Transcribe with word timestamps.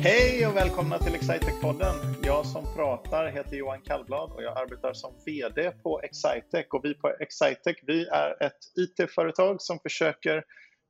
Hej 0.00 0.46
och 0.46 0.56
välkomna 0.56 0.98
till 0.98 1.14
Excitec-podden. 1.14 1.94
Jag 2.20 2.46
som 2.46 2.66
pratar 2.72 3.26
heter 3.26 3.56
Johan 3.56 3.80
Kallblad 3.80 4.30
och 4.30 4.42
jag 4.42 4.58
arbetar 4.58 4.92
som 4.92 5.14
VD 5.26 5.70
på 5.82 6.00
Excitec. 6.00 6.66
Och 6.70 6.84
vi 6.84 6.94
på 6.94 7.08
Excitec 7.08 7.76
vi 7.86 8.06
är 8.06 8.42
ett 8.42 8.58
IT-företag 8.76 9.62
som 9.62 9.78
försöker 9.78 10.44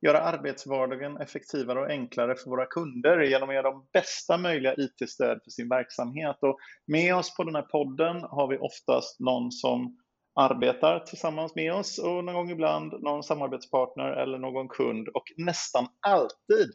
göra 0.07 0.21
arbetsvardagen 0.21 1.17
effektivare 1.17 1.81
och 1.81 1.91
enklare 1.91 2.35
för 2.37 2.51
våra 2.51 2.67
kunder 2.67 3.21
genom 3.21 3.49
att 3.49 3.55
ge 3.55 3.63
dem 3.63 3.87
bästa 3.93 4.39
möjliga 4.39 4.75
IT-stöd 4.75 5.41
för 5.45 5.51
sin 5.51 5.69
verksamhet. 5.69 6.37
Och 6.41 6.59
med 6.87 7.17
oss 7.17 7.37
på 7.37 7.45
den 7.45 7.55
här 7.55 7.63
podden 7.63 8.17
har 8.23 8.49
vi 8.49 8.59
oftast 8.59 9.21
någon 9.21 9.53
som 9.53 9.97
arbetar 10.41 11.01
tillsammans 11.01 11.55
med 11.55 11.73
oss 11.75 11.99
och 11.99 12.25
någon 12.25 12.35
gång 12.35 12.51
ibland 12.51 12.93
någon 13.03 13.23
samarbetspartner 13.23 14.11
eller 14.23 14.39
någon 14.39 14.69
kund 14.69 15.09
och 15.09 15.25
nästan 15.37 15.87
alltid 16.07 16.71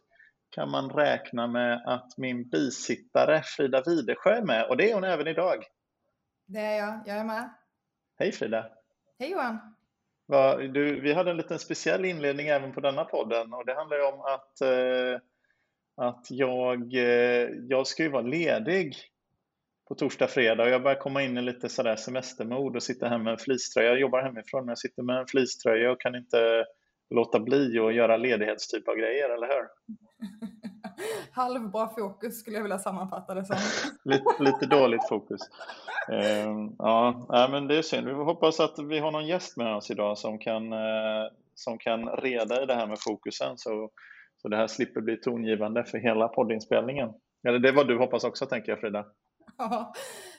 kan 0.54 0.70
man 0.70 0.90
räkna 0.90 1.48
med 1.48 1.84
att 1.86 2.18
min 2.18 2.50
bisittare 2.50 3.42
Frida 3.44 3.84
Widesjö 3.86 4.30
är 4.30 4.42
med 4.42 4.70
och 4.70 4.78
det 4.78 4.92
är 4.92 4.94
hon 4.94 5.04
även 5.04 5.28
idag. 5.28 5.64
Det 6.46 6.60
är 6.60 6.78
jag, 6.78 7.02
jag 7.06 7.18
är 7.18 7.24
med. 7.24 7.54
Hej 8.20 8.32
Frida! 8.32 8.66
Hej 9.20 9.32
Johan! 9.32 9.76
Va, 10.28 10.58
du, 10.58 11.02
vi 11.02 11.14
hade 11.14 11.32
en 11.32 11.38
liten 11.38 11.60
speciell 11.60 12.06
inledning 12.06 12.48
även 12.48 12.74
på 12.74 12.82
denna 12.82 13.06
podden 13.06 13.54
och 13.54 13.66
det 13.66 13.76
handlar 13.76 14.14
om 14.14 14.22
att, 14.22 14.62
eh, 14.62 15.20
att 15.96 16.28
jag, 16.30 16.94
eh, 16.94 17.50
jag 17.70 17.88
ska 17.88 18.04
ju 18.04 18.10
vara 18.10 18.22
ledig 18.22 18.96
på 19.88 19.96
torsdag, 19.96 20.28
fredag 20.28 20.64
och 20.64 20.70
jag 20.70 20.84
börjar 20.84 21.00
komma 21.00 21.24
in 21.24 21.38
i 21.38 21.42
lite 21.42 21.70
sådär 21.70 21.96
semestermod 21.96 22.76
och 22.76 22.84
sitta 22.84 23.10
här 23.10 23.18
med 23.18 23.32
en 23.32 23.38
fleecetröja. 23.38 23.90
Jag 23.90 24.00
jobbar 24.00 24.24
hemifrån 24.24 24.66
men 24.66 24.70
jag 24.70 24.78
sitter 24.78 25.04
med 25.04 25.18
en 25.18 25.28
fleecetröja 25.28 25.92
och 25.92 26.02
kan 26.02 26.16
inte 26.16 26.66
låta 27.10 27.40
bli 27.40 27.80
att 27.80 27.96
göra 27.96 28.18
ledighetstyp 28.18 28.88
av 28.88 28.96
grejer, 28.96 29.30
eller 29.30 29.48
hur? 29.48 29.68
Halvbra 31.32 31.90
fokus 31.90 32.40
skulle 32.40 32.56
jag 32.56 32.64
vilja 32.64 32.80
sammanfatta 32.80 33.34
det 33.34 33.46
som. 33.46 33.58
lite, 34.12 34.44
lite 34.44 34.66
dåligt 34.66 35.08
fokus. 35.10 35.42
Uh, 36.12 36.70
ja, 36.78 37.48
men 37.52 37.68
det 37.68 37.78
är 37.78 37.82
synd. 37.82 38.08
Vi 38.08 38.14
hoppas 38.14 38.60
att 38.60 38.80
vi 38.80 39.00
har 39.00 39.12
någon 39.12 39.28
gäst 39.28 39.58
med 39.58 39.76
oss 39.76 39.92
idag 39.92 40.18
som 40.18 40.40
kan, 40.40 40.74
uh, 40.74 41.30
som 41.56 41.78
kan 41.78 42.10
reda 42.10 42.64
i 42.64 42.66
det 42.66 42.76
här 42.76 42.88
med 42.88 42.98
fokusen 43.00 43.58
så, 43.58 43.90
så 44.42 44.48
det 44.48 44.58
här 44.58 44.68
slipper 44.68 45.02
bli 45.02 45.18
tongivande 45.18 45.86
för 45.86 45.98
hela 45.98 46.28
poddinspelningen. 46.28 47.10
Eller 47.48 47.60
det 47.60 47.70
är 47.70 47.74
vad 47.74 47.88
du 47.88 47.98
hoppas 47.98 48.24
också, 48.24 48.46
tänker 48.46 48.72
jag 48.72 48.80
Frida. 48.80 49.06
Ja, 49.58 49.94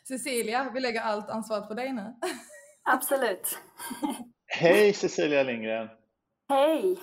Cecilia, 0.08 0.70
vi 0.74 0.80
lägger 0.80 1.00
allt 1.00 1.30
ansvaret 1.30 1.68
på 1.68 1.74
dig 1.74 1.92
nu. 1.92 2.14
Absolut. 2.90 3.58
Hej 4.46 4.92
Cecilia 4.92 5.42
Lindgren! 5.42 5.88
Hej! 6.48 6.98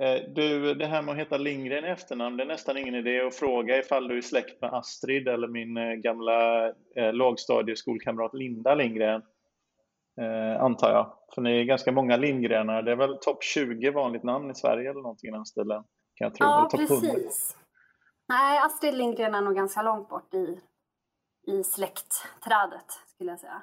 Eh, 0.00 0.22
du, 0.28 0.74
det 0.74 0.86
här 0.86 1.02
med 1.02 1.12
att 1.12 1.18
heta 1.18 1.36
Lindgren 1.36 1.84
i 1.84 1.88
efternamn, 1.88 2.36
det 2.36 2.42
är 2.42 2.46
nästan 2.46 2.76
ingen 2.76 2.94
idé 2.94 3.20
att 3.20 3.34
fråga 3.34 3.78
ifall 3.78 4.08
du 4.08 4.16
är 4.16 4.22
släkt 4.22 4.60
med 4.60 4.74
Astrid 4.74 5.28
eller 5.28 5.48
min 5.48 5.76
eh, 5.76 5.92
gamla 5.94 6.68
eh, 6.68 7.12
lågstadieskolkamrat 7.12 8.34
Linda 8.34 8.74
Lindgren, 8.74 9.22
eh, 10.20 10.62
antar 10.62 10.90
jag. 10.90 11.12
För 11.34 11.42
ni 11.42 11.60
är 11.60 11.64
ganska 11.64 11.92
många 11.92 12.16
Lindgrenar. 12.16 12.82
Det 12.82 12.92
är 12.92 12.96
väl 12.96 13.18
topp 13.18 13.44
20 13.44 13.90
vanligt 13.90 14.22
namn 14.22 14.50
i 14.50 14.54
Sverige 14.54 14.90
eller 14.90 15.02
någonting 15.02 15.28
i 15.28 15.32
den 15.32 15.46
stilen? 15.46 15.84
Kan 16.14 16.24
jag 16.24 16.34
tro. 16.34 16.46
Ja, 16.46 16.68
precis. 16.72 17.56
Nej, 18.28 18.58
Astrid 18.58 18.94
Lindgren 18.94 19.34
är 19.34 19.42
nog 19.42 19.54
ganska 19.54 19.82
långt 19.82 20.08
bort 20.08 20.34
i, 20.34 20.60
i 21.46 21.64
släktträdet, 21.64 22.90
skulle 23.06 23.30
jag 23.30 23.40
säga. 23.40 23.62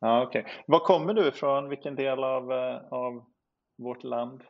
Ja, 0.00 0.22
okej. 0.22 0.40
Okay. 0.40 0.52
Var 0.66 0.78
kommer 0.78 1.14
du 1.14 1.28
ifrån? 1.28 1.68
Vilken 1.68 1.94
del 1.94 2.24
av, 2.24 2.52
av 2.90 3.24
vårt 3.78 4.04
land? 4.04 4.42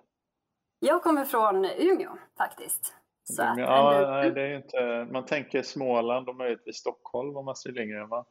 Jag 0.80 1.02
kommer 1.02 1.24
från 1.24 1.64
Umeå 1.64 2.18
faktiskt. 2.36 2.94
Så 3.24 3.42
Umeå, 3.42 3.64
ja, 3.64 4.06
nej, 4.10 4.30
det 4.30 4.42
är 4.42 4.56
inte, 4.56 5.08
man 5.12 5.26
tänker 5.26 5.62
Småland 5.62 6.28
och 6.28 6.36
möjligtvis 6.36 6.76
Stockholm 6.76 7.36
om 7.36 7.48
Astrid 7.48 7.74
Lindgren 7.74 8.08
va? 8.08 8.26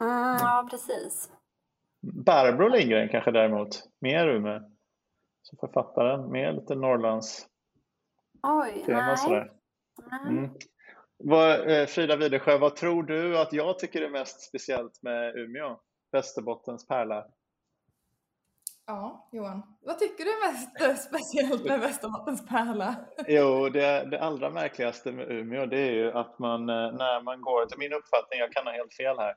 Mm, 0.00 0.36
ja, 0.40 0.68
precis. 0.70 1.30
Barbro 2.26 2.68
Lindgren 2.68 3.08
kanske 3.08 3.30
däremot, 3.30 3.82
mer 4.00 4.28
Umeå. 4.28 4.60
Som 5.42 5.58
författaren, 5.58 6.32
mer 6.32 6.52
lite 6.52 6.74
Norrlands 6.74 7.48
Oj, 8.42 8.82
tema 8.86 9.16
nej. 9.28 9.50
Mm. 10.28 10.50
Vad, 11.18 11.70
eh, 11.70 11.86
Frida 11.86 12.16
Widesjö, 12.16 12.58
vad 12.58 12.76
tror 12.76 13.02
du 13.02 13.38
att 13.38 13.52
jag 13.52 13.78
tycker 13.78 14.02
är 14.02 14.10
mest 14.10 14.48
speciellt 14.48 15.02
med 15.02 15.36
Umeå? 15.36 15.80
Västerbottens 16.12 16.86
pärla? 16.86 17.26
Ja, 18.86 19.28
Johan. 19.32 19.62
Vad 19.80 19.98
tycker 19.98 20.24
du 20.24 20.30
är 20.30 20.52
mest 20.52 20.80
eh, 20.80 20.96
speciellt 20.96 21.64
med 21.64 21.80
Västerbottens 21.80 22.46
pärla? 22.46 22.96
Jo, 23.28 23.68
det, 23.68 24.08
det 24.10 24.20
allra 24.20 24.50
märkligaste 24.50 25.12
med 25.12 25.30
Umeå 25.30 25.66
det 25.66 25.78
är 25.78 25.92
ju 25.92 26.12
att 26.12 26.38
man 26.38 26.68
eh, 26.68 26.92
när 26.92 27.22
man 27.22 27.40
går, 27.40 27.66
till 27.66 27.78
min 27.78 27.92
uppfattning, 27.92 28.40
jag 28.40 28.52
kan 28.52 28.66
ha 28.66 28.72
helt 28.72 28.94
fel 28.94 29.16
här, 29.18 29.34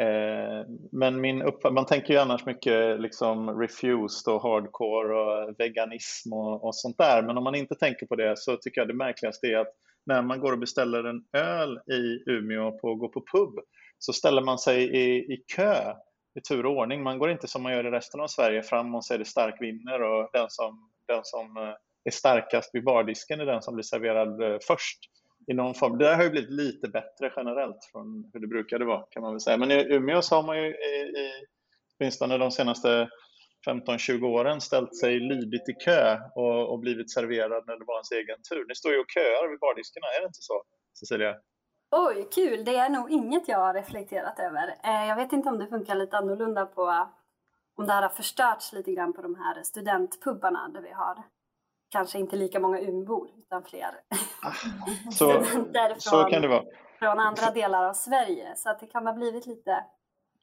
eh, 0.00 0.66
men 0.92 1.20
min 1.20 1.42
uppfattning, 1.42 1.74
man 1.74 1.86
tänker 1.86 2.14
ju 2.14 2.20
annars 2.20 2.46
mycket 2.46 3.00
liksom 3.00 3.60
refused 3.60 4.34
och 4.34 4.42
hardcore 4.42 5.14
och 5.14 5.54
veganism 5.58 6.32
och, 6.32 6.64
och 6.64 6.74
sånt 6.74 6.98
där, 6.98 7.22
men 7.22 7.38
om 7.38 7.44
man 7.44 7.54
inte 7.54 7.74
tänker 7.74 8.06
på 8.06 8.16
det 8.16 8.38
så 8.38 8.56
tycker 8.56 8.80
jag 8.80 8.88
det 8.88 8.94
märkligaste 8.94 9.46
är 9.46 9.56
att 9.56 9.74
när 10.06 10.22
man 10.22 10.40
går 10.40 10.52
och 10.52 10.58
beställer 10.58 11.04
en 11.04 11.24
öl 11.32 11.78
i 11.78 12.30
Umeå 12.30 12.78
på 12.78 12.94
gå 12.94 13.08
på 13.08 13.24
pub 13.32 13.54
så 13.98 14.12
ställer 14.12 14.42
man 14.42 14.58
sig 14.58 14.84
i, 14.84 15.34
i 15.34 15.44
kö 15.56 15.94
i 16.38 16.40
tur 16.40 16.66
och 16.66 16.76
ordning. 16.76 17.02
Man 17.02 17.18
går 17.18 17.30
inte 17.30 17.48
som 17.48 17.62
man 17.62 17.72
gör 17.72 17.86
i 17.86 17.90
resten 17.90 18.20
av 18.20 18.26
Sverige 18.26 18.62
fram 18.62 18.94
och 18.94 19.04
säger 19.04 19.18
det 19.18 19.24
stark 19.24 19.60
vinner 19.60 20.02
och 20.02 20.30
den 20.32 20.46
som, 20.48 20.90
den 21.06 21.20
som 21.24 21.56
eh, 21.56 21.74
är 22.04 22.10
starkast 22.10 22.70
vid 22.74 22.84
bardisken 22.84 23.40
är 23.40 23.46
den 23.46 23.62
som 23.62 23.74
blir 23.74 23.82
serverad 23.82 24.42
eh, 24.42 24.58
först 24.66 24.98
i 25.46 25.54
någon 25.54 25.74
form. 25.74 25.98
Det 25.98 26.04
där 26.04 26.16
har 26.16 26.24
ju 26.24 26.30
blivit 26.30 26.50
lite 26.50 26.88
bättre 26.88 27.32
generellt 27.36 27.84
från 27.92 28.30
hur 28.32 28.40
det 28.40 28.46
brukade 28.46 28.84
vara 28.84 29.02
kan 29.10 29.22
man 29.22 29.32
väl 29.32 29.40
säga. 29.40 29.56
Men 29.56 29.70
i 29.70 29.94
Umeå 29.94 30.22
så 30.22 30.34
har 30.34 30.42
man 30.42 30.56
ju 30.62 30.66
i, 30.66 31.00
i 31.22 31.32
åtminstone 31.98 32.38
de 32.38 32.50
senaste 32.50 33.08
15-20 33.66 34.24
åren 34.24 34.60
ställt 34.60 34.96
sig 34.96 35.20
lydigt 35.20 35.68
i 35.68 35.72
kö 35.84 36.18
och, 36.34 36.72
och, 36.72 36.78
blivit 36.78 37.10
serverad 37.12 37.64
när 37.66 37.76
det 37.78 37.84
var 37.84 37.96
ens 37.96 38.12
egen 38.12 38.42
tur. 38.50 38.64
Ni 38.68 38.74
står 38.74 38.92
ju 38.92 38.98
och 38.98 39.10
köar 39.14 39.50
vid 39.50 39.58
bardiskarna, 39.58 40.06
är 40.06 40.20
det 40.20 40.26
inte 40.26 40.42
så 40.50 40.62
Cecilia? 40.98 41.34
Oj, 41.90 42.28
kul! 42.34 42.64
Det 42.64 42.76
är 42.76 42.88
nog 42.88 43.10
inget 43.10 43.48
jag 43.48 43.58
har 43.58 43.74
reflekterat 43.74 44.38
över. 44.38 44.74
Eh, 44.84 45.08
jag 45.08 45.16
vet 45.16 45.32
inte 45.32 45.48
om 45.48 45.58
det 45.58 45.66
funkar 45.66 45.94
lite 45.94 46.16
annorlunda 46.16 46.66
på 46.66 47.08
om 47.76 47.86
det 47.86 47.92
här 47.92 48.02
har 48.02 48.08
förstörts 48.08 48.72
lite 48.72 48.92
grann 48.92 49.12
på 49.12 49.22
de 49.22 49.34
här 49.34 49.62
studentpubbarna 49.62 50.68
där 50.68 50.80
vi 50.80 50.92
har 50.92 51.22
kanske 51.88 52.18
inte 52.18 52.36
lika 52.36 52.60
många 52.60 52.80
Umeåbor 52.80 53.28
utan 53.38 53.64
fler 53.64 53.90
ah, 54.42 54.52
så, 55.10 55.44
studenter 55.44 55.88
från, 55.88 56.00
så 56.00 56.24
kan 56.24 56.42
det 56.42 56.48
vara. 56.48 56.64
från 56.98 57.18
andra 57.18 57.50
delar 57.50 57.84
av 57.84 57.92
Sverige. 57.92 58.56
Så 58.56 58.70
att 58.70 58.80
det 58.80 58.86
kan 58.86 59.06
ha 59.06 59.12
blivit 59.12 59.46
lite... 59.46 59.84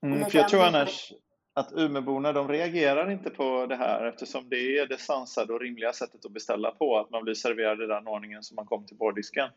Mm, 0.03 0.17
lite 0.17 0.31
för 0.31 0.37
jag 0.37 0.49
tror 0.49 0.63
annars 0.63 1.13
att 1.53 1.73
Umeåborna 1.73 2.33
de 2.33 2.47
reagerar 2.47 3.11
inte 3.11 3.29
på 3.29 3.65
det 3.65 3.75
här 3.75 4.05
eftersom 4.05 4.49
det 4.49 4.77
är 4.79 4.87
det 4.87 4.97
sansade 4.97 5.53
och 5.53 5.61
rimliga 5.61 5.93
sättet 5.93 6.25
att 6.25 6.31
beställa 6.31 6.71
på, 6.71 6.97
att 6.97 7.09
man 7.09 7.23
blir 7.23 7.33
serverad 7.33 7.81
i 7.81 7.85
den 7.85 8.07
ordningen 8.07 8.43
som 8.43 8.55
man 8.55 8.65
kom 8.65 8.85
till 8.85 8.97
bordisken. 8.97 9.49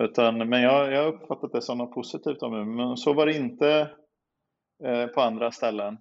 Utan, 0.00 0.48
men 0.48 0.62
jag, 0.62 1.02
har 1.02 1.06
uppfattat 1.06 1.52
det 1.52 1.62
som 1.62 1.78
något 1.78 1.94
positivt 1.94 2.42
om 2.42 2.54
Umeå. 2.54 2.86
Men 2.86 2.96
så 2.96 3.12
var 3.12 3.26
det 3.26 3.36
inte 3.36 3.90
eh, 4.84 5.06
på 5.06 5.20
andra 5.20 5.52
ställen. 5.52 5.94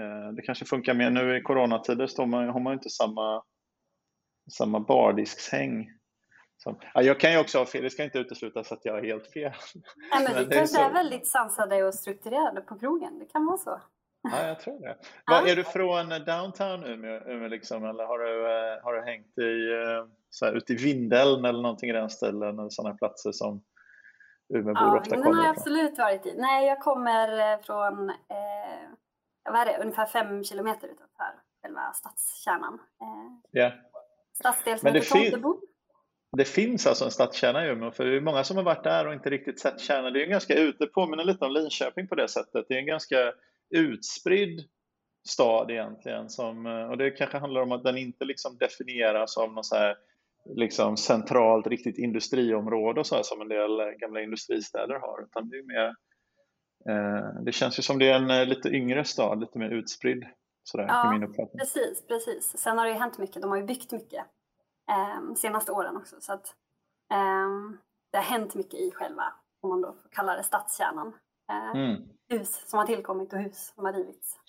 Eh, 0.00 0.32
det 0.32 0.42
kanske 0.42 0.64
funkar 0.64 0.94
mer 0.94 1.10
nu 1.10 1.36
i 1.36 1.42
coronatider 1.42 2.06
står 2.06 2.26
man, 2.26 2.48
har 2.48 2.60
man 2.60 2.72
inte 2.72 2.90
samma, 2.90 3.42
samma 4.52 4.80
bardiskshäng. 4.80 5.90
Som, 6.56 6.78
ja, 6.94 7.02
jag 7.02 7.20
kan 7.20 7.32
ju 7.32 7.38
också 7.38 7.58
ha 7.58 7.66
fel, 7.66 7.82
det 7.82 7.90
ska 7.90 8.04
inte 8.04 8.18
uteslutas 8.18 8.72
att 8.72 8.84
jag 8.84 8.92
har 8.92 9.02
helt 9.02 9.32
fel. 9.32 9.52
Nej, 10.14 10.24
men 10.24 10.44
vi 10.48 10.54
kanske 10.54 10.80
är, 10.80 10.88
är 10.88 10.92
väldigt 10.92 11.26
sansade 11.26 11.84
och 11.84 11.94
strukturerade 11.94 12.60
på 12.60 12.78
krogen, 12.78 13.18
det 13.18 13.26
kan 13.26 13.46
vara 13.46 13.58
så. 13.58 13.80
Ja, 14.32 14.46
jag 14.48 14.60
tror 14.60 14.80
det. 14.80 14.96
Var, 15.26 15.48
är 15.48 15.56
du 15.56 15.64
från 15.64 16.08
downtown 16.08 16.84
Umeå, 16.84 17.20
Umeå 17.26 17.48
liksom, 17.48 17.84
eller 17.84 18.04
har 18.04 18.18
du, 18.18 18.46
eh, 18.46 18.84
har 18.84 18.92
du 18.92 19.02
hängt 19.02 19.38
i, 19.38 19.72
eh, 19.72 20.06
så 20.30 20.46
här, 20.46 20.52
ute 20.52 20.72
i 20.72 20.76
Vindeln 20.76 21.44
eller 21.44 21.62
någonting 21.62 21.90
i 21.90 21.92
den 21.92 22.10
stilen, 22.10 22.58
eller 22.58 22.68
sådana 22.68 22.94
platser 22.94 23.32
som 23.32 23.62
Umeåbor 24.54 24.82
ja, 24.82 24.98
ofta 24.98 25.10
kommer 25.10 25.20
ifrån? 25.20 25.32
Ja, 25.32 25.40
har 25.40 25.46
jag 25.46 25.56
absolut 25.56 25.98
varit 25.98 26.26
i. 26.26 26.34
Nej, 26.36 26.66
jag 26.66 26.80
kommer 26.80 27.52
eh, 27.52 27.58
från, 27.60 28.10
eh, 28.10 28.88
vad 29.44 29.60
är 29.60 29.66
det, 29.66 29.78
ungefär 29.82 30.06
fem 30.06 30.44
kilometer 30.44 30.88
utanför 30.88 31.34
själva 31.62 31.92
stadskärnan. 31.92 32.78
Eh, 33.00 33.60
yeah. 33.60 33.72
Stadsdel 34.32 34.78
som 34.78 34.94
heter 34.94 35.10
Tomtebo. 35.10 35.60
Det 36.36 36.44
finns 36.44 36.86
alltså 36.86 37.04
en 37.04 37.10
stadskärna 37.10 37.66
i 37.66 37.68
Umeå, 37.68 37.90
för 37.90 38.04
det 38.04 38.16
är 38.16 38.20
många 38.20 38.44
som 38.44 38.56
har 38.56 38.64
varit 38.64 38.84
där 38.84 39.06
och 39.06 39.12
inte 39.12 39.30
riktigt 39.30 39.60
sett 39.60 39.80
kärnan. 39.80 40.12
Det 40.12 40.18
är 40.18 40.24
ju 40.24 40.30
ganska 40.30 40.54
ute, 40.54 40.86
påminner 40.86 41.24
lite 41.24 41.44
om 41.44 41.52
Linköping 41.52 42.08
på 42.08 42.14
det 42.14 42.28
sättet. 42.28 42.66
Det 42.68 42.74
är 42.74 42.78
en 42.78 42.86
ganska 42.86 43.32
utspridd 43.70 44.68
stad 45.28 45.70
egentligen. 45.70 46.30
Som, 46.30 46.66
och 46.66 46.98
det 46.98 47.10
kanske 47.10 47.38
handlar 47.38 47.60
om 47.60 47.72
att 47.72 47.84
den 47.84 47.98
inte 47.98 48.24
liksom 48.24 48.58
definieras 48.58 49.36
av 49.36 49.52
något 49.52 49.66
så 49.66 49.76
här, 49.76 49.96
liksom 50.44 50.96
centralt, 50.96 51.66
riktigt 51.66 51.98
industriområde 51.98 53.00
och 53.00 53.06
så 53.06 53.16
här, 53.16 53.22
som 53.22 53.40
en 53.40 53.48
del 53.48 53.80
gamla 53.98 54.20
industristäder 54.20 54.94
har. 54.94 55.22
Utan 55.22 55.48
det, 55.48 55.56
är 55.56 55.62
mer, 55.62 55.86
eh, 56.88 57.42
det 57.44 57.52
känns 57.52 57.78
ju 57.78 57.82
som 57.82 57.98
det 57.98 58.08
är 58.08 58.14
en 58.14 58.30
eh, 58.30 58.46
lite 58.46 58.68
yngre 58.68 59.04
stad, 59.04 59.40
lite 59.40 59.58
mer 59.58 59.70
utspridd. 59.70 60.24
Sådär, 60.62 60.86
ja, 60.88 61.28
precis, 61.58 62.06
precis. 62.06 62.58
Sen 62.58 62.78
har 62.78 62.84
det 62.84 62.92
ju 62.92 62.98
hänt 62.98 63.18
mycket. 63.18 63.42
De 63.42 63.50
har 63.50 63.58
ju 63.58 63.64
byggt 63.64 63.92
mycket 63.92 64.26
eh, 64.90 65.34
senaste 65.34 65.72
åren 65.72 65.96
också. 65.96 66.16
Så 66.20 66.32
att, 66.32 66.46
eh, 67.12 67.48
det 68.12 68.18
har 68.18 68.24
hänt 68.24 68.54
mycket 68.54 68.80
i 68.80 68.90
själva, 68.90 69.24
om 69.60 69.70
man 69.70 69.80
då 69.80 69.92
får 69.92 70.08
kalla 70.10 70.36
det 70.36 70.42
stadskärnan. 70.42 71.12
Eh, 71.48 71.70
mm. 71.70 72.02
Hus 72.28 72.68
som 72.70 72.78
har 72.78 72.86
tillkommit 72.86 73.32
och 73.32 73.38
hus 73.38 73.72
som 73.74 73.84
har 73.84 73.92
rivits. 73.92 74.40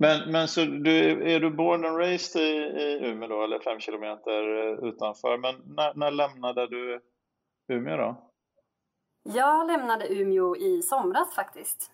Men, 0.00 0.32
men 0.32 0.48
så 0.48 0.64
du, 0.64 1.32
är 1.34 1.40
du 1.40 1.50
born 1.50 1.84
and 1.84 1.98
raised 1.98 2.42
i, 2.42 2.46
i 2.46 3.10
Umeå 3.10 3.28
då, 3.28 3.44
eller 3.44 3.60
fem 3.60 3.80
kilometer 3.80 4.56
eh, 4.56 4.88
utanför? 4.88 5.38
Men 5.38 5.74
när, 5.76 5.94
när 5.94 6.10
lämnade 6.10 6.66
du 6.66 7.00
Umeå 7.68 7.96
då? 7.96 8.30
Jag 9.22 9.66
lämnade 9.66 10.12
Umeå 10.14 10.56
i 10.56 10.82
somras 10.82 11.34
faktiskt. 11.34 11.90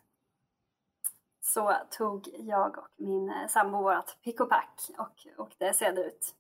Så 1.45 1.77
tog 1.91 2.29
jag 2.33 2.79
och 2.79 2.89
min 2.97 3.31
eh, 3.31 3.47
sambo 3.49 3.83
vårt 3.83 4.23
pick 4.23 4.41
och 4.41 4.49
pack 4.51 4.91
och 4.99 5.27
åkte 5.39 5.73
söderut. 5.73 6.35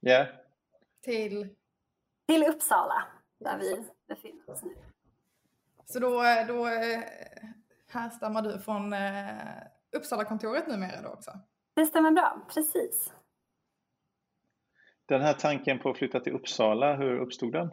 Ja. 0.00 0.10
Yeah. 0.10 0.28
Till? 1.02 1.48
Till 2.28 2.44
Uppsala, 2.44 3.04
där 3.40 3.58
vi 3.58 3.84
befinner 4.08 4.50
oss 4.50 4.62
nu. 4.62 4.74
Så 5.92 5.98
då, 5.98 6.22
då 6.48 6.66
eh, 6.66 7.00
härstammar 7.88 8.42
du 8.42 8.58
från 8.58 8.94
Uppsala-kontoret 9.96 10.66
numera 10.66 11.02
då 11.02 11.08
också? 11.08 11.30
Det 11.74 11.86
stämmer 11.86 12.10
bra, 12.10 12.46
precis. 12.54 13.12
Den 15.06 15.20
här 15.20 15.34
tanken 15.34 15.78
på 15.78 15.90
att 15.90 15.98
flytta 15.98 16.20
till 16.20 16.32
Uppsala, 16.32 16.96
hur 16.96 17.18
uppstod 17.18 17.52
den? 17.52 17.70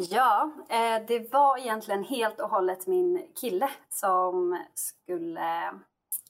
Ja, 0.00 0.52
eh, 0.70 1.06
det 1.06 1.32
var 1.32 1.58
egentligen 1.58 2.04
helt 2.04 2.40
och 2.40 2.50
hållet 2.50 2.86
min 2.86 3.32
kille 3.40 3.70
som 3.88 4.64
skulle, 4.74 5.72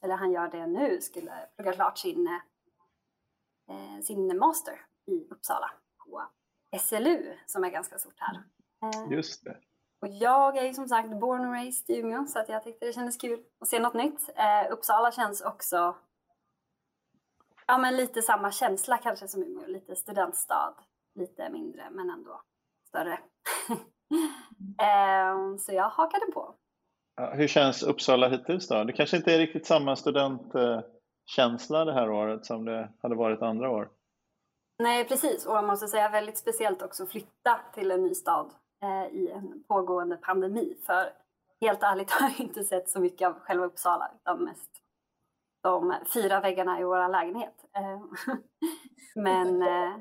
eller 0.03 0.15
han 0.15 0.33
gör 0.33 0.49
det 0.49 0.67
nu, 0.67 1.01
skulle 1.01 1.33
plugga 1.57 1.73
klart 1.73 1.99
sin, 1.99 2.27
eh, 3.71 4.03
sin 4.03 4.39
master 4.39 4.75
i 5.07 5.29
Uppsala 5.31 5.71
på 6.05 6.23
SLU 6.79 7.37
som 7.47 7.65
är 7.65 7.71
ganska 7.71 7.99
stort 7.99 8.21
här. 8.21 8.43
Eh, 8.83 9.13
Just 9.13 9.45
det. 9.45 9.57
Och 10.01 10.09
jag 10.09 10.57
är 10.57 10.65
ju 10.65 10.75
som 10.75 10.89
sagt 10.89 11.21
born 11.21 11.41
and 11.41 11.53
raised 11.53 11.97
i 11.97 12.01
Umeå 12.01 12.27
så 12.27 12.39
att 12.39 12.49
jag 12.49 12.65
tyckte 12.65 12.87
det 12.87 12.93
kändes 12.93 13.17
kul 13.17 13.41
att 13.61 13.69
se 13.69 13.79
något 13.79 13.95
nytt. 13.95 14.31
Eh, 14.37 14.73
Uppsala 14.73 15.13
känns 15.13 15.41
också 15.41 15.97
ja, 17.67 17.79
men 17.79 17.97
lite 17.97 18.23
samma 18.23 18.51
känsla 18.51 18.99
kanske 18.99 19.29
som 19.29 19.43
Umeå, 19.43 19.67
lite 19.67 19.97
studentstad, 19.97 20.75
lite 21.15 21.51
mindre 21.51 21.91
men 21.91 22.11
ändå 22.11 22.43
större. 22.89 23.13
eh, 24.81 25.57
så 25.59 25.73
jag 25.73 25.89
hakade 25.89 26.27
på. 26.35 26.55
Hur 27.33 27.49
känns 27.49 27.83
Uppsala 27.83 28.29
hittills 28.29 28.69
då? 28.69 28.85
Det 28.85 28.93
kanske 28.93 29.17
inte 29.17 29.35
är 29.35 29.39
riktigt 29.39 29.67
samma 29.67 29.97
studentkänsla 29.97 31.85
det 31.85 31.93
här 31.93 32.11
året 32.11 32.47
som 32.47 32.65
det 32.65 32.93
hade 33.03 33.15
varit 33.15 33.43
andra 33.43 33.71
år? 33.71 33.91
Nej 34.83 35.05
precis 35.05 35.47
och 35.47 35.57
jag 35.57 35.65
måste 35.65 35.89
säga 35.89 36.09
väldigt 36.09 36.39
speciellt 36.39 36.83
också 36.83 37.03
att 37.03 37.09
flytta 37.09 37.61
till 37.75 37.91
en 37.91 38.03
ny 38.03 38.15
stad 38.15 38.51
Eh, 38.83 39.15
i 39.17 39.31
en 39.31 39.65
pågående 39.69 40.17
pandemi. 40.17 40.77
För 40.87 41.13
helt 41.61 41.83
ärligt 41.83 42.11
har 42.21 42.29
jag 42.29 42.41
inte 42.41 42.65
sett 42.65 42.91
så 42.91 43.01
mycket 43.01 43.29
av 43.29 43.35
själva 43.35 43.67
Uppsala 43.67 44.11
utan 44.21 44.45
mest 44.45 44.71
de 45.63 45.95
fyra 46.15 46.41
väggarna 46.41 46.81
i 46.81 46.85
vår 46.85 47.09
lägenhet. 47.09 47.55
Eh, 47.77 48.01
men, 49.15 49.63
eh, 49.63 49.97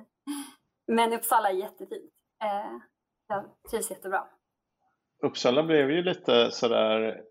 men 0.88 1.14
Uppsala 1.14 1.50
är 1.50 1.54
jättefint. 1.54 2.14
Eh, 2.44 2.78
jag 3.28 3.46
trivs 3.70 3.90
jättebra. 3.90 4.28
Uppsala 5.24 5.64
blev 5.64 5.92
ju 5.92 6.02
lite 6.02 6.52
sådär 6.52 7.22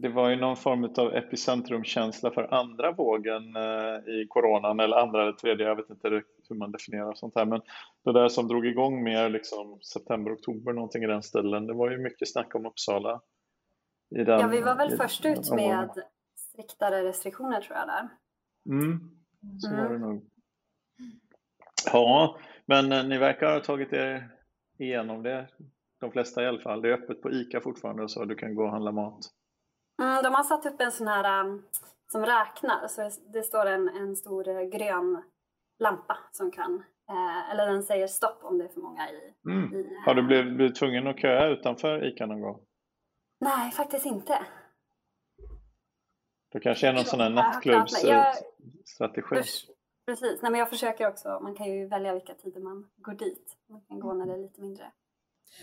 det 0.00 0.08
var 0.08 0.28
ju 0.28 0.36
någon 0.36 0.56
form 0.56 0.84
av 0.84 1.14
epicentrumkänsla 1.14 2.30
för 2.30 2.54
andra 2.54 2.92
vågen 2.92 3.56
eh, 3.56 4.14
i 4.14 4.26
coronan 4.28 4.80
eller 4.80 4.96
andra 4.96 5.22
eller 5.22 5.32
tredje, 5.32 5.66
jag 5.66 5.76
vet 5.76 5.90
inte 5.90 6.08
hur 6.48 6.54
man 6.54 6.72
definierar 6.72 7.14
sånt 7.14 7.34
här, 7.34 7.46
men 7.46 7.60
det 8.04 8.12
där 8.12 8.28
som 8.28 8.48
drog 8.48 8.66
igång 8.66 9.02
mer 9.02 9.28
liksom 9.28 9.80
september, 9.80 10.32
oktober, 10.32 10.72
någonting 10.72 11.04
i 11.04 11.06
den 11.06 11.22
stilen, 11.22 11.66
det 11.66 11.74
var 11.74 11.90
ju 11.90 11.98
mycket 11.98 12.32
snack 12.32 12.54
om 12.54 12.66
Uppsala. 12.66 13.20
I 14.16 14.24
den, 14.24 14.40
ja, 14.40 14.46
vi 14.46 14.60
var 14.60 14.76
väl 14.76 14.94
i, 14.94 14.96
först 14.96 15.26
ut 15.26 15.50
med 15.50 15.90
striktare 16.36 17.04
restriktioner 17.04 17.60
tror 17.60 17.76
jag 17.76 17.88
där. 17.88 18.08
Mm, 18.74 19.00
så 19.58 19.68
mm. 19.68 19.82
var 19.82 19.92
det 19.92 19.98
nog. 19.98 20.24
Ja, 21.92 22.38
men 22.66 22.92
eh, 22.92 23.04
ni 23.04 23.18
verkar 23.18 23.52
ha 23.52 23.60
tagit 23.60 23.92
er 23.92 24.30
igenom 24.78 25.22
det, 25.22 25.48
de 26.00 26.12
flesta 26.12 26.42
i 26.42 26.46
alla 26.46 26.60
fall. 26.60 26.82
Det 26.82 26.88
är 26.88 26.92
öppet 26.92 27.22
på 27.22 27.30
ICA 27.30 27.60
fortfarande 27.60 28.08
så 28.08 28.24
du 28.24 28.34
kan 28.34 28.54
gå 28.54 28.64
och 28.64 28.70
handla 28.70 28.92
mat. 28.92 29.20
Mm, 30.02 30.22
de 30.22 30.34
har 30.34 30.42
satt 30.42 30.66
upp 30.66 30.80
en 30.80 30.92
sån 30.92 31.08
här 31.08 31.44
um, 31.44 31.64
som 32.12 32.26
räknar. 32.26 32.88
Så 32.88 33.10
det 33.32 33.42
står 33.42 33.66
en, 33.66 33.88
en 33.88 34.16
stor 34.16 34.48
uh, 34.48 34.62
grön 34.62 35.22
lampa 35.78 36.18
som 36.32 36.50
kan, 36.50 36.74
uh, 37.10 37.50
eller 37.50 37.66
den 37.66 37.82
säger 37.82 38.06
stopp 38.06 38.38
om 38.42 38.58
det 38.58 38.64
är 38.64 38.68
för 38.68 38.80
många 38.80 39.10
i. 39.10 39.34
Mm. 39.46 39.74
i 39.74 40.00
har 40.04 40.14
du 40.14 40.22
blivit, 40.22 40.56
blivit 40.56 40.76
tvungen 40.76 41.06
att 41.06 41.20
köa 41.20 41.46
utanför 41.46 42.04
ICA 42.04 42.26
någon 42.26 42.40
gång? 42.40 42.60
Nej, 43.40 43.70
faktiskt 43.70 44.06
inte. 44.06 44.38
Det 46.52 46.60
kanske 46.60 46.88
är 46.88 46.92
någon 46.92 47.04
sån 47.04 47.20
här 47.20 47.30
nattklubbsstrategi? 47.30 48.44
Precis, 50.06 50.42
Nej, 50.42 50.50
men 50.50 50.58
jag 50.58 50.70
försöker 50.70 51.08
också. 51.08 51.40
Man 51.42 51.54
kan 51.54 51.66
ju 51.66 51.86
välja 51.86 52.12
vilka 52.12 52.34
tider 52.34 52.60
man 52.60 52.90
går 52.96 53.12
dit. 53.12 53.56
Man 53.70 53.80
kan 53.80 54.00
gå 54.00 54.12
när 54.12 54.26
det 54.26 54.32
är 54.32 54.38
lite 54.38 54.60
mindre. 54.60 54.92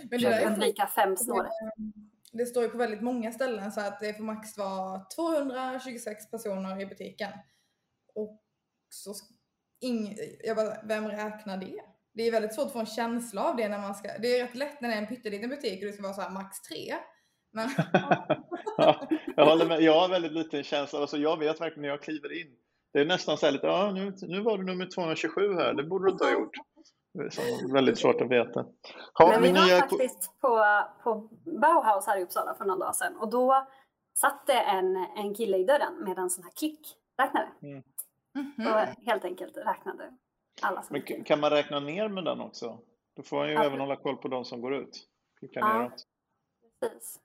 Men 0.09 0.21
det 0.21 0.27
är 0.27 0.47
undvika 0.47 0.87
fem 0.87 1.17
snåret 1.17 1.51
det 2.37 2.45
står 2.45 2.63
ju 2.63 2.69
på 2.69 2.77
väldigt 2.77 3.01
många 3.01 3.31
ställen 3.31 3.71
så 3.71 3.81
att 3.81 3.99
det 3.99 4.13
får 4.13 4.23
max 4.23 4.57
vara 4.57 5.05
226 5.15 6.31
personer 6.31 6.81
i 6.81 6.85
butiken. 6.85 7.31
Och 8.15 8.41
så 8.89 9.13
ing, 9.81 10.17
jag 10.43 10.57
bara, 10.57 10.77
vem 10.83 11.07
räknar 11.07 11.57
det? 11.57 11.81
Det 12.13 12.27
är 12.27 12.31
väldigt 12.31 12.55
svårt 12.55 12.65
att 12.65 12.73
få 12.73 12.79
en 12.79 12.85
känsla 12.85 13.43
av 13.43 13.55
det 13.55 13.69
när 13.69 13.79
man 13.79 13.95
ska, 13.95 14.17
det 14.19 14.39
är 14.39 14.43
rätt 14.43 14.55
lätt 14.55 14.81
när 14.81 14.89
det 14.89 14.95
är 14.95 15.01
en 15.01 15.07
pytteliten 15.07 15.49
butik 15.49 15.79
och 15.79 15.85
det 15.85 15.93
ska 15.93 16.03
vara 16.03 16.13
så 16.13 16.21
här 16.21 16.29
max 16.29 16.61
tre. 16.61 16.95
Men... 17.53 17.69
ja, 18.77 19.07
jag 19.35 19.45
håller 19.45 19.65
med, 19.65 19.81
jag 19.81 19.99
har 19.99 20.09
väldigt 20.09 20.31
liten 20.31 20.63
känsla, 20.63 20.99
alltså 20.99 21.17
jag 21.17 21.39
vet 21.39 21.61
verkligen 21.61 21.81
när 21.81 21.89
jag 21.89 22.01
kliver 22.01 22.41
in, 22.41 22.55
det 22.93 22.99
är 22.99 23.05
nästan 23.05 23.37
så 23.37 23.45
här 23.45 23.53
lite, 23.53 23.67
ja 23.67 23.91
nu, 23.91 24.13
nu 24.21 24.41
var 24.41 24.57
du 24.57 24.63
nummer 24.63 24.85
227 24.85 25.53
här, 25.53 25.73
det 25.73 25.83
borde 25.83 26.05
du 26.05 26.11
inte 26.11 26.25
ha 26.25 26.31
gjort. 26.31 26.55
Det 27.15 27.23
är 27.23 27.73
väldigt 27.73 27.99
svårt 27.99 28.21
att 28.21 28.31
veta. 28.31 28.65
Ha, 29.13 29.29
Men 29.29 29.41
vi 29.41 29.51
var 29.51 29.65
nya... 29.65 29.79
faktiskt 29.79 30.41
på, 30.41 30.65
på 31.03 31.29
Bauhaus 31.61 32.07
här 32.07 32.17
i 32.17 32.23
Uppsala 32.23 32.55
för 32.55 32.65
några 32.65 32.79
dagar 32.79 32.93
sedan 32.93 33.15
och 33.17 33.29
då 33.29 33.67
satt 34.17 34.47
det 34.47 34.59
en, 34.59 34.95
en 34.95 35.35
kille 35.35 35.57
i 35.57 35.63
dörren 35.63 35.95
med 35.99 36.17
en 36.17 36.29
sån 36.29 36.43
här 36.43 36.51
klickräknare. 36.51 37.51
Mm. 37.61 37.83
Mm 38.35 38.51
-hmm. 38.57 38.89
Och 38.89 39.05
helt 39.05 39.25
enkelt 39.25 39.57
räknade 39.57 40.13
alla 40.61 40.81
som 40.81 41.03
Men 41.07 41.23
kan 41.23 41.39
man 41.39 41.49
räkna 41.49 41.79
ner 41.79 42.07
med 42.07 42.25
den 42.25 42.41
också? 42.41 42.79
Då 43.15 43.23
får 43.23 43.37
man 43.37 43.47
ju 43.47 43.53
ja. 43.53 43.63
även 43.63 43.79
hålla 43.79 43.95
koll 43.95 44.17
på 44.17 44.27
de 44.27 44.45
som 44.45 44.61
går 44.61 44.75
ut. 44.75 45.07
Klicka 45.39 45.59
ja. 45.59 45.77
neråt. 45.77 46.03
Precis. 46.79 47.19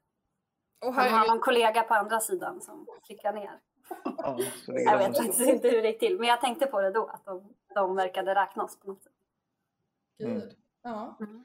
Och 0.86 0.94
här 0.94 1.10
har 1.10 1.34
en 1.34 1.40
kollega 1.40 1.82
på 1.82 1.94
andra 1.94 2.20
sidan 2.20 2.60
som 2.60 2.86
klickar 3.06 3.32
ner. 3.32 3.60
Ja, 4.04 4.38
jag 4.66 4.98
vet 4.98 5.16
faktiskt 5.16 5.48
inte 5.48 5.68
hur 5.68 5.82
det 5.82 5.88
gick 5.88 5.98
till, 5.98 6.18
men 6.18 6.28
jag 6.28 6.40
tänkte 6.40 6.66
på 6.66 6.80
det 6.80 6.90
då, 6.90 7.06
att 7.06 7.24
de, 7.24 7.54
de 7.74 7.96
verkade 7.96 8.34
räknas 8.34 8.80
på 8.80 8.88
något 8.88 9.02
sätt. 9.02 9.09
Gud. 10.20 10.42
Mm. 10.42 10.48
Ja. 10.82 11.16
Mm. 11.20 11.44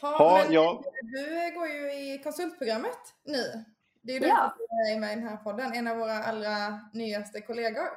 Ha, 0.00 0.42
men 0.42 0.52
ja. 0.52 0.82
Du 1.02 1.54
går 1.54 1.66
ju 1.66 1.92
i 1.92 2.20
konsultprogrammet 2.22 3.14
nu. 3.24 3.64
Det 4.02 4.12
är 4.12 4.14
ju 4.14 4.20
du 4.20 4.26
är 4.26 5.00
med 5.00 5.12
i 5.12 5.14
den 5.14 5.28
här 5.28 5.36
podden, 5.36 5.72
en 5.72 5.86
av 5.86 5.96
våra 5.96 6.18
allra 6.18 6.80
nyaste 6.92 7.40
kollegor. 7.40 7.88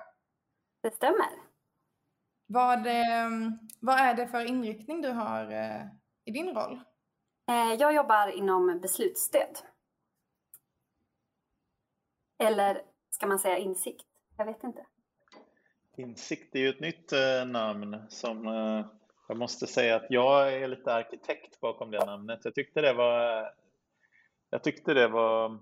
Det 0.81 0.91
stämmer. 0.91 1.29
Vad, 2.45 2.87
ehm, 2.87 3.59
vad 3.79 3.99
är 3.99 4.13
det 4.13 4.27
för 4.27 4.45
inriktning 4.45 5.01
du 5.01 5.09
har 5.09 5.51
eh, 5.51 5.85
i 6.25 6.31
din 6.31 6.55
roll? 6.55 6.81
Eh, 7.49 7.73
jag 7.79 7.93
jobbar 7.93 8.27
inom 8.27 8.79
beslutsstöd. 8.81 9.57
Eller 12.37 12.81
ska 13.09 13.27
man 13.27 13.39
säga 13.39 13.57
insikt? 13.57 14.05
Jag 14.37 14.45
vet 14.45 14.63
inte. 14.63 14.85
Insikt 15.97 16.55
är 16.55 16.59
ju 16.59 16.69
ett 16.69 16.79
nytt 16.79 17.11
eh, 17.13 17.45
namn 17.45 18.05
som 18.09 18.47
jag 19.31 19.37
måste 19.37 19.67
säga 19.67 19.95
att 19.95 20.05
jag 20.09 20.53
är 20.53 20.67
lite 20.67 20.93
arkitekt 20.93 21.59
bakom 21.59 21.91
det 21.91 22.05
namnet. 22.05 22.39
Jag 22.43 22.55
tyckte 22.55 22.81
det 22.81 22.93
var, 22.93 23.51
jag 24.49 24.63
tyckte 24.63 24.93
det 24.93 25.07
var, 25.07 25.59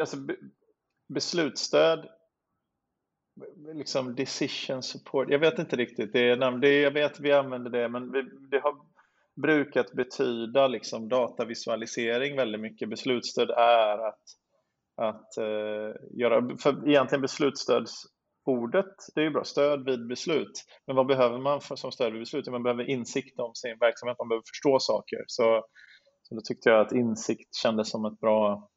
alltså 0.00 0.16
beslutsstöd, 1.08 2.08
liksom 3.74 4.14
decision 4.14 4.82
support, 4.82 5.30
jag 5.30 5.38
vet 5.38 5.58
inte 5.58 5.76
riktigt, 5.76 6.12
det 6.12 6.30
är 6.30 6.36
namn, 6.36 6.60
det, 6.60 6.80
jag 6.80 6.90
vet 6.90 7.20
vi 7.20 7.32
använder 7.32 7.70
det, 7.70 7.88
men 7.88 8.12
vi, 8.12 8.22
det 8.22 8.58
har 8.58 8.76
brukat 9.34 9.92
betyda 9.92 10.66
liksom 10.66 11.08
datavisualisering 11.08 12.36
väldigt 12.36 12.60
mycket. 12.60 12.88
Beslutsstöd 12.88 13.50
är 13.50 14.08
att, 14.08 14.22
att 14.96 15.34
uh, 15.38 15.94
göra, 16.10 16.56
för 16.58 16.88
egentligen 16.88 17.22
beslutsstöds 17.22 18.04
ordet, 18.48 18.94
det 19.14 19.20
är 19.20 19.24
ju 19.24 19.30
bra, 19.30 19.44
stöd 19.44 19.84
vid 19.84 20.06
beslut. 20.08 20.64
Men 20.86 20.96
vad 20.96 21.06
behöver 21.06 21.38
man 21.38 21.60
för, 21.60 21.76
som 21.76 21.92
stöd 21.92 22.12
vid 22.12 22.22
beslut? 22.22 22.48
Man 22.48 22.62
behöver 22.62 22.90
insikt 22.90 23.40
om 23.40 23.54
sin 23.54 23.78
verksamhet, 23.80 24.18
man 24.18 24.28
behöver 24.28 24.44
förstå 24.46 24.78
saker. 24.80 25.24
Så, 25.26 25.64
så 26.22 26.34
då 26.34 26.40
tyckte 26.40 26.70
jag 26.70 26.80
att 26.80 26.92
insikt 26.92 27.54
kändes 27.54 27.90
som 27.90 28.04
ett 28.04 28.20
bra, 28.20 28.68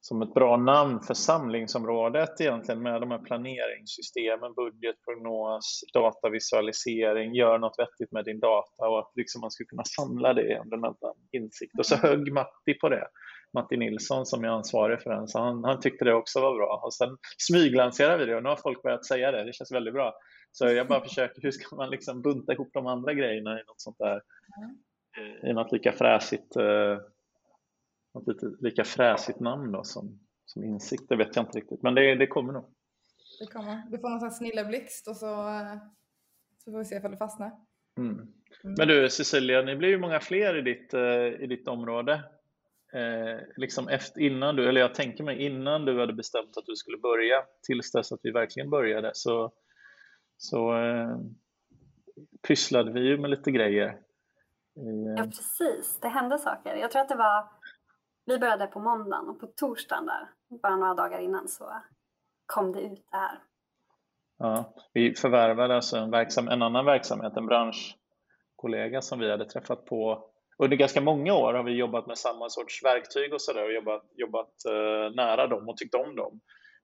som 0.00 0.22
ett 0.22 0.34
bra 0.34 0.56
namn 0.56 1.00
för 1.00 1.14
samlingsområdet 1.14 2.40
egentligen 2.40 2.82
med 2.82 3.00
de 3.00 3.10
här 3.10 3.18
planeringssystemen, 3.18 4.54
budget, 4.54 4.96
prognos, 5.04 5.80
datavisualisering, 5.92 7.34
gör 7.34 7.58
något 7.58 7.78
vettigt 7.78 8.12
med 8.12 8.24
din 8.24 8.40
data 8.40 8.88
och 8.88 8.98
att 8.98 9.12
liksom 9.14 9.40
man 9.40 9.50
skulle 9.50 9.66
kunna 9.66 9.84
samla 9.84 10.34
det 10.34 10.58
under 10.58 10.76
en 10.88 10.94
insikt. 11.32 11.78
Och 11.78 11.86
så 11.86 11.94
mm. 11.94 12.08
högg 12.08 12.32
Matti 12.32 12.74
på 12.80 12.88
det. 12.88 13.08
Matti 13.54 13.76
Nilsson 13.76 14.26
som 14.26 14.44
är 14.44 14.48
ansvarig 14.48 15.02
för 15.02 15.10
den, 15.10 15.28
så 15.28 15.38
han, 15.38 15.64
han 15.64 15.80
tyckte 15.80 16.04
det 16.04 16.14
också 16.14 16.40
var 16.40 16.56
bra. 16.56 16.80
Och 16.84 16.94
sen 16.94 17.16
smyglanserar 17.38 18.18
vi 18.18 18.24
det 18.24 18.36
och 18.36 18.42
nu 18.42 18.48
har 18.48 18.56
folk 18.56 18.82
börjat 18.82 19.06
säga 19.06 19.30
det, 19.30 19.44
det 19.44 19.52
känns 19.52 19.72
väldigt 19.72 19.94
bra. 19.94 20.14
Så 20.52 20.66
jag 20.66 20.88
bara 20.88 21.00
försöker, 21.00 21.42
hur 21.42 21.50
ska 21.50 21.76
man 21.76 21.90
liksom 21.90 22.22
bunta 22.22 22.52
ihop 22.52 22.70
de 22.72 22.86
andra 22.86 23.14
grejerna 23.14 23.60
i 23.60 23.62
något 23.66 23.80
sånt 23.80 23.98
där, 23.98 24.20
i 25.50 25.52
något 25.52 25.72
lika 25.72 25.92
fräsigt 25.92 26.56
eh, 28.18 28.24
något 28.24 28.28
lite 28.28 28.46
lika 28.60 28.84
fräsigt 28.84 29.40
namn 29.40 29.72
då 29.72 29.84
som, 29.84 30.20
som 30.44 30.64
insikt, 30.64 31.08
det 31.08 31.16
vet 31.16 31.36
jag 31.36 31.44
inte 31.44 31.58
riktigt. 31.58 31.82
Men 31.82 31.94
det, 31.94 32.14
det 32.14 32.26
kommer 32.26 32.52
nog. 32.52 32.64
Det 33.40 33.46
kommer. 33.46 33.82
Du 33.90 33.98
får 33.98 34.10
någon 34.10 34.20
slags 34.20 34.38
snilleblixt 34.38 35.08
och 35.08 35.16
så, 35.16 35.60
så 36.58 36.70
får 36.70 36.78
vi 36.78 36.84
se 36.84 36.96
ifall 36.96 37.10
det 37.10 37.16
fastnar. 37.16 37.52
Mm. 37.98 38.14
Mm. 38.64 38.74
Men 38.78 38.88
du 38.88 39.10
Cecilia, 39.10 39.62
ni 39.62 39.76
blir 39.76 39.88
ju 39.88 39.98
många 39.98 40.20
fler 40.20 40.58
i 40.58 40.62
ditt, 40.62 40.94
eh, 40.94 41.42
i 41.44 41.46
ditt 41.46 41.68
område. 41.68 42.24
Eh, 42.92 43.40
liksom 43.56 43.88
efter, 43.88 44.20
innan 44.20 44.56
du, 44.56 44.68
eller 44.68 44.80
jag 44.80 44.94
tänker 44.94 45.24
mig 45.24 45.42
innan 45.42 45.84
du 45.84 46.00
hade 46.00 46.12
bestämt 46.12 46.56
att 46.56 46.66
du 46.66 46.76
skulle 46.76 46.98
börja, 46.98 47.44
tills 47.66 47.92
dess 47.92 48.12
att 48.12 48.20
vi 48.22 48.30
verkligen 48.30 48.70
började, 48.70 49.10
så, 49.14 49.52
så 50.36 50.76
eh, 50.76 51.18
pysslade 52.48 52.92
vi 52.92 53.00
ju 53.00 53.18
med 53.18 53.30
lite 53.30 53.50
grejer. 53.50 53.86
Eh, 54.76 55.14
ja, 55.16 55.22
precis. 55.22 55.98
Det 56.02 56.08
hände 56.08 56.38
saker. 56.38 56.76
Jag 56.76 56.90
tror 56.90 57.02
att 57.02 57.08
det 57.08 57.16
var 57.16 57.44
vi 58.28 58.38
började 58.38 58.66
på 58.66 58.80
måndagen 58.80 59.28
och 59.28 59.40
på 59.40 59.46
torsdagen 59.46 60.06
där, 60.06 60.28
bara 60.62 60.76
några 60.76 60.94
dagar 60.94 61.18
innan, 61.18 61.48
så 61.48 61.64
kom 62.46 62.72
det 62.72 62.80
ut 62.80 63.06
det 63.10 63.16
här. 63.16 63.38
Ja, 64.38 64.74
vi 64.92 65.14
förvärvade 65.14 65.76
alltså 65.76 65.96
en, 65.96 66.10
verksam, 66.10 66.48
en 66.48 66.62
annan 66.62 66.84
verksamhet, 66.84 67.36
en 67.36 67.46
branschkollega 67.46 69.02
som 69.02 69.18
vi 69.18 69.30
hade 69.30 69.44
träffat 69.44 69.84
på 69.84 70.30
under 70.58 70.76
ganska 70.76 71.00
många 71.00 71.34
år 71.34 71.54
har 71.54 71.64
vi 71.64 71.72
jobbat 71.72 72.06
med 72.06 72.18
samma 72.18 72.48
sorts 72.48 72.84
verktyg 72.84 73.32
och 73.32 73.42
sådär 73.42 73.64
och 73.64 73.72
jobbat, 73.72 74.02
jobbat 74.14 74.64
eh, 74.68 75.14
nära 75.14 75.46
dem 75.46 75.68
och 75.68 75.76
tyckt 75.76 75.94
om 75.94 76.16
dem. 76.16 76.40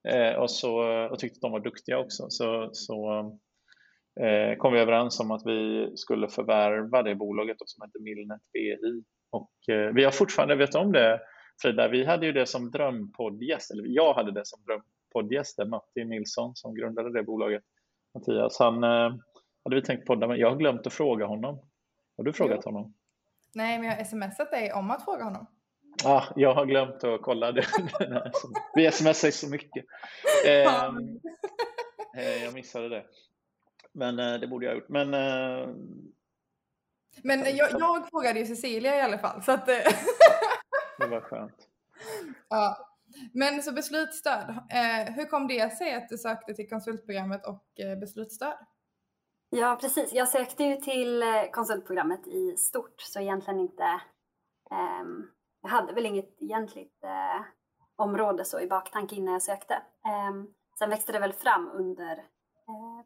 Eh, 0.09 0.35
och, 0.35 0.51
så, 0.51 0.79
och 1.11 1.19
tyckte 1.19 1.37
att 1.37 1.41
de 1.41 1.53
var 1.53 1.61
duktiga 1.61 1.99
också. 1.99 2.27
Så, 2.29 2.71
så 2.73 3.19
eh, 4.21 4.57
kom 4.57 4.73
vi 4.73 4.81
överens 4.81 5.21
om 5.21 5.31
att 5.31 5.43
vi 5.45 5.93
skulle 5.97 6.29
förvärva 6.29 7.03
det 7.03 7.15
bolaget 7.15 7.57
som 7.65 7.83
heter 7.83 8.01
Millnet 8.01 8.43
BI. 8.53 9.03
Och 9.31 9.75
eh, 9.75 9.95
vi 9.95 10.05
har 10.05 10.11
fortfarande, 10.11 10.57
vet 10.57 10.75
om 10.75 10.93
det, 10.93 11.21
Frida, 11.63 11.89
vi 11.89 12.05
hade 12.05 12.27
ju 12.27 12.33
det 12.33 12.47
som 12.47 12.71
drömpoddgäst, 12.71 13.71
eller 13.71 13.85
jag 13.87 14.15
hade 14.15 14.33
det 14.33 14.47
som 14.47 14.61
drömpoddgäst, 14.63 15.59
Matti 15.67 16.05
Nilsson 16.05 16.57
som 16.57 16.75
grundade 16.75 17.13
det 17.13 17.23
bolaget, 17.23 17.63
Mattias. 18.15 18.59
Han 18.59 18.85
eh, 18.85 19.15
hade 19.65 19.77
vi 19.77 19.83
tänkt 19.83 20.07
podda 20.07 20.27
med. 20.27 20.39
Jag 20.39 20.51
har 20.51 20.57
glömt 20.57 20.87
att 20.87 20.93
fråga 20.93 21.27
honom. 21.27 21.59
Har 22.17 22.25
du 22.25 22.33
frågat 22.33 22.61
jo. 22.65 22.71
honom? 22.71 22.95
Nej, 23.55 23.79
men 23.79 23.89
jag 23.89 23.97
har 23.97 24.05
smsat 24.05 24.51
dig 24.51 24.73
om 24.73 24.91
att 24.91 25.05
fråga 25.05 25.25
honom. 25.25 25.47
Ah, 26.05 26.25
jag 26.37 26.55
har 26.55 26.67
glömt 26.67 27.05
att 27.05 27.23
kolla. 27.23 27.53
Det. 27.53 27.67
vi 28.75 28.91
smsar 28.91 29.31
så 29.31 29.49
mycket. 29.49 29.85
Eh, 30.47 30.85
eh, 32.17 32.45
jag 32.45 32.55
missade 32.55 32.89
det. 32.89 33.05
Men 33.93 34.19
eh, 34.19 34.41
det 34.41 34.47
borde 34.47 34.67
jag 34.67 34.73
ha 34.73 34.81
gjort. 34.81 34.89
Men, 34.89 35.15
eh, 35.15 35.69
men 37.23 37.57
jag, 37.57 37.71
jag 37.79 38.09
frågade 38.11 38.39
ju 38.39 38.47
Cecilia 38.47 38.97
i 38.97 39.01
alla 39.01 39.19
fall. 39.19 39.43
Så 39.43 39.53
att, 39.53 39.69
Var 41.15 41.21
skönt. 41.21 41.69
Ja. 42.49 42.91
Men 43.33 43.63
så 43.63 43.73
beslutsstöd, 43.73 44.51
eh, 44.51 45.15
hur 45.15 45.25
kom 45.25 45.49
det 45.49 45.77
sig 45.77 45.95
att 45.95 46.09
du 46.09 46.19
sökte 46.19 46.55
till 46.55 46.69
konsultprogrammet 46.69 47.47
och 47.47 47.81
eh, 47.81 47.99
beslutsstöd? 47.99 48.59
Ja, 49.51 49.79
precis. 49.81 50.13
Jag 50.13 50.29
sökte 50.29 50.65
ju 50.65 50.77
till 50.77 51.23
eh, 51.23 51.51
konsultprogrammet 51.53 52.27
i 52.27 52.57
stort, 52.57 53.01
så 53.01 53.21
egentligen 53.21 53.61
inte... 53.61 53.85
Eh, 54.71 55.05
jag 55.63 55.71
hade 55.71 55.93
väl 55.93 56.07
inget 56.07 56.43
egentligt 56.43 57.05
eh, 57.05 57.43
område 57.97 58.45
så 58.45 58.61
i 58.61 58.67
baktanke 58.67 59.15
innan 59.17 59.33
jag 59.33 59.43
sökte. 59.43 59.75
Eh, 60.05 60.45
sen 60.79 60.91
växte 60.91 61.13
det 61.13 61.19
väl 61.19 61.33
fram 61.33 61.71
under 61.75 62.19
eh, 62.69 63.05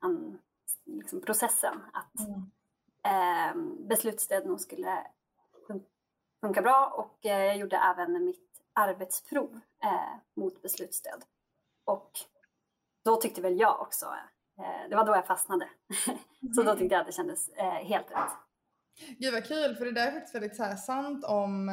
an, 0.00 0.38
liksom 0.84 1.20
processen 1.20 1.80
att 1.92 2.26
mm. 2.26 2.50
eh, 3.04 3.86
beslutsstöd 3.88 4.46
nog 4.46 4.60
skulle 4.60 5.06
funkar 6.42 6.62
bra 6.62 6.94
och 6.96 7.26
eh, 7.26 7.44
jag 7.44 7.56
gjorde 7.56 7.76
även 7.76 8.24
mitt 8.24 8.62
arbetsprov 8.72 9.60
eh, 9.84 10.14
mot 10.36 10.62
beslutsstöd. 10.62 11.24
Och 11.84 12.10
då 13.04 13.16
tyckte 13.16 13.42
väl 13.42 13.60
jag 13.60 13.80
också, 13.80 14.06
eh, 14.58 14.88
det 14.90 14.96
var 14.96 15.06
då 15.06 15.12
jag 15.12 15.26
fastnade, 15.26 15.68
så 16.54 16.62
då 16.62 16.70
mm. 16.70 16.76
tyckte 16.76 16.94
jag 16.94 17.00
att 17.00 17.06
det 17.06 17.12
kändes 17.12 17.50
helt 17.82 18.10
rätt. 18.10 18.32
Gud 19.18 19.32
vad 19.32 19.46
kul, 19.46 19.76
för 19.76 19.84
det 19.84 19.92
där 19.92 20.06
är 20.06 20.12
faktiskt 20.12 20.34
väldigt 20.34 20.56
så 20.56 20.76
sant 20.76 21.24
om 21.24 21.70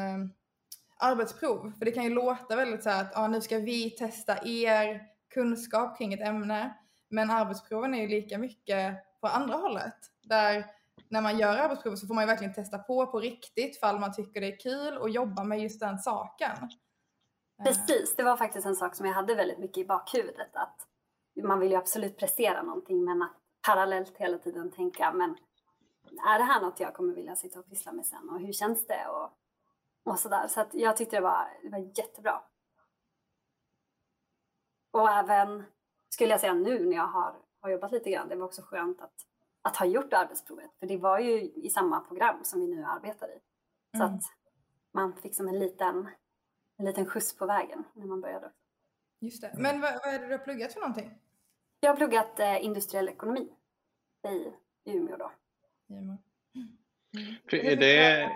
arbetsprov. 0.99 1.71
För 1.77 1.85
det 1.85 1.91
kan 1.91 2.03
ju 2.03 2.09
låta 2.09 2.55
väldigt 2.55 2.83
så 2.83 2.89
här 2.89 3.01
att 3.01 3.17
ah, 3.17 3.27
nu 3.27 3.41
ska 3.41 3.57
vi 3.57 3.89
testa 3.89 4.37
er 4.45 5.01
kunskap 5.33 5.97
kring 5.97 6.13
ett 6.13 6.27
ämne. 6.27 6.77
Men 7.09 7.29
arbetsproven 7.29 7.93
är 7.93 8.01
ju 8.01 8.07
lika 8.07 8.37
mycket 8.37 8.95
på 9.21 9.27
andra 9.27 9.55
hållet. 9.55 9.95
Där 10.21 10.65
när 11.09 11.21
man 11.21 11.39
gör 11.39 11.57
arbetsprovet 11.57 11.99
så 11.99 12.07
får 12.07 12.13
man 12.13 12.23
ju 12.23 12.27
verkligen 12.27 12.53
testa 12.53 12.77
på 12.77 13.07
på 13.07 13.19
riktigt 13.19 13.79
fall 13.79 13.99
man 13.99 14.13
tycker 14.13 14.41
det 14.41 14.53
är 14.53 14.59
kul 14.59 14.97
och 14.97 15.09
jobba 15.09 15.43
med 15.43 15.59
just 15.59 15.79
den 15.79 15.99
saken. 15.99 16.51
Eh. 17.59 17.65
Precis, 17.65 18.15
det 18.15 18.23
var 18.23 18.37
faktiskt 18.37 18.65
en 18.65 18.75
sak 18.75 18.95
som 18.95 19.05
jag 19.05 19.13
hade 19.13 19.35
väldigt 19.35 19.59
mycket 19.59 19.77
i 19.77 19.85
bakhuvudet 19.85 20.55
att 20.55 20.87
man 21.43 21.59
vill 21.59 21.71
ju 21.71 21.77
absolut 21.77 22.17
prestera 22.17 22.61
någonting 22.61 23.03
men 23.03 23.21
att 23.21 23.37
parallellt 23.67 24.17
hela 24.17 24.37
tiden 24.37 24.71
tänka 24.71 25.13
men 25.13 25.37
är 26.27 26.39
det 26.39 26.45
här 26.45 26.61
något 26.61 26.79
jag 26.79 26.93
kommer 26.93 27.13
vilja 27.13 27.35
sitta 27.35 27.59
och 27.59 27.69
pyssla 27.69 27.91
med 27.91 28.05
sen 28.05 28.29
och 28.29 28.39
hur 28.39 28.53
känns 28.53 28.87
det 28.87 29.07
och, 29.07 29.31
och 30.11 30.19
sådär. 30.19 30.47
Så 30.47 30.61
att 30.61 30.73
jag 30.73 30.97
tyckte 30.97 31.15
det 31.15 31.21
var, 31.21 31.47
det 31.63 31.69
var 31.69 31.91
jättebra. 31.97 32.41
Och 34.91 35.09
även 35.09 35.63
skulle 36.09 36.31
jag 36.31 36.39
säga 36.39 36.53
nu 36.53 36.85
när 36.85 36.95
jag 36.95 37.07
har, 37.07 37.35
har 37.61 37.69
jobbat 37.69 37.91
lite 37.91 38.11
grann, 38.11 38.29
det 38.29 38.35
var 38.35 38.45
också 38.45 38.61
skönt 38.61 39.01
att 39.01 39.28
att 39.69 39.77
ha 39.77 39.85
gjort 39.85 40.13
arbetsprovet. 40.13 40.71
För 40.79 40.87
det 40.87 40.97
var 40.97 41.19
ju 41.19 41.41
i 41.41 41.69
samma 41.69 41.99
program 41.99 42.43
som 42.43 42.59
vi 42.59 42.67
nu 42.67 42.83
arbetar 42.83 43.27
i. 43.27 43.39
Så 43.97 44.03
mm. 44.03 44.15
att 44.15 44.23
man 44.91 45.15
fick 45.15 45.35
som 45.35 45.47
en 45.47 45.59
liten, 45.59 46.09
en 46.77 46.85
liten 46.85 47.05
skjuts 47.05 47.37
på 47.37 47.45
vägen 47.45 47.83
när 47.93 48.05
man 48.05 48.21
började. 48.21 48.51
Just 49.19 49.41
det. 49.41 49.53
Men 49.57 49.81
vad, 49.81 49.93
vad 49.93 50.13
är 50.13 50.19
det 50.19 50.25
du 50.25 50.31
har 50.31 50.39
pluggat 50.39 50.73
för 50.73 50.79
någonting? 50.79 51.11
Jag 51.79 51.89
har 51.89 51.95
pluggat 51.95 52.39
eh, 52.39 52.65
industriell 52.65 53.09
ekonomi 53.09 53.49
i 54.27 54.51
Umeå 54.91 55.17
då. 55.17 55.31
Mm. 55.89 56.17
Är, 57.51 57.75
det, 57.75 58.29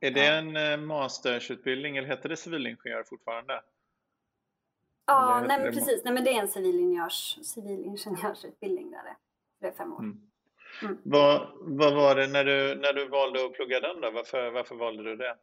är 0.00 0.10
det 0.10 0.26
en 0.26 0.56
eh, 0.56 0.76
mastersutbildning 0.76 1.96
eller 1.96 2.08
heter 2.08 2.28
det 2.28 2.36
civilingenjör 2.36 3.04
fortfarande? 3.04 3.62
Ja, 5.06 5.44
nej, 5.48 5.60
men 5.60 5.72
precis. 5.72 6.04
Nej, 6.04 6.14
men 6.14 6.24
det 6.24 6.30
är 6.30 6.40
en 6.40 6.48
civilingenjörs, 6.48 7.38
civilingenjörsutbildning 7.42 8.90
där 8.90 9.02
det, 9.02 9.16
det 9.60 9.66
är 9.66 9.72
fem 9.72 9.92
år. 9.92 9.98
Mm. 9.98 10.30
Mm. 10.82 10.98
Vad, 11.02 11.48
vad 11.60 11.94
var 11.94 12.14
det 12.14 12.26
när 12.26 12.44
du, 12.44 12.74
när 12.74 12.92
du 12.92 13.08
valde 13.08 13.44
att 13.44 13.52
plugga 13.52 13.80
den 13.80 14.00
då? 14.00 14.10
Varför, 14.10 14.50
varför 14.50 14.74
valde 14.74 15.02
du 15.02 15.16
det? 15.16 15.36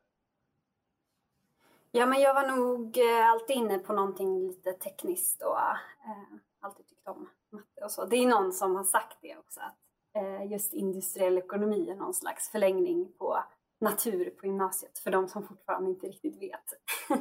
Ja, 1.92 2.06
men 2.06 2.22
jag 2.22 2.34
var 2.34 2.48
nog 2.48 2.98
eh, 2.98 3.30
alltid 3.30 3.56
inne 3.56 3.80
på 3.80 3.94
någonting 3.94 4.48
lite 4.48 4.74
tekniskt 4.74 5.42
och 5.42 5.60
eh, 5.60 6.40
alltid 6.60 6.88
tyckt 6.88 7.08
om 7.08 7.30
matte 7.52 7.86
och 7.86 7.92
så. 7.92 8.06
Det 8.06 8.16
är 8.16 8.28
någon 8.28 8.54
som 8.54 8.76
har 8.76 8.84
sagt 8.84 9.18
det 9.22 9.38
också, 9.38 9.60
att 9.60 9.78
eh, 10.18 10.52
just 10.52 10.74
industriell 10.74 11.38
ekonomi 11.38 11.90
är 11.90 11.96
någon 11.96 12.14
slags 12.14 12.50
förlängning 12.50 13.12
på 13.18 13.44
natur 13.82 14.30
på 14.30 14.46
gymnasiet 14.46 15.00
för 15.00 15.12
de 15.12 15.28
som 15.28 15.48
fortfarande 15.48 15.90
inte 15.90 16.08
riktigt 16.08 16.42
vet. 16.42 16.74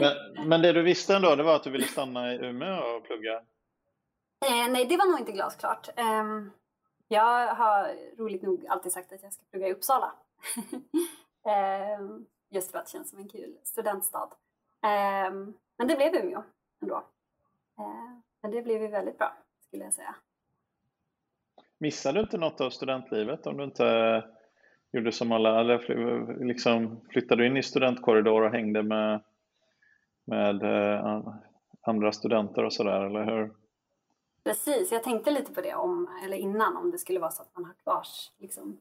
men, 0.00 0.48
men 0.48 0.62
det 0.62 0.72
du 0.72 0.82
visste 0.82 1.16
ändå, 1.16 1.36
det 1.36 1.42
var 1.42 1.56
att 1.56 1.64
du 1.64 1.70
ville 1.70 1.86
stanna 1.86 2.34
i 2.34 2.36
Umeå 2.36 2.96
och 2.96 3.04
plugga? 3.04 3.42
Eh, 4.46 4.72
nej, 4.72 4.86
det 4.86 4.96
var 4.96 5.10
nog 5.10 5.20
inte 5.20 5.32
glasklart. 5.32 5.88
Eh, 5.96 6.24
jag 7.08 7.54
har 7.54 7.94
roligt 8.18 8.42
nog 8.42 8.66
alltid 8.66 8.92
sagt 8.92 9.12
att 9.12 9.22
jag 9.22 9.32
ska 9.32 9.42
plugga 9.50 9.68
i 9.68 9.72
Uppsala. 9.72 10.12
eh, 11.46 12.00
just 12.50 12.70
för 12.70 12.78
att 12.78 12.84
det 12.84 12.90
känns 12.90 13.10
som 13.10 13.18
en 13.18 13.28
kul 13.28 13.56
studentstad. 13.62 14.28
Ehm, 14.82 15.54
men 15.78 15.88
det 15.88 15.96
blev 15.96 16.14
Umeå 16.14 16.42
ändå. 16.82 16.96
Eh, 17.78 18.18
men 18.42 18.50
det 18.50 18.62
blev 18.62 18.82
ju 18.82 18.88
väldigt 18.88 19.18
bra, 19.18 19.36
skulle 19.60 19.84
jag 19.84 19.94
säga. 19.94 20.14
Missade 21.78 22.18
du 22.18 22.20
inte 22.20 22.38
något 22.38 22.60
av 22.60 22.70
studentlivet 22.70 23.46
om 23.46 23.56
du 23.56 23.64
inte 23.64 24.24
gjorde 24.92 25.12
som 25.12 25.32
alla, 25.32 25.60
eller 25.60 26.44
liksom 26.44 27.00
flyttade 27.10 27.46
in 27.46 27.56
i 27.56 27.62
studentkorridor 27.62 28.42
och 28.42 28.50
hängde 28.50 28.82
med, 28.82 29.22
med 30.24 30.62
eh, 30.62 31.28
andra 31.82 32.12
studenter 32.12 32.64
och 32.64 32.72
sådär, 32.72 33.00
eller 33.00 33.24
hur? 33.24 33.59
Precis, 34.44 34.92
jag 34.92 35.02
tänkte 35.02 35.30
lite 35.30 35.52
på 35.52 35.60
det 35.60 35.74
om, 35.74 36.08
eller 36.24 36.36
innan 36.36 36.76
om 36.76 36.90
det 36.90 36.98
skulle 36.98 37.20
vara 37.20 37.30
så 37.30 37.42
att 37.42 37.56
man 37.56 37.64
har 37.64 37.74
kvar 37.74 38.02
liksom. 38.38 38.80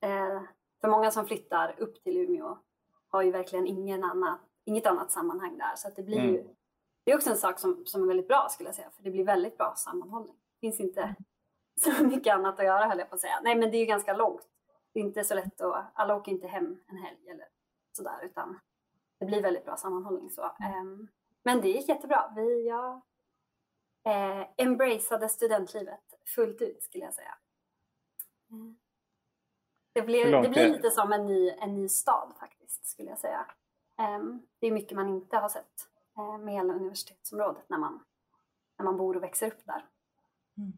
Eh, 0.00 0.42
för 0.80 0.88
många 0.88 1.10
som 1.10 1.26
flyttar 1.26 1.74
upp 1.78 2.02
till 2.02 2.16
Umeå 2.16 2.58
har 3.08 3.22
ju 3.22 3.30
verkligen 3.30 3.66
ingen 3.66 4.04
annat 4.04 4.40
inget 4.64 4.86
annat 4.86 5.10
sammanhang 5.10 5.58
där. 5.58 5.76
Så 5.76 5.88
att 5.88 5.96
det 5.96 6.02
blir 6.02 6.18
mm. 6.18 6.34
ju, 6.34 6.44
det 7.04 7.12
är 7.12 7.16
också 7.16 7.30
en 7.30 7.36
sak 7.36 7.58
som, 7.58 7.86
som 7.86 8.02
är 8.02 8.06
väldigt 8.06 8.28
bra 8.28 8.48
skulle 8.50 8.68
jag 8.68 8.76
säga, 8.76 8.90
för 8.90 9.02
det 9.02 9.10
blir 9.10 9.24
väldigt 9.24 9.58
bra 9.58 9.74
sammanhållning. 9.76 10.34
Det 10.34 10.60
finns 10.60 10.80
inte 10.80 11.14
så 11.80 12.04
mycket 12.04 12.34
annat 12.34 12.58
att 12.58 12.64
göra 12.64 12.86
höll 12.86 12.98
jag 12.98 13.08
på 13.08 13.14
att 13.14 13.20
säga. 13.20 13.40
Nej 13.42 13.56
men 13.56 13.70
det 13.70 13.76
är 13.76 13.80
ju 13.80 13.86
ganska 13.86 14.16
långt. 14.16 14.48
Det 14.92 15.00
är 15.00 15.04
inte 15.04 15.24
så 15.24 15.34
lätt 15.34 15.60
att, 15.60 15.84
alla 15.94 16.16
åker 16.16 16.32
inte 16.32 16.46
hem 16.46 16.80
en 16.86 16.96
helg 16.96 17.28
eller 17.30 17.46
sådär 17.92 18.20
utan 18.22 18.58
det 19.18 19.26
blir 19.26 19.42
väldigt 19.42 19.64
bra 19.64 19.76
sammanhållning 19.76 20.30
så. 20.30 20.42
Um, 20.82 21.08
men 21.42 21.60
det 21.60 21.68
gick 21.68 21.88
jättebra. 21.88 22.32
Vi, 22.36 22.68
jag 22.68 23.00
eh, 24.04 24.46
embraceade 24.56 25.28
studentlivet 25.28 26.14
fullt 26.34 26.62
ut 26.62 26.82
skulle 26.82 27.04
jag 27.04 27.14
säga. 27.14 27.34
Mm. 28.50 28.76
Det 29.92 30.02
blir, 30.02 30.42
det 30.42 30.48
blir 30.48 30.68
lite 30.68 30.90
som 30.90 31.12
en 31.12 31.26
ny, 31.26 31.50
en 31.50 31.74
ny 31.74 31.88
stad 31.88 32.32
faktiskt 32.40 32.86
skulle 32.86 33.08
jag 33.08 33.18
säga. 33.18 33.46
Um, 33.98 34.46
det 34.58 34.66
är 34.66 34.72
mycket 34.72 34.96
man 34.96 35.08
inte 35.08 35.36
har 35.36 35.48
sett 35.48 35.88
uh, 36.18 36.38
med 36.38 36.54
hela 36.54 36.74
universitetsområdet 36.74 37.68
när 37.68 37.78
man, 37.78 38.04
när 38.78 38.84
man 38.84 38.96
bor 38.96 39.16
och 39.16 39.22
växer 39.22 39.46
upp 39.46 39.64
där. 39.64 39.86
Mm. 40.56 40.72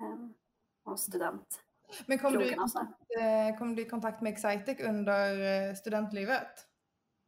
Um, 0.00 0.34
och 0.84 1.00
student. 1.00 1.62
Men 2.06 2.18
kom 2.18 2.32
du, 2.32 2.52
eh, 2.52 3.58
kom 3.58 3.76
du 3.76 3.82
i 3.82 3.88
kontakt 3.88 4.20
med 4.20 4.32
Excitec 4.32 4.80
under 4.80 5.40
eh, 5.68 5.74
studentlivet? 5.74 6.66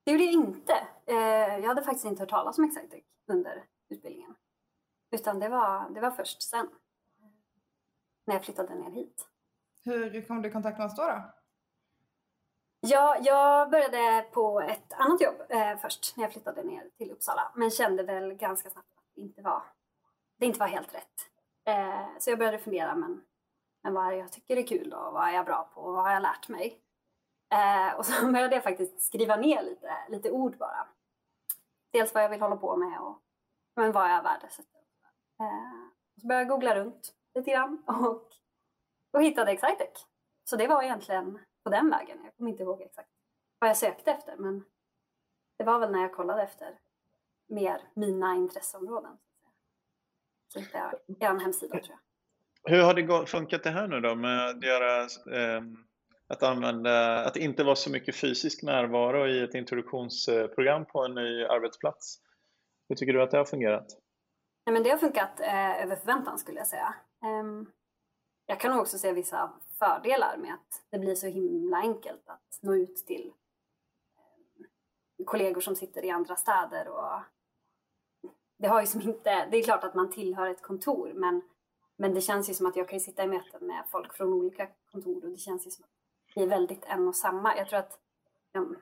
Det 0.05 0.13
gjorde 0.13 0.25
jag 0.25 0.33
inte. 0.33 0.73
Eh, 1.07 1.17
jag 1.59 1.69
hade 1.69 1.83
faktiskt 1.83 2.05
inte 2.05 2.23
hört 2.23 2.31
talas 2.31 2.59
om 2.59 2.65
Excitec 2.65 3.05
under 3.27 3.65
utbildningen. 3.89 4.34
Utan 5.14 5.38
det 5.40 5.49
var, 5.49 5.90
det 5.90 6.00
var 6.00 6.11
först 6.11 6.42
sen. 6.42 6.68
När 8.26 8.35
jag 8.35 8.44
flyttade 8.44 8.75
ner 8.75 8.90
hit. 8.90 9.28
Hur 9.85 10.26
kom 10.26 10.42
du 10.42 10.49
i 10.49 10.52
kontakt 10.52 10.78
med 10.78 10.87
oss 10.87 10.97
då? 10.97 11.02
då? 11.02 11.23
Ja, 12.80 13.16
jag 13.21 13.71
började 13.71 14.23
på 14.33 14.61
ett 14.61 14.92
annat 14.92 15.21
jobb 15.21 15.35
eh, 15.49 15.76
först 15.76 16.16
när 16.16 16.25
jag 16.25 16.33
flyttade 16.33 16.62
ner 16.62 16.90
till 16.99 17.11
Uppsala. 17.11 17.52
Men 17.54 17.71
kände 17.71 18.02
väl 18.02 18.35
ganska 18.35 18.71
snabbt 18.71 18.92
att 18.99 19.14
det 19.14 19.21
inte 19.21 19.42
var, 19.42 19.62
det 20.38 20.47
inte 20.47 20.59
var 20.59 20.66
helt 20.66 20.94
rätt. 20.94 21.28
Eh, 21.64 22.06
så 22.18 22.30
jag 22.30 22.38
började 22.38 22.59
fundera, 22.59 22.94
men, 22.94 23.25
men 23.83 23.94
vad 23.94 24.06
är 24.06 24.11
det 24.11 24.16
jag 24.16 24.33
tycker 24.33 24.56
är 24.56 24.66
kul 24.66 24.90
då? 24.90 25.11
Vad 25.11 25.28
är 25.28 25.33
jag 25.33 25.47
bra 25.47 25.71
på? 25.75 25.92
Vad 25.92 26.04
har 26.04 26.12
jag 26.12 26.23
lärt 26.23 26.49
mig? 26.49 26.80
Eh, 27.52 27.99
och 27.99 28.06
så 28.06 28.26
började 28.33 28.54
jag 28.54 28.64
faktiskt 28.64 29.02
skriva 29.02 29.37
ner 29.37 29.62
lite, 29.62 29.97
lite 30.09 30.30
ord 30.30 30.59
bara. 30.59 30.88
Dels 31.92 32.14
vad 32.14 32.25
jag 32.25 32.28
vill 32.28 32.40
hålla 32.40 32.56
på 32.56 32.76
med 32.76 33.00
och 33.00 33.21
men 33.76 33.92
vad 33.92 34.11
jag 34.11 34.23
värdesätter. 34.23 34.74
Eh, 35.41 36.21
så 36.21 36.26
började 36.26 36.43
jag 36.43 36.49
googla 36.49 36.75
runt 36.75 37.14
lite 37.35 37.50
grann 37.50 37.83
och, 37.87 38.29
och 39.12 39.23
hittade 39.23 39.50
Excitec. 39.50 40.07
Så 40.45 40.57
det 40.57 40.67
var 40.67 40.83
egentligen 40.83 41.38
på 41.64 41.71
den 41.71 41.91
vägen. 41.91 42.19
Jag 42.25 42.37
kommer 42.37 42.50
inte 42.50 42.62
ihåg 42.62 42.83
exakt 42.83 43.11
vad 43.59 43.71
jag 43.71 43.76
sökte 43.76 44.11
efter 44.11 44.37
men 44.37 44.64
det 45.59 45.64
var 45.64 45.79
väl 45.79 45.93
när 45.93 46.00
jag 46.00 46.12
kollade 46.12 46.43
efter 46.43 46.79
mer 47.49 47.81
mina 47.95 48.35
intresseområden. 48.35 49.17
Så 50.49 50.59
hittade 50.59 50.99
jag 51.07 51.37
er 51.37 51.41
hemsida 51.41 51.81
tror 51.81 51.97
jag. 51.97 51.99
Hur 52.73 52.83
har 52.83 52.95
det 52.95 53.26
funkat 53.26 53.62
det 53.62 53.71
här 53.71 53.88
nu 53.88 54.00
då 54.00 54.14
med 54.14 54.49
att 54.49 54.62
göra 54.62 55.00
eh, 55.00 55.62
att 56.29 56.43
använda, 56.43 57.25
att 57.25 57.37
inte 57.37 57.64
vara 57.64 57.76
så 57.76 57.91
mycket 57.91 58.17
fysisk 58.17 58.62
närvaro 58.62 59.26
i 59.26 59.43
ett 59.43 59.55
introduktionsprogram 59.55 60.85
på 60.85 61.05
en 61.05 61.14
ny 61.14 61.45
arbetsplats? 61.45 62.19
Hur 62.88 62.97
tycker 62.97 63.12
du 63.12 63.23
att 63.23 63.31
det 63.31 63.38
har 63.38 63.45
fungerat? 63.45 63.87
Nej, 64.66 64.75
men 64.75 64.83
det 64.83 64.90
har 64.90 64.99
funkat 64.99 65.40
eh, 65.40 65.83
över 65.83 65.97
förväntan 65.97 66.38
skulle 66.38 66.59
jag 66.59 66.66
säga. 66.66 66.94
Um, 67.23 67.73
jag 68.47 68.61
kan 68.61 68.71
nog 68.71 68.80
också 68.80 68.99
se 68.99 69.12
vissa 69.12 69.52
fördelar 69.78 70.37
med 70.37 70.54
att 70.54 70.85
det 70.90 70.99
blir 70.99 71.14
så 71.14 71.26
himla 71.26 71.76
enkelt 71.76 72.28
att 72.28 72.59
nå 72.62 72.75
ut 72.75 72.97
till 72.97 73.33
um, 75.18 75.26
kollegor 75.26 75.61
som 75.61 75.76
sitter 75.76 76.04
i 76.04 76.11
andra 76.11 76.37
städer 76.37 76.88
och 76.88 77.21
det 78.59 78.68
har 78.68 78.80
ju 78.80 78.87
som 78.87 79.00
inte, 79.00 79.47
det 79.50 79.56
är 79.56 79.62
klart 79.62 79.85
att 79.85 79.94
man 79.94 80.11
tillhör 80.11 80.50
ett 80.50 80.62
kontor 80.62 81.12
men, 81.14 81.42
men 81.97 82.14
det 82.14 82.21
känns 82.21 82.50
ju 82.50 82.54
som 82.54 82.66
att 82.66 82.76
jag 82.76 82.89
kan 82.89 83.00
sitta 83.00 83.25
i 83.25 83.28
möten 83.28 83.67
med 83.67 83.84
folk 83.91 84.15
från 84.15 84.32
olika 84.32 84.69
kontor 84.93 85.25
och 85.25 85.30
det 85.30 85.36
känns 85.36 85.67
ju 85.67 85.71
som 85.71 85.84
att 85.84 85.91
vi 86.36 86.43
är 86.43 86.47
väldigt 86.47 86.84
en 86.84 87.08
och 87.08 87.17
samma. 87.17 87.56
Jag 87.56 87.69
tror 87.69 87.78
att 87.78 87.99
um, 88.54 88.78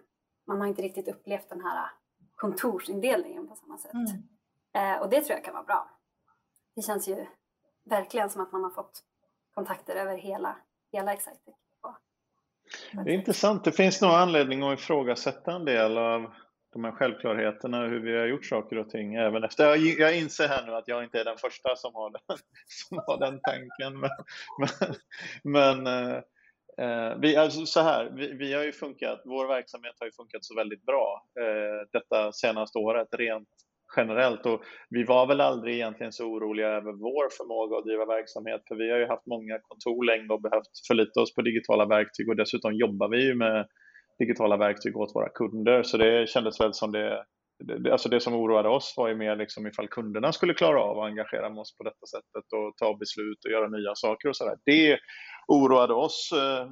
man 0.47 0.61
har 0.61 0.67
inte 0.67 0.83
riktigt 0.83 1.09
upplevt 1.09 1.49
den 1.49 1.61
här 1.61 1.91
kontorsindelningen 2.35 3.49
på 3.49 3.57
samma 3.57 3.79
sätt. 3.79 3.95
Mm. 3.95 4.29
Eh, 4.75 5.03
och 5.03 5.11
det 5.11 5.21
tror 5.21 5.37
jag 5.37 5.45
kan 5.45 5.55
vara 5.55 5.65
bra. 5.65 5.91
Det 6.77 6.83
känns 6.83 7.09
ju 7.09 7.27
verkligen 7.85 8.31
som 8.31 8.43
att 8.43 8.53
man 8.53 8.65
har 8.65 8.71
fått 8.71 9.03
kontakter 9.55 9.97
över 9.97 10.17
hela, 10.17 10.57
hela 10.93 11.13
Excitec. 11.13 11.39
Det 12.93 13.11
är 13.11 13.15
intressant. 13.15 13.65
Det 13.65 13.73
finns 13.73 14.01
nog 14.01 14.11
anledning 14.11 14.63
att 14.63 14.79
ifrågasätta 14.79 15.53
en 15.53 15.65
del 15.65 15.99
av 15.99 16.35
de 16.73 16.85
här 16.85 16.93
självklarheterna, 16.93 17.81
hur 17.81 18.01
vi 18.01 18.19
har 18.19 18.27
gjort 18.27 18.47
saker 18.47 18.79
och 18.79 18.91
ting 18.91 19.15
även 19.15 19.45
efter. 19.45 19.65
Jag, 19.65 19.79
jag 19.79 20.19
inser 20.19 20.49
här 20.49 20.67
nu 20.67 20.75
att 20.75 20.89
jag 20.89 21.05
inte 21.05 21.21
är 21.21 21.25
den 21.25 21.39
första 21.39 21.77
som 21.77 21.95
har 21.95 22.11
den, 22.11 22.21
som 22.67 22.99
har 23.07 23.19
den 23.19 23.41
tanken. 23.41 24.01
Men, 24.01 24.11
men, 24.59 25.83
men 25.83 25.87
eh, 25.87 26.23
Eh, 26.79 27.19
vi, 27.19 27.37
alltså 27.37 27.67
så 27.67 27.81
här, 27.81 28.11
vi, 28.15 28.33
vi, 28.33 28.53
har 28.53 28.65
ju 28.65 28.73
funkat, 28.73 29.23
vår 29.25 29.47
verksamhet 29.47 29.95
har 29.99 30.07
ju 30.07 30.13
funkat 30.13 30.45
så 30.45 30.55
väldigt 30.55 30.87
bra 30.87 31.27
eh, 31.41 31.89
detta 31.93 32.33
senaste 32.33 32.79
året 32.79 33.09
rent 33.13 33.49
generellt 33.97 34.47
och 34.47 34.61
vi 34.91 35.05
var 35.05 35.27
väl 35.27 35.41
aldrig 35.41 35.75
egentligen 35.75 36.13
så 36.13 36.25
oroliga 36.25 36.69
över 36.69 36.93
vår 36.93 37.29
förmåga 37.39 37.79
att 37.79 37.85
driva 37.85 38.07
verksamhet 38.07 38.63
för 38.69 38.75
vi 38.75 38.91
har 38.91 38.99
ju 38.99 39.07
haft 39.07 39.27
många 39.27 39.59
kontor 39.59 40.05
länge 40.05 40.29
och 40.29 40.43
behövt 40.43 40.87
förlita 40.89 41.21
oss 41.21 41.35
på 41.35 41.43
digitala 41.43 41.87
verktyg 41.87 42.29
och 42.29 42.37
dessutom 42.37 42.75
jobbar 42.75 43.09
vi 43.09 43.27
ju 43.27 43.35
med 43.35 43.67
digitala 44.19 44.57
verktyg 44.57 44.97
åt 44.97 45.15
våra 45.15 45.29
kunder 45.29 45.83
så 45.83 45.97
det 45.97 46.29
kändes 46.29 46.61
väl 46.61 46.75
som 46.75 46.93
det 46.93 47.25
alltså 47.91 48.09
det 48.09 48.21
som 48.21 48.35
oroade 48.35 48.69
oss 48.69 48.95
var 48.97 49.09
ju 49.09 49.15
mer 49.15 49.37
liksom 49.37 49.67
ifall 49.67 49.89
kunderna 49.89 50.33
skulle 50.33 50.55
klara 50.55 50.83
av 50.83 50.99
att 50.99 51.07
engagera 51.07 51.49
med 51.49 51.59
oss 51.59 51.77
på 51.77 51.85
detta 51.85 52.07
sättet 52.07 52.53
och 52.53 52.77
ta 52.77 52.97
beslut 52.97 53.45
och 53.45 53.51
göra 53.51 53.69
nya 53.69 53.95
saker 53.95 54.29
och 54.29 54.37
sådär. 54.37 54.57
Det 54.65 54.99
oroade 55.49 55.95
oss 55.95 56.31
eh, 56.33 56.63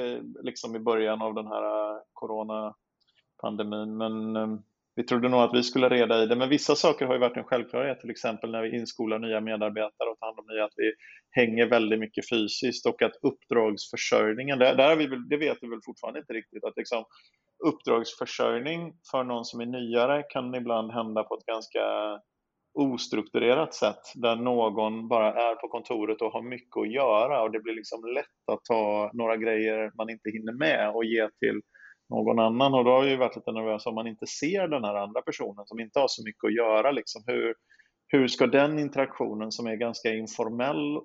eh 0.00 0.18
liksom 0.42 0.76
i 0.76 0.78
början 0.78 1.22
av 1.22 1.34
den 1.34 1.46
här 1.46 1.62
eh, 1.62 1.98
coronapandemin. 2.12 3.96
Men 3.96 4.36
eh, 4.36 4.58
vi 4.98 5.04
trodde 5.04 5.28
nog 5.28 5.40
att 5.40 5.54
vi 5.54 5.62
skulle 5.62 5.88
reda 5.88 6.22
i 6.22 6.26
det. 6.26 6.36
Men 6.36 6.48
vissa 6.48 6.74
saker 6.74 7.06
har 7.06 7.14
ju 7.14 7.20
varit 7.20 7.36
en 7.36 7.44
självklarhet, 7.44 8.00
till 8.00 8.10
exempel 8.10 8.50
när 8.50 8.62
vi 8.62 8.76
inskolar 8.76 9.18
nya 9.18 9.40
medarbetare 9.40 10.08
och 10.10 10.18
tar 10.18 10.26
hand 10.26 10.38
om 10.38 10.44
nya, 10.54 10.64
att 10.64 10.72
vi 10.76 10.92
hänger 11.30 11.66
väldigt 11.66 11.98
mycket 11.98 12.28
fysiskt 12.28 12.86
och 12.86 13.02
att 13.02 13.12
uppdragsförsörjningen, 13.22 14.58
där, 14.58 14.74
där 14.74 14.96
vi, 14.96 15.06
det 15.06 15.36
vet 15.36 15.58
vi 15.60 15.68
väl 15.68 15.80
fortfarande 15.84 16.20
inte 16.20 16.32
riktigt, 16.32 16.64
att 16.64 16.76
liksom 16.76 17.04
uppdragsförsörjning 17.66 18.92
för 19.10 19.24
någon 19.24 19.44
som 19.44 19.60
är 19.60 19.66
nyare 19.66 20.22
kan 20.22 20.54
ibland 20.54 20.92
hända 20.92 21.22
på 21.22 21.34
ett 21.34 21.46
ganska 21.46 21.80
ostrukturerat 22.74 23.74
sätt 23.74 24.02
där 24.14 24.36
någon 24.36 25.08
bara 25.08 25.50
är 25.50 25.54
på 25.54 25.68
kontoret 25.68 26.22
och 26.22 26.32
har 26.32 26.42
mycket 26.42 26.76
att 26.76 26.92
göra 26.92 27.42
och 27.42 27.50
det 27.50 27.60
blir 27.60 27.74
liksom 27.74 28.04
lätt 28.14 28.44
att 28.52 28.64
ta 28.64 29.10
några 29.14 29.36
grejer 29.36 29.92
man 29.96 30.10
inte 30.10 30.30
hinner 30.30 30.52
med 30.52 30.90
och 30.90 31.04
ge 31.04 31.28
till 31.40 31.60
någon 32.10 32.38
annan 32.38 32.74
och 32.74 32.84
då 32.84 32.90
har 32.90 33.02
jag 33.02 33.10
ju 33.10 33.16
varit 33.16 33.36
lite 33.36 33.52
nervös 33.52 33.86
om 33.86 33.94
man 33.94 34.06
inte 34.06 34.26
ser 34.26 34.68
den 34.68 34.84
här 34.84 34.94
andra 34.94 35.22
personen 35.22 35.66
som 35.66 35.80
inte 35.80 36.00
har 36.00 36.08
så 36.08 36.24
mycket 36.24 36.44
att 36.44 36.54
göra 36.54 36.90
liksom 36.90 37.22
hur, 37.26 37.54
hur 38.08 38.28
ska 38.28 38.46
den 38.46 38.78
interaktionen 38.78 39.52
som 39.52 39.66
är 39.66 39.76
ganska 39.76 40.14
informell 40.14 40.96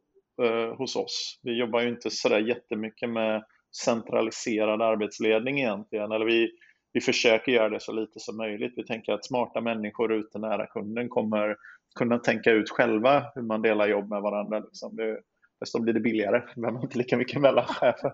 eh, 0.42 0.78
hos 0.78 0.96
oss, 0.96 1.40
vi 1.44 1.60
jobbar 1.60 1.82
ju 1.82 1.90
inte 1.90 2.10
sådär 2.10 2.40
jättemycket 2.40 3.10
med 3.10 3.44
centraliserad 3.76 4.82
arbetsledning 4.82 5.60
egentligen. 5.60 6.12
Eller 6.12 6.26
vi, 6.26 6.52
vi 6.94 7.02
försöker 7.02 7.52
göra 7.52 7.70
det 7.70 7.80
så 7.80 7.92
lite 7.92 8.20
som 8.20 8.38
möjligt. 8.38 8.74
Vi 8.76 8.86
tänker 8.86 9.14
att 9.14 9.26
smarta 9.26 9.62
människor 9.62 10.14
ute 10.14 10.40
nära 10.40 10.68
kunden 10.68 11.10
kommer 11.10 11.56
kunna 11.96 12.20
tänka 12.20 12.52
ut 12.52 12.70
själva 12.70 13.24
hur 13.36 13.42
man 13.42 13.62
delar 13.62 13.88
jobb 13.88 14.10
med 14.10 14.22
varandra. 14.22 14.60
Liksom. 14.60 14.96
Det, 14.96 15.20
Dessutom 15.64 15.84
blir 15.84 15.94
det 15.94 16.00
billigare, 16.00 16.42
behöver 16.56 16.82
inte 16.82 16.98
lika 16.98 17.18
mycket 17.18 17.42
mellanchefer, 17.42 18.14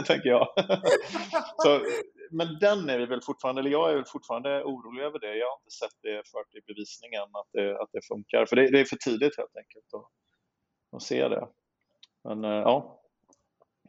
tänker 0.06 0.28
jag. 0.28 0.48
Så, 1.56 1.80
men 2.30 2.58
den 2.60 2.90
är 2.90 2.98
vi 2.98 3.06
väl 3.06 3.22
fortfarande, 3.22 3.60
eller 3.60 3.70
jag 3.70 3.90
är 3.90 3.94
väl 3.94 4.04
fortfarande 4.04 4.64
orolig 4.64 5.02
över 5.02 5.18
det. 5.18 5.36
Jag 5.36 5.46
har 5.46 5.58
inte 5.58 5.70
sett 5.70 6.02
det 6.02 6.22
fört 6.32 6.54
i 6.54 6.60
bevisningen 6.66 7.22
att 7.22 7.48
det, 7.52 7.82
att 7.82 7.88
det 7.92 8.06
funkar, 8.08 8.46
för 8.46 8.56
det, 8.56 8.70
det 8.70 8.80
är 8.80 8.84
för 8.84 8.96
tidigt 8.96 9.36
helt 9.36 9.56
enkelt 9.56 9.94
att, 9.94 10.06
att 10.96 11.02
se 11.02 11.28
det. 11.28 11.48
Men 12.24 12.44
eh, 12.44 12.50
ja, 12.50 13.00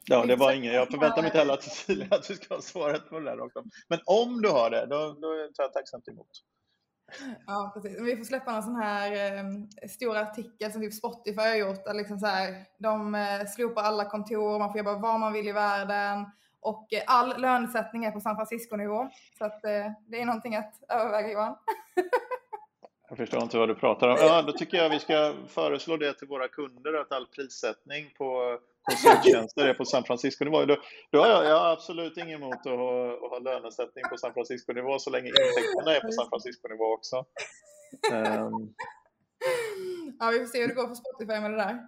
Ja, 0.06 0.26
det 0.26 0.36
var 0.36 0.54
ingen. 0.54 0.74
Jag 0.74 0.88
förväntar 0.88 1.22
mig 1.22 1.26
inte 1.26 1.38
heller 1.38 1.54
att 1.54 1.64
Cecilia 1.64 2.08
att 2.12 2.28
du 2.28 2.36
ska 2.36 2.56
ha 2.56 2.62
svaret 2.62 3.10
på 3.10 3.20
det 3.20 3.26
där 3.26 3.40
också. 3.40 3.64
Men 3.88 4.00
om 4.06 4.42
du 4.42 4.50
har 4.50 4.70
det, 4.70 4.86
då, 4.86 4.98
då 4.98 5.50
tar 5.56 5.64
jag 5.64 5.74
tacksamt 5.74 6.08
emot. 6.08 6.30
Ja, 7.48 7.72
precis. 7.74 8.02
Vi 8.02 8.18
får 8.18 8.24
släppa 8.24 8.52
en 8.52 8.64
sån 8.64 8.76
här 8.76 9.12
eh, 9.12 9.44
stor 9.90 10.18
artikel 10.18 10.72
som 10.72 10.82
typ 10.82 10.94
Spotify 10.94 11.42
har 11.42 11.56
gjort. 11.56 11.86
Där 11.86 11.94
liksom 11.94 12.20
så 12.20 12.26
här, 12.26 12.66
de 12.78 13.16
eh, 13.16 13.46
slopar 13.48 13.84
alla 13.84 14.06
kontor, 14.06 14.60
man 14.60 14.72
får 14.72 14.78
jobba 14.78 14.98
var 14.98 15.18
man 15.18 15.34
vill 15.34 15.48
i 15.48 15.52
världen 15.52 16.26
och 16.62 16.94
eh, 16.94 17.04
all 17.08 17.42
lönesättning 17.42 18.06
är 18.06 18.12
på 18.12 18.20
San 18.20 18.36
Francisco-nivå. 18.36 19.10
Så 19.38 19.46
att, 19.46 19.66
eh, 19.66 19.92
det 20.08 20.22
är 20.22 20.26
någonting 20.26 20.56
att 20.56 20.74
överväga 20.90 21.32
Johan. 21.32 21.56
Jag 23.10 23.18
förstår 23.18 23.44
inte 23.44 23.58
vad 23.58 23.70
du 23.70 23.76
pratar 23.76 24.08
om. 24.08 24.18
Ja, 24.20 24.42
då 24.42 24.52
tycker 24.52 24.78
jag 24.78 24.90
vi 24.90 25.00
ska 25.00 25.34
föreslå 25.48 25.98
det 25.98 26.14
till 26.14 26.28
våra 26.28 26.48
kunder 26.48 26.94
att 26.94 27.12
all 27.12 27.26
prissättning 27.26 28.14
på 28.18 28.60
konsulttjänster 28.84 29.68
är 29.68 29.74
på 29.74 29.86
San 29.86 30.04
Francisco-nivå. 30.04 30.66
Då, 30.66 30.78
då 31.12 31.20
har 31.20 31.28
jag, 31.28 31.46
jag 31.46 31.60
har 31.60 31.72
absolut 31.72 32.18
inget 32.18 32.40
emot 32.40 32.54
att 32.54 32.66
ha, 32.66 33.14
att 33.14 33.32
ha 33.32 33.40
lönesättning 33.40 34.04
på 34.10 34.18
San 34.18 34.34
Francisco-nivå 34.34 35.00
så 35.00 35.10
länge 35.10 35.28
intäkterna 35.28 35.96
är 35.96 36.02
på 36.02 36.12
San 36.12 36.30
Francisco-nivå 36.30 36.94
också. 36.94 37.16
Um, 38.12 38.74
ja, 40.20 40.30
vi 40.34 40.40
får 40.40 40.46
se 40.46 40.62
hur 40.62 40.68
det 40.68 40.74
går 40.74 40.88
för 40.88 40.96
Spotify 40.96 41.40
med 41.42 41.52
det 41.52 41.58
där. 41.58 41.80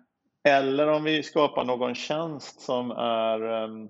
Eller 0.43 0.87
om 0.87 1.03
vi 1.03 1.23
skapar 1.23 1.65
någon 1.65 1.95
tjänst 1.95 2.61
som 2.61 2.91
är 2.91 3.43
um, 3.43 3.89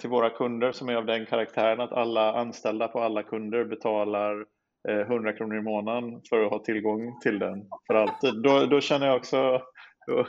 till 0.00 0.10
våra 0.10 0.30
kunder 0.30 0.72
som 0.72 0.88
är 0.88 0.94
av 0.94 1.06
den 1.06 1.26
karaktären 1.26 1.80
att 1.80 1.92
alla 1.92 2.32
anställda 2.32 2.88
på 2.88 3.00
alla 3.00 3.22
kunder 3.22 3.64
betalar 3.64 4.46
100 4.88 5.30
eh, 5.30 5.36
kronor 5.36 5.56
i 5.56 5.62
månaden 5.62 6.20
för 6.28 6.44
att 6.44 6.50
ha 6.50 6.58
tillgång 6.58 7.20
till 7.20 7.38
den 7.38 7.68
för 7.86 7.94
alltid. 7.94 8.42
Då, 8.42 8.66
då 8.66 8.80
känner 8.80 9.06
jag 9.06 9.16
också, 9.16 9.62
då, 10.06 10.26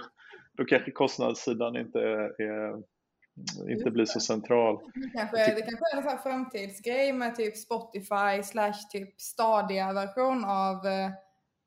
då 0.57 0.65
kanske 0.65 0.91
kostnadssidan 0.91 1.77
inte, 1.77 1.99
är, 1.99 2.83
inte 3.69 3.91
blir 3.91 4.05
så 4.05 4.19
central. 4.19 4.79
Det 4.93 5.09
kanske, 5.17 5.37
det 5.37 5.61
kanske 5.61 5.93
är 5.93 5.97
en 5.97 6.03
sån 6.03 6.19
framtidsgrej 6.23 7.13
med 7.13 7.35
typ 7.35 7.57
Spotify 7.57 8.43
slash 8.43 8.89
typ 8.91 9.21
stadiga 9.21 9.93
version 9.93 10.45
av 10.45 10.75
eh, 10.87 11.09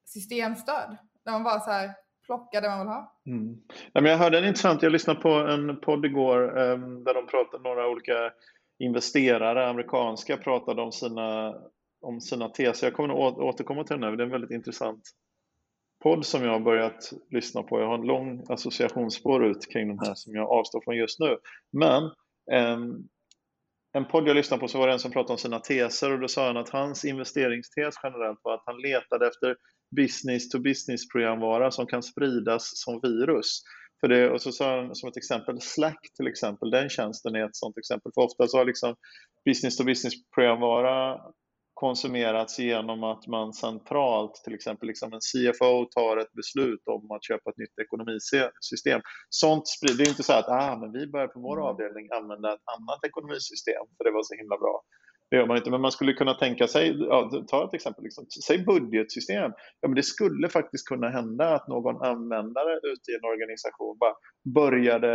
systemstöd. 0.05 0.96
Där 1.24 1.33
man 1.33 1.44
bara 1.44 1.61
så 1.61 1.70
här 1.70 1.90
plockar 2.27 2.62
det 2.62 2.68
man 2.68 2.79
vill 2.79 2.88
ha. 2.88 3.20
Mm. 3.27 3.57
Ja, 3.92 4.01
men 4.01 4.11
jag 4.11 4.18
hörde 4.18 4.38
en 4.38 4.44
intressant, 4.44 4.83
jag 4.83 4.92
lyssnade 4.92 5.20
på 5.20 5.29
en 5.29 5.81
podd 5.81 6.05
igår 6.05 6.59
um, 6.59 7.05
där 7.05 7.14
de 7.14 7.27
pratade, 7.27 7.62
några 7.62 7.88
olika 7.88 8.33
investerare, 8.79 9.68
amerikanska, 9.68 10.37
pratade 10.37 10.83
om 10.83 10.92
sina 10.92 11.55
om 12.01 12.20
sina 12.20 12.48
teser. 12.48 12.87
Jag 12.87 12.94
kommer 12.94 13.29
att 13.29 13.38
återkomma 13.38 13.85
till 13.85 13.96
den 13.96 14.03
här, 14.03 14.16
det 14.16 14.22
är 14.22 14.24
en 14.24 14.33
väldigt 14.33 14.51
intressant 14.51 15.03
podd 16.03 16.27
som 16.27 16.45
jag 16.45 16.53
har 16.53 16.61
börjat 16.61 17.13
lyssna 17.31 17.63
på. 17.63 17.81
Jag 17.81 17.87
har 17.87 17.99
en 17.99 18.07
lång 18.07 18.45
associationsspår 18.49 19.47
ut 19.47 19.73
kring 19.73 19.89
den 19.89 19.99
här 19.99 20.15
som 20.15 20.35
jag 20.35 20.51
avstår 20.51 20.81
från 20.85 20.97
just 20.97 21.21
nu. 21.21 21.37
Men 21.73 22.05
eh, 22.53 22.79
en 23.93 24.05
podd 24.05 24.29
jag 24.29 24.37
lyssnade 24.37 24.61
på 24.61 24.69
så 24.69 24.79
var 24.79 24.87
det 24.87 24.93
en 24.93 24.99
som 24.99 25.11
pratade 25.11 25.33
om 25.33 25.39
sina 25.39 25.59
teser 25.59 26.13
och 26.13 26.21
då 26.21 26.29
sa 26.29 26.47
han 26.47 26.57
att 26.57 26.69
hans 26.69 27.05
investeringstes 27.05 27.95
generellt 28.03 28.39
var 28.43 28.55
att 28.55 28.63
han 28.67 28.81
letade 28.81 29.27
efter 29.27 29.57
business 29.97 30.49
to 30.49 30.59
business 30.59 31.09
programvara 31.09 31.71
som 31.71 31.87
kan 31.87 32.03
spridas 32.03 32.71
som 32.75 33.01
virus. 33.03 33.63
För 34.01 34.09
det, 34.09 34.31
och 34.31 34.43
så 34.43 34.53
sa 34.53 34.77
han 34.77 34.95
som 34.95 35.09
ett 35.09 35.17
exempel 35.17 35.61
Slack 35.61 36.01
till 36.17 36.27
exempel, 36.27 36.71
den 36.71 36.89
tjänsten 36.89 37.35
är 37.35 37.45
ett 37.45 37.57
sådant 37.57 37.79
exempel. 37.79 38.13
För 38.15 38.23
ofta 38.23 38.47
så 38.47 38.59
har 38.59 38.65
liksom 38.65 38.95
business 39.45 39.77
to 39.77 39.85
business 39.85 40.15
programvara 40.35 41.21
konsumerats 41.85 42.59
genom 42.59 43.05
att 43.05 43.27
man 43.27 43.53
centralt, 43.53 44.35
till 44.45 44.55
exempel 44.55 44.87
liksom 44.88 45.12
en 45.12 45.25
CFO 45.29 45.85
tar 45.85 46.17
ett 46.17 46.33
beslut 46.33 46.83
om 46.87 47.11
att 47.11 47.25
köpa 47.25 47.51
ett 47.51 47.59
nytt 47.62 47.79
ekonomisystem. 47.85 49.01
Sånt 49.43 49.69
sprider, 49.69 49.99
det 49.99 50.09
är 50.09 50.14
inte 50.14 50.29
så 50.29 50.33
att 50.33 50.49
ah, 50.49 50.77
men 50.81 50.93
vi 50.93 51.07
börjar 51.07 51.29
på 51.29 51.41
vår 51.41 51.57
mm. 51.57 51.69
avdelning 51.69 52.07
använda 52.19 52.49
ett 52.55 52.67
annat 52.77 53.01
ekonomisystem 53.09 53.85
för 53.97 54.05
det 54.05 54.11
var 54.17 54.23
så 54.23 54.35
himla 54.41 54.57
bra. 54.64 54.77
Det 55.31 55.37
gör 55.37 55.47
man 55.47 55.57
inte, 55.57 55.71
men 55.71 55.81
man 55.81 55.93
skulle 55.93 56.12
kunna 56.12 56.35
tänka 56.35 56.67
sig, 56.69 56.85
ja, 56.99 57.45
ta 57.49 57.64
ett 57.64 57.75
exempel, 57.75 58.05
liksom, 58.05 58.27
säg 58.47 58.59
budgetsystem. 58.64 59.51
Ja, 59.81 59.88
men 59.88 59.95
det 59.95 60.03
skulle 60.03 60.49
faktiskt 60.49 60.88
kunna 60.88 61.09
hända 61.09 61.55
att 61.55 61.69
någon 61.69 62.03
användare 62.12 62.73
ute 62.93 63.07
i 63.11 63.14
en 63.19 63.31
organisation 63.33 63.99
bara 63.99 64.14
började, 64.61 65.11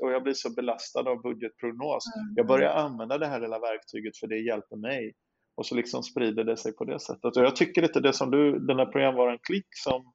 och 0.00 0.12
jag 0.12 0.22
blir 0.22 0.32
så 0.32 0.50
belastad 0.54 1.04
av 1.10 1.22
budgetprognos, 1.22 2.04
jag 2.36 2.44
mm. 2.44 2.52
börjar 2.52 2.72
använda 2.86 3.18
det 3.18 3.26
här 3.26 3.40
lilla 3.40 3.58
verktyget 3.58 4.16
för 4.20 4.26
det 4.26 4.38
hjälper 4.38 4.76
mig 4.76 5.12
och 5.56 5.66
så 5.66 5.74
liksom 5.74 6.02
sprider 6.02 6.44
det 6.44 6.56
sig 6.56 6.72
på 6.72 6.84
det 6.84 7.00
sättet. 7.00 7.36
Och 7.36 7.42
jag 7.42 7.56
tycker 7.56 7.82
inte 7.82 8.00
det 8.00 8.12
som 8.12 8.30
du, 8.30 8.58
den 8.58 8.78
här 8.78 8.86
programvaran 8.86 9.38
Klick 9.42 9.66
som, 9.70 10.12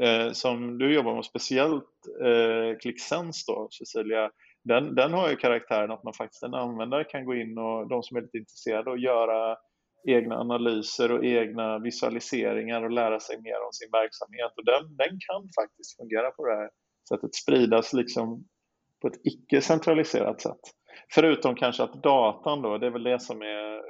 eh, 0.00 0.32
som 0.32 0.78
du 0.78 0.94
jobbar 0.94 1.14
med, 1.14 1.24
speciellt 1.24 1.92
eh, 2.22 2.78
ClickSense 2.78 3.44
då, 3.46 3.68
Cecilia, 3.70 4.30
den, 4.64 4.94
den 4.94 5.12
har 5.12 5.30
ju 5.30 5.36
karaktären 5.36 5.90
att 5.90 6.04
man 6.04 6.14
faktiskt, 6.14 6.42
en 6.42 6.54
användare 6.54 7.04
kan 7.04 7.24
gå 7.24 7.34
in 7.34 7.58
och 7.58 7.88
de 7.88 8.02
som 8.02 8.16
är 8.16 8.20
lite 8.20 8.38
intresserade 8.38 8.90
och 8.90 8.98
göra 8.98 9.56
egna 10.08 10.36
analyser 10.36 11.12
och 11.12 11.24
egna 11.24 11.78
visualiseringar 11.78 12.82
och 12.82 12.90
lära 12.90 13.20
sig 13.20 13.36
mer 13.42 13.60
om 13.66 13.72
sin 13.72 13.90
verksamhet. 13.92 14.52
Och 14.56 14.64
den, 14.64 14.96
den 14.96 15.18
kan 15.26 15.42
faktiskt 15.60 15.96
fungera 15.96 16.30
på 16.30 16.46
det 16.46 16.56
här 16.56 16.70
sättet, 17.08 17.34
spridas 17.34 17.92
liksom 17.92 18.44
på 19.02 19.08
ett 19.08 19.20
icke-centraliserat 19.24 20.40
sätt. 20.40 20.60
Förutom 21.14 21.54
kanske 21.54 21.82
att 21.82 22.02
datan 22.02 22.62
då, 22.62 22.78
det 22.78 22.86
är 22.86 22.90
väl 22.90 23.02
det 23.02 23.20
som 23.20 23.42
är 23.42 23.82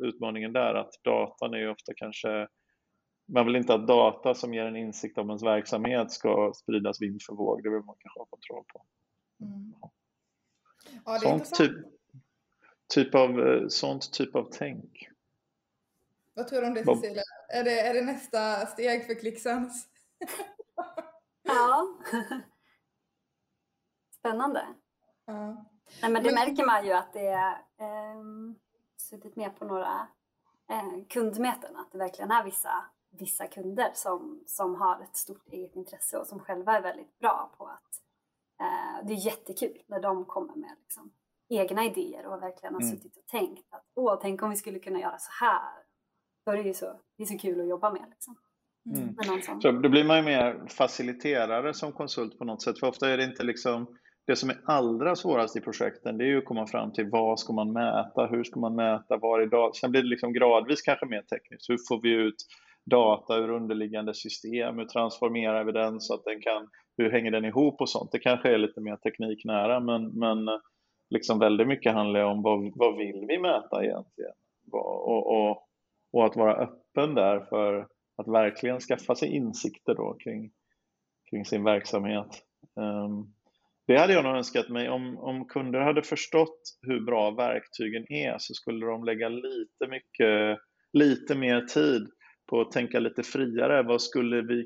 utmaningen 0.00 0.52
där 0.52 0.74
att 0.74 0.92
datan 1.02 1.54
är 1.54 1.58
ju 1.58 1.70
ofta 1.70 1.92
kanske 1.96 2.48
man 3.26 3.46
vill 3.46 3.56
inte 3.56 3.74
att 3.74 3.86
data 3.86 4.34
som 4.34 4.54
ger 4.54 4.64
en 4.64 4.76
insikt 4.76 5.18
om 5.18 5.30
ens 5.30 5.42
verksamhet 5.42 6.12
ska 6.12 6.52
spridas 6.56 7.02
vind 7.02 7.22
för 7.22 7.34
våg. 7.34 7.62
Det 7.62 7.70
vill 7.70 7.82
man 7.82 7.96
kanske 7.98 8.20
ha 8.20 8.26
kontroll 8.26 8.64
på. 8.68 8.84
Mm. 9.40 9.74
Ja, 11.04 11.18
sånt, 11.18 11.54
typ, 11.54 11.72
typ 12.94 13.14
av, 13.14 13.40
eh, 13.40 13.68
sånt 13.68 14.12
typ 14.12 14.34
av 14.34 14.48
tänk. 14.52 15.08
Vad 16.34 16.48
tror 16.48 16.60
du 16.60 16.66
om 16.66 16.74
det 16.74 16.84
Cecilia? 16.84 17.22
Är 17.48 17.64
det, 17.64 17.80
är 17.80 17.94
det 17.94 18.02
nästa 18.02 18.66
steg 18.66 19.06
för 19.06 19.14
ClickSense? 19.14 19.88
ja. 21.42 21.98
Spännande. 24.18 24.66
Ja. 25.24 25.70
Nej, 26.02 26.12
men 26.12 26.22
det 26.22 26.32
men... 26.32 26.34
märker 26.34 26.66
man 26.66 26.86
ju 26.86 26.92
att 26.92 27.12
det 27.12 27.26
är 27.26 27.56
um 27.78 28.58
suttit 29.16 29.36
med 29.36 29.58
på 29.58 29.64
några 29.64 30.08
eh, 30.70 31.04
kundmöten 31.08 31.76
att 31.76 31.92
det 31.92 31.98
verkligen 31.98 32.30
är 32.30 32.44
vissa, 32.44 32.84
vissa 33.10 33.46
kunder 33.46 33.90
som, 33.94 34.42
som 34.46 34.74
har 34.74 35.00
ett 35.00 35.16
stort 35.16 35.48
eget 35.52 35.76
intresse 35.76 36.18
och 36.18 36.26
som 36.26 36.40
själva 36.40 36.76
är 36.76 36.82
väldigt 36.82 37.18
bra 37.18 37.54
på 37.58 37.66
att 37.66 38.00
eh, 38.60 39.06
det 39.06 39.12
är 39.12 39.26
jättekul 39.26 39.82
när 39.86 40.00
de 40.00 40.24
kommer 40.24 40.54
med 40.54 40.76
liksom, 40.80 41.12
egna 41.48 41.84
idéer 41.84 42.26
och 42.26 42.42
verkligen 42.42 42.74
har 42.74 42.82
mm. 42.82 42.96
suttit 42.96 43.16
och 43.16 43.26
tänkt 43.26 43.66
att 43.70 43.84
åh, 43.94 44.18
tänk 44.22 44.42
om 44.42 44.50
vi 44.50 44.56
skulle 44.56 44.78
kunna 44.78 45.00
göra 45.00 45.18
så 45.18 45.44
här. 45.44 45.72
Då 46.46 46.52
är 46.52 46.56
det 46.56 46.62
ju 46.62 46.74
så, 46.74 47.00
det 47.16 47.22
är 47.22 47.26
så 47.26 47.38
kul 47.38 47.60
att 47.60 47.68
jobba 47.68 47.92
med. 47.92 48.04
Liksom. 48.10 48.36
Mm. 48.86 49.14
Med 49.16 49.62
så 49.62 49.72
då 49.72 49.88
blir 49.88 50.04
man 50.04 50.16
ju 50.16 50.22
mer 50.22 50.66
faciliterare 50.68 51.74
som 51.74 51.92
konsult 51.92 52.38
på 52.38 52.44
något 52.44 52.62
sätt, 52.62 52.80
för 52.80 52.86
ofta 52.86 53.08
är 53.08 53.16
det 53.16 53.24
inte 53.24 53.42
liksom 53.42 53.98
det 54.26 54.36
som 54.36 54.50
är 54.50 54.56
allra 54.64 55.16
svårast 55.16 55.56
i 55.56 55.60
projekten 55.60 56.18
det 56.18 56.24
är 56.24 56.28
ju 56.28 56.38
att 56.38 56.44
komma 56.44 56.66
fram 56.66 56.92
till 56.92 57.10
vad 57.10 57.40
ska 57.40 57.52
man 57.52 57.72
mäta, 57.72 58.26
hur 58.26 58.44
ska 58.44 58.60
man 58.60 58.74
mäta, 58.74 59.16
var 59.16 59.40
idag. 59.42 59.76
Sen 59.76 59.90
blir 59.90 60.02
det 60.02 60.08
liksom 60.08 60.32
gradvis 60.32 60.82
kanske 60.82 61.06
mer 61.06 61.22
tekniskt. 61.22 61.70
Hur 61.70 61.78
får 61.88 62.02
vi 62.02 62.10
ut 62.10 62.36
data 62.84 63.36
ur 63.36 63.50
underliggande 63.50 64.14
system? 64.14 64.78
Hur 64.78 64.84
transformerar 64.84 65.64
vi 65.64 65.72
den 65.72 66.00
så 66.00 66.14
att 66.14 66.24
den 66.24 66.40
kan, 66.40 66.68
hur 66.96 67.10
hänger 67.10 67.30
den 67.30 67.44
ihop 67.44 67.80
och 67.80 67.88
sånt? 67.88 68.12
Det 68.12 68.18
kanske 68.18 68.54
är 68.54 68.58
lite 68.58 68.80
mer 68.80 68.96
tekniknära 68.96 69.80
men, 69.80 70.08
men 70.08 70.48
eh, 70.48 70.54
liksom 71.10 71.38
väldigt 71.38 71.68
mycket 71.68 71.92
handlar 71.92 72.20
om 72.20 72.42
vad, 72.42 72.72
vad 72.74 72.96
vill 72.96 73.24
vi 73.28 73.38
mäta 73.38 73.84
egentligen? 73.84 74.32
Och, 74.72 75.28
och, 75.32 75.68
och 76.12 76.26
att 76.26 76.36
vara 76.36 76.54
öppen 76.54 77.14
där 77.14 77.40
för 77.40 77.86
att 78.16 78.28
verkligen 78.28 78.80
skaffa 78.80 79.14
sig 79.14 79.28
insikter 79.28 79.94
då 79.94 80.16
kring, 80.24 80.50
kring 81.30 81.44
sin 81.44 81.64
verksamhet. 81.64 82.42
Um, 82.76 83.34
det 83.86 83.98
hade 83.98 84.12
jag 84.12 84.24
nog 84.24 84.36
önskat 84.36 84.68
mig. 84.68 84.88
Om, 84.88 85.18
om 85.18 85.44
kunder 85.44 85.80
hade 85.80 86.02
förstått 86.02 86.60
hur 86.82 87.00
bra 87.00 87.30
verktygen 87.30 88.12
är 88.12 88.38
så 88.38 88.54
skulle 88.54 88.86
de 88.86 89.04
lägga 89.04 89.28
lite, 89.28 89.86
mycket, 89.88 90.58
lite 90.92 91.34
mer 91.34 91.60
tid 91.60 92.08
på 92.50 92.60
att 92.60 92.70
tänka 92.70 92.98
lite 93.00 93.22
friare. 93.22 93.82
Vad 93.82 94.02
skulle 94.02 94.42
vi, 94.42 94.60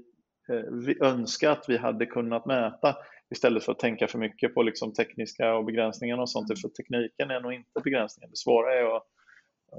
eh, 0.52 0.72
vi 0.86 0.98
önska 1.02 1.50
att 1.50 1.64
vi 1.68 1.76
hade 1.76 2.06
kunnat 2.06 2.46
mäta 2.46 2.96
istället 3.30 3.64
för 3.64 3.72
att 3.72 3.78
tänka 3.78 4.08
för 4.08 4.18
mycket 4.18 4.54
på 4.54 4.62
liksom 4.62 4.92
tekniska 4.92 5.54
och 5.54 5.64
begränsningar 5.64 6.18
och 6.18 6.30
sånt. 6.30 6.60
För 6.60 6.68
tekniken 6.68 7.30
är 7.30 7.40
nog 7.40 7.52
inte 7.52 7.80
begränsningen. 7.84 8.30
Det 8.30 8.36
svåra 8.36 8.74
är 8.74 8.96
att, 8.96 9.06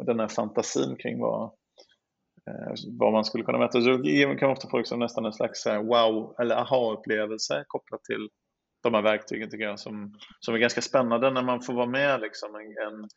den 0.06 0.20
här 0.20 0.28
fantasin 0.28 0.96
kring 0.96 1.20
vad, 1.20 1.44
eh, 2.48 2.74
vad 3.00 3.14
man 3.14 3.26
skulle 3.26 3.44
kunna 3.44 3.58
mäta. 3.58 3.82
Så 3.82 4.04
kan 4.04 4.48
man 4.48 4.52
ofta 4.52 4.70
få 4.70 4.78
liksom 4.78 5.00
nästan 5.00 5.26
en 5.26 5.34
slags 5.34 5.66
eh, 5.66 5.82
wow 5.82 6.36
eller 6.40 6.56
aha-upplevelse 6.56 7.64
kopplat 7.68 8.04
till 8.04 8.30
de 8.82 8.94
här 8.94 9.02
verktygen 9.02 9.50
tycker 9.50 9.66
jag 9.66 9.80
som, 9.80 10.14
som 10.40 10.54
är 10.56 10.60
ganska 10.60 10.82
spännande 10.82 11.32
när 11.32 11.44
man 11.44 11.62
får 11.62 11.74
vara 11.74 11.86
med 11.86 12.22
liksom 12.22 12.56
en, 12.56 12.62
en 12.62 13.10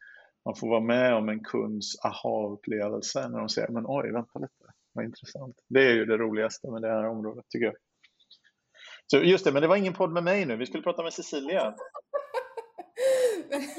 man 0.44 0.56
får 0.56 0.68
vara 0.68 0.80
med 0.80 1.14
om 1.14 1.28
en 1.28 1.44
kunds 1.44 2.04
aha-upplevelse 2.04 3.28
när 3.28 3.38
de 3.38 3.48
säger 3.48 3.68
men 3.68 3.84
oj, 3.86 4.12
vänta 4.12 4.38
lite, 4.38 4.64
vad 4.92 5.04
intressant. 5.04 5.56
Det 5.68 5.80
är 5.80 5.94
ju 5.94 6.04
det 6.04 6.16
roligaste 6.16 6.70
med 6.70 6.82
det 6.82 6.88
här 6.88 7.08
området 7.08 7.44
tycker 7.48 7.66
jag. 7.66 7.74
Så 9.06 9.18
just 9.18 9.44
det, 9.44 9.52
men 9.52 9.62
det 9.62 9.68
var 9.68 9.76
ingen 9.76 9.94
podd 9.94 10.12
med 10.12 10.24
mig 10.24 10.46
nu, 10.46 10.56
vi 10.56 10.66
skulle 10.66 10.82
prata 10.82 11.02
med 11.02 11.12
Cecilia. 11.12 11.74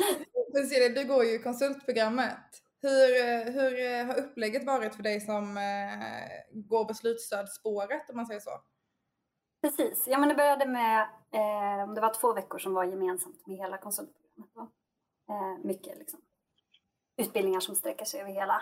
Cecilia, 0.55 0.89
du 0.89 1.07
går 1.07 1.23
ju 1.23 1.39
konsultprogrammet. 1.39 2.39
Hur, 2.81 3.51
hur 3.51 4.05
har 4.05 4.19
upplägget 4.19 4.65
varit 4.65 4.95
för 4.95 5.03
dig 5.03 5.21
som 5.21 5.57
eh, 5.57 6.63
går 6.69 6.87
beslutsstödsspåret 6.87 8.09
om 8.09 8.15
man 8.15 8.25
säger 8.25 8.39
så? 8.39 8.63
Precis, 9.63 10.07
ja 10.07 10.17
men 10.17 10.29
det 10.29 10.35
började 10.35 10.65
med, 10.65 11.01
eh, 11.31 11.93
det 11.93 12.01
var 12.01 12.13
två 12.13 12.33
veckor 12.33 12.57
som 12.59 12.73
var 12.73 12.83
gemensamt 12.83 13.47
med 13.47 13.57
hela 13.57 13.77
konsultprogrammet. 13.77 14.73
Eh, 15.29 15.57
mycket 15.63 15.97
liksom 15.97 16.19
utbildningar 17.17 17.59
som 17.59 17.75
sträcker 17.75 18.05
sig 18.05 18.21
över 18.21 18.31
hela, 18.31 18.61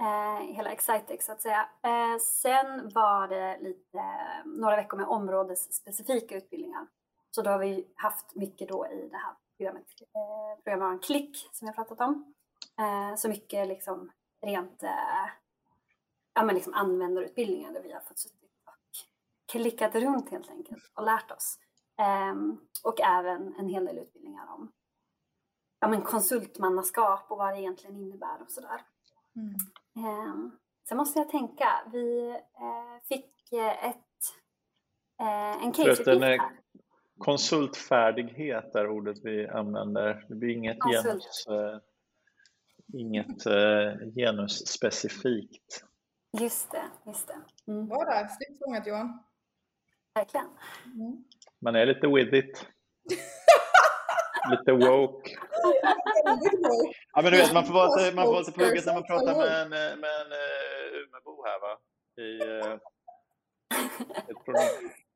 eh, 0.00 0.54
hela 0.54 0.70
Excitex 0.72 1.26
så 1.26 1.32
att 1.32 1.42
säga. 1.42 1.68
Eh, 1.82 2.18
sen 2.18 2.88
var 2.94 3.28
det 3.28 3.58
lite, 3.60 3.98
eh, 3.98 4.44
några 4.44 4.76
veckor 4.76 4.96
med 4.96 5.06
områdesspecifika 5.06 6.36
utbildningar 6.36 6.86
Så 7.30 7.42
då 7.42 7.50
har 7.50 7.58
vi 7.58 7.92
haft 7.96 8.34
mycket 8.34 8.68
då 8.68 8.86
i 8.86 9.08
det 9.08 9.16
här 9.16 9.34
programmet, 9.56 9.86
eh, 10.00 10.62
programvaran 10.64 10.98
Klick 10.98 11.48
som 11.52 11.66
jag 11.66 11.74
pratat 11.76 12.00
om. 12.00 12.34
Eh, 12.78 13.16
så 13.16 13.28
mycket 13.28 13.68
liksom 13.68 14.12
rent 14.42 14.82
eh, 14.82 15.26
ja, 16.34 16.42
men 16.44 16.54
liksom 16.54 16.74
användarutbildningar 16.74 17.72
där 17.72 17.82
vi 17.82 17.92
har 17.92 18.00
fått 18.00 18.18
klickat 19.52 19.94
runt 19.94 20.30
helt 20.30 20.50
enkelt 20.50 20.92
och 20.94 21.04
lärt 21.04 21.30
oss. 21.30 21.58
Eh, 21.98 22.34
och 22.84 23.00
även 23.00 23.54
en 23.58 23.68
hel 23.68 23.84
del 23.84 23.98
utbildningar 23.98 24.46
om 24.54 24.72
ja, 25.82 25.88
men 25.88 26.02
konsultmannaskap 26.02 27.30
och 27.30 27.38
vad 27.38 27.54
det 27.54 27.60
egentligen 27.60 27.96
innebär 27.96 28.42
och 28.42 28.50
sådär. 28.50 28.80
Mm. 29.36 29.54
Eh, 29.96 30.34
sen 30.88 30.96
måste 30.96 31.18
jag 31.18 31.28
tänka, 31.28 31.68
vi 31.92 32.28
eh, 32.30 33.02
fick 33.08 33.52
eh, 33.52 33.88
ett, 33.88 33.96
eh, 35.20 35.64
en 35.64 35.72
caseuppgift 35.72 36.22
här. 36.22 36.40
Konsultfärdighet 37.18 38.74
är 38.74 38.88
ordet 38.88 39.18
vi 39.22 39.48
använder. 39.48 40.26
Det 40.28 40.34
blir 40.34 40.50
inget 40.50 40.78
genus, 40.82 41.46
eh, 41.46 41.78
inget 42.92 43.44
genusspecifikt. 44.14 45.84
Just 46.40 46.70
det, 46.70 46.84
just 47.06 47.26
det. 47.28 47.72
Mm. 47.72 47.88
Bra 47.88 48.04
där, 48.04 48.28
snyggt 48.28 48.62
fångat 48.64 48.86
Johan. 48.86 49.22
Verkligen. 50.14 50.48
Mm. 50.94 51.24
Man 51.58 51.74
är 51.74 51.86
lite 51.86 52.06
with 52.06 52.34
it. 52.34 52.66
lite 54.50 54.72
woke. 54.72 55.30
ja, 57.12 57.22
men 57.22 57.32
du 57.32 57.38
vet, 57.38 57.54
man 57.54 57.64
får 57.64 57.74
vara 57.74 57.96
lite, 57.96 58.16
man 58.16 58.24
får 58.24 58.32
vara 58.32 58.40
lite 58.40 58.52
plugget 58.52 58.86
när 58.86 58.94
man 58.94 59.02
pratar 59.02 59.38
med 59.38 59.62
en, 59.62 59.68
med 59.70 60.10
en 60.20 60.32
uh, 60.32 61.02
Umeåbo 61.02 61.44
här 61.44 61.60
va? 61.60 61.78
I, 62.16 62.42
uh, 62.44 62.78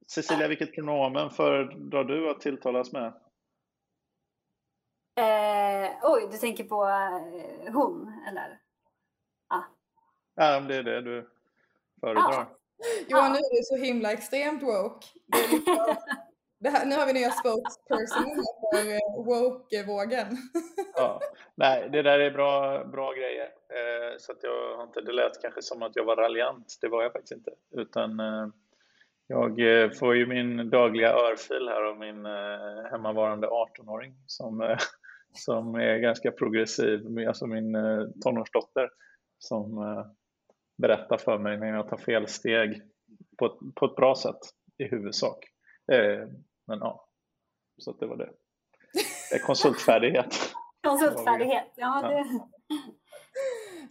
Cecilia, 0.06 0.48
vilket 0.48 0.74
pronomen 0.74 1.30
föredrar 1.30 2.04
du 2.04 2.30
att 2.30 2.40
tilltalas 2.40 2.92
med? 2.92 3.12
Eh, 5.20 5.90
oj, 6.02 6.28
du 6.30 6.38
tänker 6.38 6.64
på 6.64 6.84
eh, 6.84 7.72
hon, 7.72 8.22
eller? 8.28 8.60
Ah. 9.48 9.62
Ja, 10.34 10.56
om 10.56 10.66
det 10.66 10.76
är 10.76 10.82
det 10.82 11.00
du 11.00 11.30
föredrar. 12.00 12.40
Ah. 12.40 12.55
Johan, 13.08 13.32
nu 13.32 13.38
är 13.38 13.56
du 13.56 13.62
så 13.62 13.76
himla 13.76 14.12
extremt 14.12 14.62
woke. 14.62 15.06
Det 16.58 16.70
här, 16.70 16.86
nu 16.86 16.94
har 16.94 17.06
vi 17.06 17.12
nya 17.12 17.30
spokesperson 17.30 18.44
för 18.72 18.92
eh, 18.92 19.24
woke-vågen. 19.24 20.26
ja. 20.94 21.20
Nej, 21.54 21.88
det 21.92 22.02
där 22.02 22.18
är 22.18 22.30
bra, 22.30 22.84
bra 22.84 23.12
grejer. 23.12 23.44
Eh, 23.44 24.18
så 24.18 24.32
att 24.32 24.38
jag 24.42 24.82
inte, 24.82 25.00
det 25.00 25.12
lät 25.12 25.42
kanske 25.42 25.62
som 25.62 25.82
att 25.82 25.96
jag 25.96 26.04
var 26.04 26.16
raljant. 26.16 26.78
Det 26.80 26.88
var 26.88 27.02
jag 27.02 27.12
faktiskt 27.12 27.32
inte. 27.32 27.50
Utan 27.76 28.20
eh, 28.20 28.48
jag 29.26 29.60
eh, 29.60 29.90
får 29.90 30.16
ju 30.16 30.26
min 30.26 30.70
dagliga 30.70 31.12
örfil 31.12 31.68
här 31.68 31.82
av 31.82 31.98
min 31.98 32.26
eh, 32.26 32.90
hemmavarande 32.90 33.46
18-åring 33.46 34.14
som, 34.26 34.60
eh, 34.60 34.78
som 35.32 35.74
är 35.74 35.98
ganska 35.98 36.30
progressiv, 36.30 37.00
alltså 37.28 37.46
min 37.46 37.76
tonårsdotter 38.22 38.90
som 39.38 39.78
berättar 40.76 41.16
för 41.16 41.38
mig 41.38 41.58
när 41.58 41.66
jag 41.66 41.88
tar 41.88 41.96
fel 41.96 42.28
steg 42.28 42.82
på 43.38 43.46
ett, 43.46 43.74
på 43.74 43.86
ett 43.86 43.96
bra 43.96 44.14
sätt 44.14 44.38
i 44.78 44.84
huvudsak. 44.84 45.44
Men 46.66 46.78
ja, 46.78 47.08
så 47.78 47.92
det 47.92 48.06
var 48.06 48.16
det. 48.16 48.30
det 49.30 49.36
är 49.36 49.46
konsultfärdighet. 49.46 50.54
konsultfärdighet, 50.86 51.72
ja. 51.76 52.02
Det... 52.02 52.24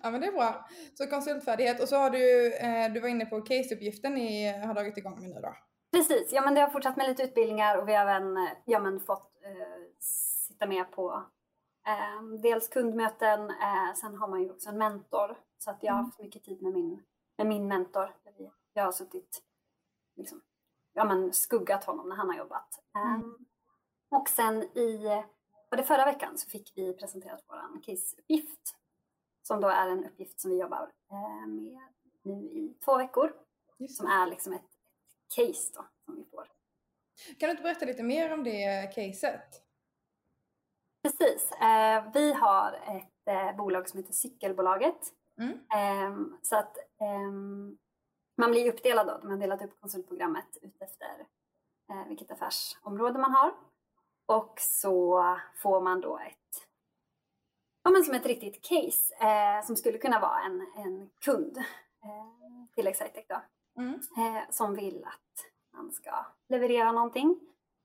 Ja 0.03 0.11
men 0.11 0.21
det 0.21 0.27
är 0.27 0.31
bra. 0.31 0.65
Så 0.93 1.07
konsultfärdighet 1.07 1.81
och 1.81 1.89
så 1.89 1.95
har 1.95 2.09
du, 2.09 2.53
eh, 2.55 2.93
du 2.93 2.99
var 2.99 3.09
inne 3.09 3.25
på 3.25 3.41
caseuppgiften 3.41 4.13
ni 4.13 4.47
har 4.65 4.73
dragit 4.73 4.97
igång 4.97 5.21
med 5.21 5.29
nu 5.29 5.41
då? 5.41 5.55
Precis, 5.91 6.33
ja 6.33 6.41
men 6.41 6.55
det 6.55 6.61
har 6.61 6.69
fortsatt 6.69 6.97
med 6.97 7.07
lite 7.07 7.23
utbildningar 7.23 7.77
och 7.77 7.87
vi 7.87 7.93
har 7.93 8.01
även 8.01 8.37
eh, 8.37 8.43
ja, 8.65 8.79
men 8.79 8.99
fått 8.99 9.43
eh, 9.43 9.99
sitta 9.99 10.67
med 10.67 10.91
på 10.91 11.23
eh, 11.87 12.39
dels 12.41 12.67
kundmöten, 12.67 13.49
eh, 13.49 13.93
sen 13.95 14.15
har 14.17 14.27
man 14.27 14.41
ju 14.41 14.51
också 14.51 14.69
en 14.69 14.77
mentor 14.77 15.37
så 15.57 15.71
att 15.71 15.83
jag 15.83 15.93
har 15.93 15.99
mm. 15.99 16.05
haft 16.05 16.19
mycket 16.19 16.43
tid 16.43 16.61
med 16.61 16.73
min, 16.73 17.03
med 17.37 17.47
min 17.47 17.67
mentor. 17.67 18.15
Jag 18.73 18.83
har 18.83 18.91
suttit 18.91 19.43
liksom, 20.15 20.41
ja, 20.93 21.05
men 21.05 21.33
skuggat 21.33 21.83
honom 21.83 22.09
när 22.09 22.15
han 22.15 22.29
har 22.29 22.37
jobbat. 22.37 22.83
Mm. 22.95 23.23
Um, 23.23 23.45
och 24.09 24.29
sen 24.29 24.63
i, 24.63 24.97
var 25.69 25.77
det 25.77 25.83
förra 25.83 26.05
veckan 26.05 26.37
så 26.37 26.49
fick 26.49 26.71
vi 26.75 26.93
presenterat 26.93 27.43
vår 27.47 27.83
caseuppgift 27.83 28.75
som 29.41 29.61
då 29.61 29.67
är 29.67 29.89
en 29.89 30.05
uppgift 30.05 30.39
som 30.39 30.51
vi 30.51 30.59
jobbar 30.59 30.91
eh, 31.11 31.47
med 31.47 31.81
nu 32.21 32.33
i 32.33 32.77
två 32.85 32.97
veckor. 32.97 33.33
Just. 33.77 33.97
Som 33.97 34.07
är 34.07 34.27
liksom 34.27 34.53
ett 34.53 34.71
case 35.35 35.71
då 35.73 35.85
som 36.05 36.15
vi 36.15 36.25
får. 36.25 36.47
Kan 37.39 37.47
du 37.47 37.51
inte 37.51 37.63
berätta 37.63 37.85
lite 37.85 38.03
mer 38.03 38.33
om 38.33 38.43
det 38.43 38.91
caset? 38.95 39.61
Precis. 41.03 41.51
Eh, 41.51 42.11
vi 42.13 42.33
har 42.33 42.73
ett 42.73 43.27
eh, 43.27 43.55
bolag 43.55 43.89
som 43.89 43.99
heter 43.99 44.13
Cykelbolaget. 44.13 45.13
Mm. 45.37 45.59
Ehm, 45.69 46.37
så 46.41 46.55
att 46.55 46.77
ehm, 47.01 47.77
man 48.37 48.51
blir 48.51 48.73
uppdelad 48.73 49.07
då. 49.07 49.17
De 49.21 49.29
har 49.29 49.37
delat 49.37 49.61
upp 49.61 49.81
konsultprogrammet 49.81 50.57
utefter 50.61 51.27
vilket 52.07 52.31
affärsområde 52.31 53.19
man 53.19 53.31
har. 53.31 53.53
Och 54.25 54.55
så 54.59 55.21
får 55.61 55.81
man 55.81 56.01
då 56.01 56.17
ett 56.17 56.67
ja, 57.85 57.91
men 57.91 58.03
som 58.03 58.13
ett 58.13 58.25
riktigt 58.25 58.61
case 58.61 59.15
eh, 59.19 59.65
som 59.65 59.75
skulle 59.75 59.97
kunna 59.97 60.19
vara 60.19 60.39
en, 60.39 60.67
en 60.75 61.09
kund 61.21 61.57
eh, 61.57 62.73
till 62.75 62.87
Excitec 62.87 63.25
då. 63.27 63.41
Mm. 63.81 63.93
Eh, 63.93 64.43
som 64.49 64.75
vill 64.75 65.03
att 65.05 65.51
man 65.73 65.91
ska 65.91 66.25
leverera 66.49 66.91
någonting. 66.91 67.39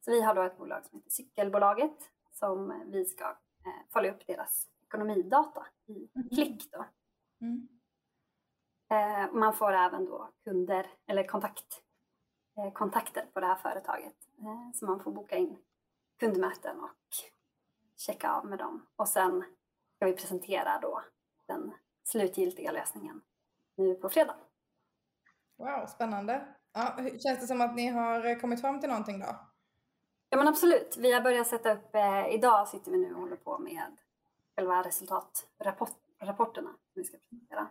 Så 0.05 0.11
vi 0.11 0.23
har 0.23 0.35
då 0.35 0.43
ett 0.43 0.59
bolag 0.59 0.85
som 0.85 0.99
heter 0.99 1.11
Cykelbolaget 1.11 2.11
som 2.33 2.83
vi 2.87 3.05
ska 3.05 3.25
eh, 3.25 3.93
följa 3.93 4.13
upp 4.13 4.27
deras 4.27 4.69
ekonomidata 4.83 5.67
i 5.87 6.09
mm. 6.15 6.29
klick 6.29 6.73
då. 6.73 6.85
Mm. 7.41 7.69
Eh, 8.91 9.33
man 9.33 9.55
får 9.55 9.73
även 9.73 10.05
då 10.05 10.31
kunder 10.45 10.87
eller 11.07 11.27
kontakt, 11.27 11.83
eh, 12.57 12.73
kontakter 12.73 13.27
på 13.33 13.41
det 13.41 13.47
här 13.47 13.55
företaget. 13.55 14.17
Eh, 14.39 14.73
så 14.75 14.87
man 14.87 15.01
får 15.01 15.13
boka 15.13 15.37
in 15.37 15.59
kundmöten 16.19 16.81
och 16.81 16.91
checka 17.97 18.33
av 18.33 18.47
med 18.47 18.59
dem. 18.59 18.87
Och 18.97 19.09
sen 19.09 19.45
ska 19.97 20.07
vi 20.07 20.13
presentera 20.13 20.79
då 20.79 21.05
den 21.47 21.73
slutgiltiga 22.05 22.73
lösningen 22.73 23.23
nu 23.75 23.95
på 23.95 24.09
fredag. 24.09 24.37
Wow, 25.57 25.87
spännande. 25.87 26.47
Ja, 26.73 26.97
känns 26.97 27.41
det 27.41 27.47
som 27.47 27.61
att 27.61 27.75
ni 27.75 27.87
har 27.87 28.41
kommit 28.41 28.61
fram 28.61 28.81
till 28.81 28.89
någonting 28.89 29.21
då? 29.21 29.27
Ja 30.29 30.39
men 30.39 30.49
absolut. 30.49 30.97
Vi 30.99 31.13
har 31.13 31.21
börjat 31.21 31.47
sätta 31.47 31.73
upp, 31.73 31.95
eh, 31.95 32.35
idag 32.35 32.69
sitter 32.69 32.91
vi 32.91 32.99
nu 32.99 33.15
och 33.15 33.21
håller 33.21 33.37
på 33.37 33.59
med 33.59 34.01
själva 34.57 34.83
resultatrapporterna 34.83 36.71
vi 37.01 37.05
ska 37.05 37.19
presentera 37.19 37.69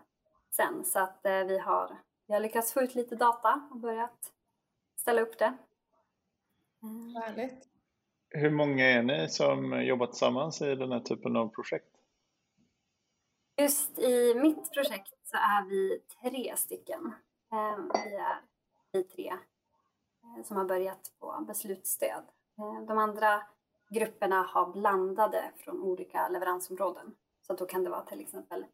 sen. 0.51 0.85
Så 0.85 0.99
att 0.99 1.25
eh, 1.25 1.43
vi, 1.43 1.57
har, 1.57 1.97
vi 2.27 2.33
har 2.33 2.41
lyckats 2.41 2.73
få 2.73 2.81
ut 2.81 2.95
lite 2.95 3.15
data 3.15 3.67
och 3.71 3.77
börjat 3.77 4.33
ställa 4.95 5.21
upp 5.21 5.37
det. 5.39 5.53
Härligt. 7.15 7.67
Hur 8.29 8.49
många 8.49 8.85
är 8.85 9.03
ni 9.03 9.29
som 9.29 9.83
jobbar 9.83 10.07
tillsammans 10.07 10.61
i 10.61 10.75
den 10.75 10.91
här 10.91 10.99
typen 10.99 11.35
av 11.35 11.47
projekt? 11.47 11.95
Just 13.61 13.99
i 13.99 14.35
mitt 14.35 14.71
projekt 14.73 15.13
så 15.23 15.37
är 15.37 15.69
vi 15.69 15.99
tre 16.21 16.57
stycken. 16.57 17.13
Ehm, 17.51 17.91
vi 17.93 18.15
är 18.15 18.41
vi 18.91 19.03
tre 19.03 19.29
eh, 20.23 20.43
som 20.45 20.57
har 20.57 20.65
börjat 20.65 21.11
på 21.19 21.45
beslutsstöd. 21.47 22.23
Ehm, 22.57 22.85
de 22.85 22.97
andra 22.97 23.41
grupperna 23.89 24.41
har 24.41 24.71
blandade 24.71 25.51
från 25.55 25.81
olika 25.81 26.29
leveransområden. 26.29 27.15
Så 27.47 27.53
då 27.53 27.65
kan 27.65 27.83
det 27.83 27.89
vara 27.89 28.01
till 28.05 28.21
exempel 28.21 28.65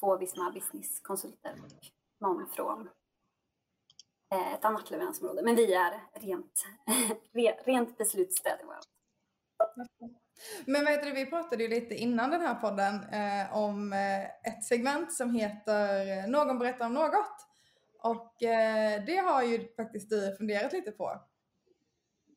två 0.00 0.16
Visma 0.16 0.50
businesskonsulter 0.50 1.52
och 1.64 1.86
någon 2.20 2.48
från 2.48 2.88
eh, 4.32 4.54
ett 4.54 4.64
annat 4.64 4.90
leveransområde. 4.90 5.42
Men 5.42 5.56
vi 5.56 5.74
är 5.74 6.00
rent, 6.12 6.64
rent 7.64 7.98
beslutsstöd 7.98 8.58
i 8.60 8.64
vårt. 8.64 8.84
Men 10.66 10.84
vad 10.84 10.92
heter 10.92 11.06
det, 11.06 11.12
vi 11.12 11.26
pratade 11.26 11.62
ju 11.62 11.68
lite 11.68 11.94
innan 11.94 12.30
den 12.30 12.40
här 12.40 12.54
podden 12.54 12.94
eh, 13.04 13.56
om 13.56 13.92
eh, 13.92 14.24
ett 14.24 14.64
segment 14.64 15.12
som 15.12 15.34
heter 15.34 16.26
Någon 16.26 16.58
berättar 16.58 16.86
om 16.86 16.94
något. 16.94 17.46
Och 18.02 18.42
eh, 18.42 19.04
det 19.04 19.16
har 19.16 19.42
ju 19.42 19.74
faktiskt 19.76 20.10
du 20.10 20.36
funderat 20.38 20.72
lite 20.72 20.90
på. 20.90 21.20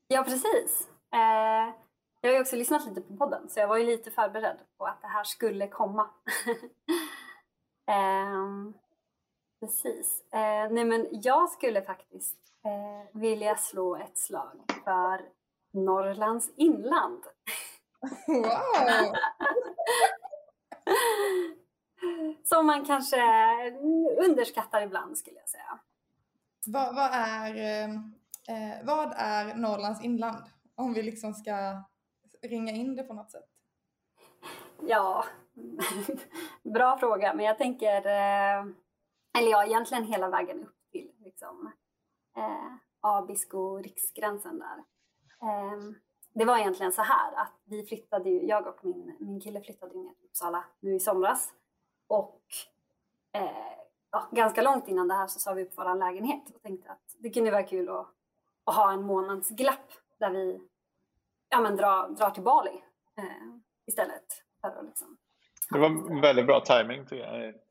Ja, 0.07 0.23
precis. 0.23 0.89
Eh, 1.13 1.73
jag 2.21 2.29
har 2.29 2.33
ju 2.33 2.41
också 2.41 2.55
lyssnat 2.55 2.85
lite 2.85 3.01
på 3.01 3.17
podden 3.17 3.49
så 3.49 3.59
jag 3.59 3.67
var 3.67 3.77
ju 3.77 3.85
lite 3.85 4.11
förberedd 4.11 4.57
på 4.77 4.85
att 4.85 5.01
det 5.01 5.07
här 5.07 5.23
skulle 5.23 5.67
komma. 5.67 6.09
Ehm, 7.87 8.73
precis. 9.59 10.23
Eh, 10.31 10.71
nej 10.71 10.85
men 10.85 11.07
jag 11.11 11.49
skulle 11.49 11.81
faktiskt 11.81 12.37
eh, 12.65 13.19
vilja 13.21 13.55
slå 13.55 13.95
ett 13.95 14.17
slag 14.17 14.61
för 14.83 15.21
Norrlands 15.71 16.49
inland. 16.55 17.23
Wow! 18.27 19.15
Som 22.43 22.65
man 22.65 22.85
kanske 22.85 23.21
underskattar 24.25 24.81
ibland 24.81 25.17
skulle 25.17 25.39
jag 25.39 25.49
säga. 25.49 25.79
Vad, 26.65 26.95
vad 26.95 27.09
är, 27.13 27.55
eh, 27.55 27.89
vad 28.83 29.13
är 29.15 29.55
Norrlands 29.55 30.03
inland? 30.03 30.43
Om 30.75 30.93
vi 30.93 31.03
liksom 31.03 31.33
ska 31.33 31.83
ringa 32.41 32.71
in 32.71 32.95
det 32.95 33.03
på 33.03 33.13
något 33.13 33.31
sätt. 33.31 33.49
Ja, 34.87 35.25
bra 36.63 36.97
fråga. 36.97 37.33
Men 37.33 37.45
jag 37.45 37.57
tänker, 37.57 38.05
eh, 38.05 38.65
eller 39.37 39.51
ja, 39.51 39.65
egentligen 39.65 40.03
hela 40.03 40.29
vägen 40.29 40.63
upp 40.63 40.75
till 40.91 41.11
liksom, 41.19 41.71
eh, 42.37 42.73
Abisko 43.01 43.77
riksgränsen 43.77 44.59
där. 44.59 44.77
Eh, 45.41 45.79
det 46.33 46.45
var 46.45 46.57
egentligen 46.57 46.91
så 46.91 47.01
här 47.01 47.33
att 47.33 47.53
vi 47.65 47.85
flyttade 47.85 48.29
ju, 48.29 48.45
jag 48.45 48.67
och 48.67 48.85
min, 48.85 49.17
min 49.19 49.41
kille 49.41 49.61
flyttade 49.61 49.97
ner 49.97 50.13
till 50.13 50.25
Uppsala 50.25 50.63
nu 50.79 50.95
i 50.95 50.99
somras. 50.99 51.53
Och 52.07 52.41
eh, 53.33 53.77
ja, 54.11 54.27
ganska 54.31 54.61
långt 54.61 54.87
innan 54.87 55.07
det 55.07 55.13
här 55.13 55.27
så 55.27 55.39
sa 55.39 55.53
vi 55.53 55.63
upp 55.63 55.73
vår 55.77 55.95
lägenhet 55.95 56.55
och 56.55 56.61
tänkte 56.61 56.91
att 56.91 57.15
det 57.19 57.29
kunde 57.29 57.51
vara 57.51 57.63
kul 57.63 57.89
att, 57.89 58.07
att 58.63 58.75
ha 58.75 58.93
en 58.93 59.03
månads 59.03 59.49
glapp 59.49 59.91
där 60.19 60.29
vi 60.29 60.61
ja, 61.49 61.61
men 61.61 61.75
drar, 61.75 62.09
drar 62.09 62.29
till 62.29 62.43
Bali 62.43 62.83
eh, 63.17 63.55
istället. 63.85 64.43
För 64.61 64.67
att 64.67 64.85
liksom, 64.85 65.17
det 65.71 65.79
var 65.79 66.21
väldigt 66.21 66.45
bra 66.45 66.59
timing 66.59 67.05
tycker 67.05 67.25
jag. 67.25 67.53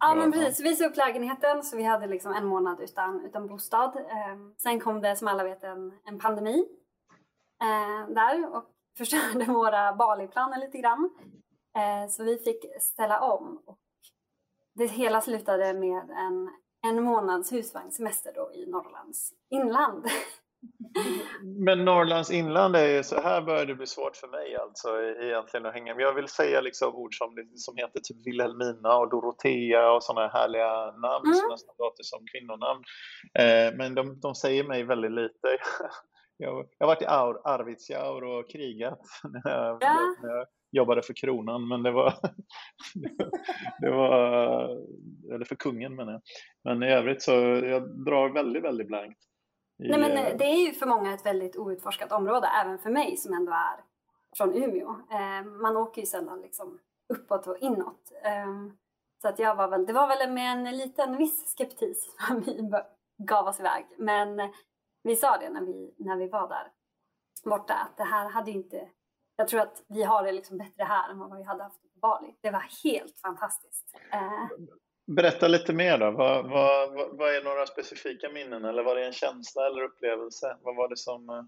Ja 0.00 0.14
men 0.14 0.32
precis, 0.32 0.60
vi 0.60 0.76
sa 0.76 0.86
upp 0.86 0.96
lägenheten 0.96 1.62
så 1.62 1.76
vi 1.76 1.82
hade 1.82 2.06
liksom 2.06 2.32
en 2.32 2.46
månad 2.46 2.80
utan, 2.80 3.24
utan 3.24 3.46
bostad. 3.46 3.96
Eh, 3.96 4.36
sen 4.56 4.80
kom 4.80 5.00
det 5.00 5.16
som 5.16 5.28
alla 5.28 5.44
vet 5.44 5.64
en, 5.64 5.92
en 6.04 6.18
pandemi 6.18 6.64
eh, 7.62 8.14
där 8.14 8.56
och 8.56 8.64
förstörde 8.98 9.44
våra 9.44 9.92
Bali-planer 9.92 10.58
lite 10.60 10.78
grann. 10.78 11.10
Eh, 11.76 12.10
så 12.10 12.24
vi 12.24 12.38
fick 12.38 12.64
ställa 12.80 13.20
om 13.20 13.62
och 13.66 13.78
det 14.74 14.86
hela 14.86 15.20
slutade 15.20 15.74
med 15.74 16.10
en, 16.10 16.50
en 16.86 17.02
månads 17.02 17.52
husvagnssemester 17.52 18.32
då 18.34 18.52
i 18.54 18.66
Norrlands 18.66 19.32
inland. 19.50 20.04
Men 21.42 21.84
Norrlands 21.84 22.30
inland 22.30 22.76
är 22.76 22.96
ju, 22.96 23.02
så 23.02 23.20
här 23.20 23.42
börjar 23.42 23.66
det 23.66 23.74
bli 23.74 23.86
svårt 23.86 24.16
för 24.16 24.28
mig 24.28 24.56
alltså 24.56 24.88
egentligen 25.22 25.66
att 25.66 25.74
hänga 25.74 25.94
med. 25.94 26.04
Jag 26.04 26.14
vill 26.14 26.28
säga 26.28 26.60
liksom 26.60 26.94
ord 26.94 27.18
som, 27.18 27.34
som 27.56 27.76
heter 27.76 28.00
typ 28.00 28.26
Wilhelmina 28.26 28.96
och 28.96 29.10
Dorotea 29.10 29.92
och 29.92 30.02
sådana 30.02 30.28
härliga 30.28 30.86
namn 30.86 31.26
mm. 31.26 31.34
som 31.34 31.50
nästan 31.50 31.74
låter 31.78 32.02
som 32.02 32.20
kvinnonamn. 32.32 32.82
Eh, 33.38 33.76
men 33.76 33.94
de, 33.94 34.20
de 34.20 34.34
säger 34.34 34.64
mig 34.64 34.84
väldigt 34.84 35.12
lite. 35.12 35.48
Jag, 36.40 36.68
jag 36.78 36.86
har 36.86 36.94
varit 36.94 37.02
i 37.02 37.06
Ar 37.06 37.40
Arvidsjaur 37.44 38.24
och 38.24 38.50
krigat 38.50 39.00
när 39.44 39.52
jag, 39.52 39.78
ja. 39.80 40.14
när 40.22 40.36
jag 40.36 40.46
jobbade 40.70 41.02
för 41.02 41.14
kronan, 41.14 41.68
men 41.68 41.82
det 41.82 41.90
var, 41.90 42.14
det 43.80 43.90
var, 43.90 44.62
eller 45.34 45.44
för 45.44 45.54
kungen 45.54 45.96
menar 45.96 46.12
jag. 46.12 46.22
Men 46.64 46.82
i 46.82 46.92
övrigt 46.92 47.22
så 47.22 47.32
jag 47.64 48.04
drar 48.04 48.28
väldigt, 48.28 48.64
väldigt 48.64 48.86
blankt. 48.86 49.18
Nej, 49.78 50.00
men 50.00 50.12
eh, 50.12 50.36
det 50.36 50.44
är 50.44 50.66
ju 50.66 50.72
för 50.72 50.86
många 50.86 51.14
ett 51.14 51.26
väldigt 51.26 51.56
outforskat 51.56 52.12
område, 52.12 52.48
även 52.62 52.78
för 52.78 52.90
mig 52.90 53.16
som 53.16 53.34
ändå 53.34 53.52
är 53.52 53.84
från 54.36 54.54
Umeå. 54.54 54.90
Eh, 54.90 55.44
man 55.44 55.76
åker 55.76 56.00
ju 56.00 56.06
sällan 56.06 56.40
liksom 56.40 56.78
uppåt 57.08 57.46
och 57.46 57.58
inåt. 57.58 58.12
Eh, 58.22 58.74
så 59.22 59.28
att 59.28 59.38
jag 59.38 59.54
var 59.54 59.68
väl, 59.68 59.86
det 59.86 59.92
var 59.92 60.08
väl 60.08 60.32
med 60.32 60.52
en 60.52 60.76
liten 60.76 61.16
viss 61.16 61.54
skeptis 61.58 62.16
som 62.28 62.40
vi 62.40 62.70
gav 63.18 63.46
oss 63.46 63.60
iväg. 63.60 63.86
Men 63.98 64.52
vi 65.02 65.16
sa 65.16 65.36
det 65.38 65.50
när 65.50 65.62
vi, 65.62 65.94
när 65.98 66.16
vi 66.16 66.28
var 66.28 66.48
där 66.48 66.72
borta, 67.44 67.74
att 67.74 67.96
det 67.96 68.04
här 68.04 68.30
hade 68.30 68.50
ju 68.50 68.56
inte 68.56 68.88
jag 69.38 69.48
tror 69.48 69.60
att 69.60 69.82
vi 69.88 70.02
har 70.02 70.22
det 70.22 70.32
liksom 70.32 70.58
bättre 70.58 70.84
här 70.84 71.10
än 71.10 71.18
vad 71.18 71.36
vi 71.36 71.42
hade 71.42 71.62
haft 71.62 71.82
på 71.82 71.98
Bali. 72.00 72.34
Det 72.40 72.50
var 72.50 72.64
helt 72.84 73.18
fantastiskt. 73.18 73.96
Eh, 75.08 75.14
Berätta 75.14 75.48
lite 75.48 75.72
mer 75.72 75.98
då. 75.98 76.10
Vad, 76.10 76.50
vad, 76.50 77.16
vad, 77.18 77.34
är 77.34 77.44
några 77.44 77.66
specifika 77.66 78.28
minnen 78.28 78.64
eller 78.64 78.82
var 78.82 78.94
det 78.94 79.06
en 79.06 79.12
känsla 79.12 79.66
eller 79.66 79.82
upplevelse? 79.82 80.56
Vad 80.62 80.76
var 80.76 80.88
det 80.88 80.96
som... 80.96 81.28
Eh? 81.30 81.42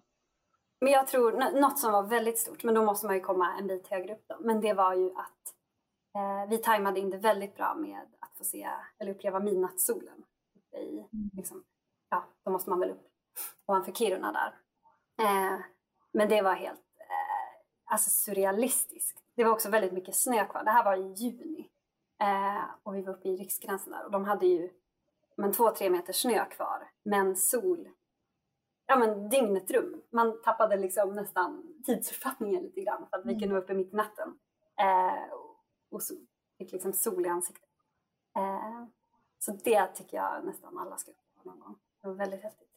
Men 0.80 0.92
jag 0.92 1.06
tror 1.06 1.60
något 1.60 1.78
som 1.78 1.92
var 1.92 2.02
väldigt 2.02 2.38
stort, 2.38 2.62
men 2.64 2.74
då 2.74 2.84
måste 2.84 3.06
man 3.06 3.16
ju 3.16 3.20
komma 3.20 3.58
en 3.58 3.66
bit 3.66 3.88
högre 3.88 4.14
upp 4.14 4.24
då. 4.28 4.36
Men 4.40 4.60
det 4.60 4.72
var 4.72 4.94
ju 4.94 5.06
att 5.06 5.54
eh, 6.16 6.50
vi 6.50 6.58
tajmade 6.58 7.00
in 7.00 7.10
det 7.10 7.18
väldigt 7.18 7.56
bra 7.56 7.74
med 7.74 8.06
att 8.20 8.36
få 8.38 8.44
se 8.44 8.68
eller 8.98 9.12
uppleva 9.12 9.40
midnattssolen. 9.40 10.24
I, 10.76 10.98
mm. 10.98 11.30
liksom, 11.36 11.64
ja, 12.10 12.24
då 12.44 12.50
måste 12.50 12.70
man 12.70 12.80
väl 12.80 12.90
upp 12.90 13.08
ovanför 13.66 13.92
Kiruna 13.92 14.32
där. 14.32 14.54
Eh, 15.26 15.60
men 16.12 16.28
det 16.28 16.42
var 16.42 16.54
helt 16.54 16.80
alltså 17.90 18.10
surrealistiskt. 18.10 19.22
Det 19.36 19.44
var 19.44 19.50
också 19.50 19.70
väldigt 19.70 19.92
mycket 19.92 20.14
snö 20.14 20.46
kvar. 20.46 20.64
Det 20.64 20.70
här 20.70 20.84
var 20.84 20.96
i 20.96 21.12
juni 21.12 21.68
eh, 22.20 22.64
och 22.82 22.94
vi 22.94 23.02
var 23.02 23.12
uppe 23.12 23.28
i 23.28 23.36
riksgränsen 23.36 23.92
där 23.92 24.04
och 24.04 24.10
de 24.10 24.24
hade 24.24 24.46
ju 24.46 24.70
men 25.36 25.52
två, 25.52 25.70
tre 25.70 25.90
meter 25.90 26.12
snö 26.12 26.44
kvar 26.44 26.90
men 27.02 27.36
sol 27.36 27.88
ja 28.90 28.96
men 28.96 29.28
dygnet 29.28 29.70
runt. 29.70 30.12
Man 30.12 30.42
tappade 30.42 30.76
liksom 30.76 31.14
nästan 31.14 31.74
tidsuppfattningen 31.86 32.62
lite 32.62 32.80
grann 32.80 33.06
för 33.10 33.18
att 33.18 33.26
vi 33.26 33.30
mm. 33.30 33.40
kunde 33.40 33.54
vara 33.54 33.64
uppe 33.64 33.74
mitt 33.74 33.92
i 33.92 33.96
natten 33.96 34.38
eh, 34.80 35.32
och 35.90 36.02
så 36.02 36.14
fick 36.58 36.72
liksom 36.72 36.92
sol 36.92 37.26
i 37.26 37.28
ansiktet. 37.28 37.68
Eh, 38.36 38.84
så 39.38 39.52
det 39.52 39.86
tycker 39.86 40.16
jag 40.16 40.44
nästan 40.44 40.78
alla 40.78 40.96
ska 40.96 41.10
uppleva 41.10 41.42
någon 41.44 41.60
gång. 41.60 41.76
Det 42.02 42.08
var 42.08 42.14
väldigt 42.14 42.42
häftigt. 42.42 42.68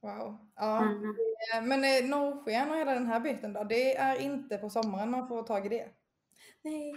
Wow. 0.00 0.36
Ja. 0.54 0.82
Mm. 0.82 1.68
Men 1.68 1.84
eh, 1.84 2.10
norrsken 2.10 2.70
och 2.70 2.76
hela 2.76 2.94
den 2.94 3.06
här 3.06 3.20
biten 3.20 3.52
då, 3.52 3.64
det 3.64 3.96
är 3.96 4.20
inte 4.20 4.58
på 4.58 4.70
sommaren 4.70 5.10
man 5.10 5.28
får 5.28 5.42
tag 5.42 5.66
i 5.66 5.68
det? 5.68 5.88
Nej. 6.64 6.94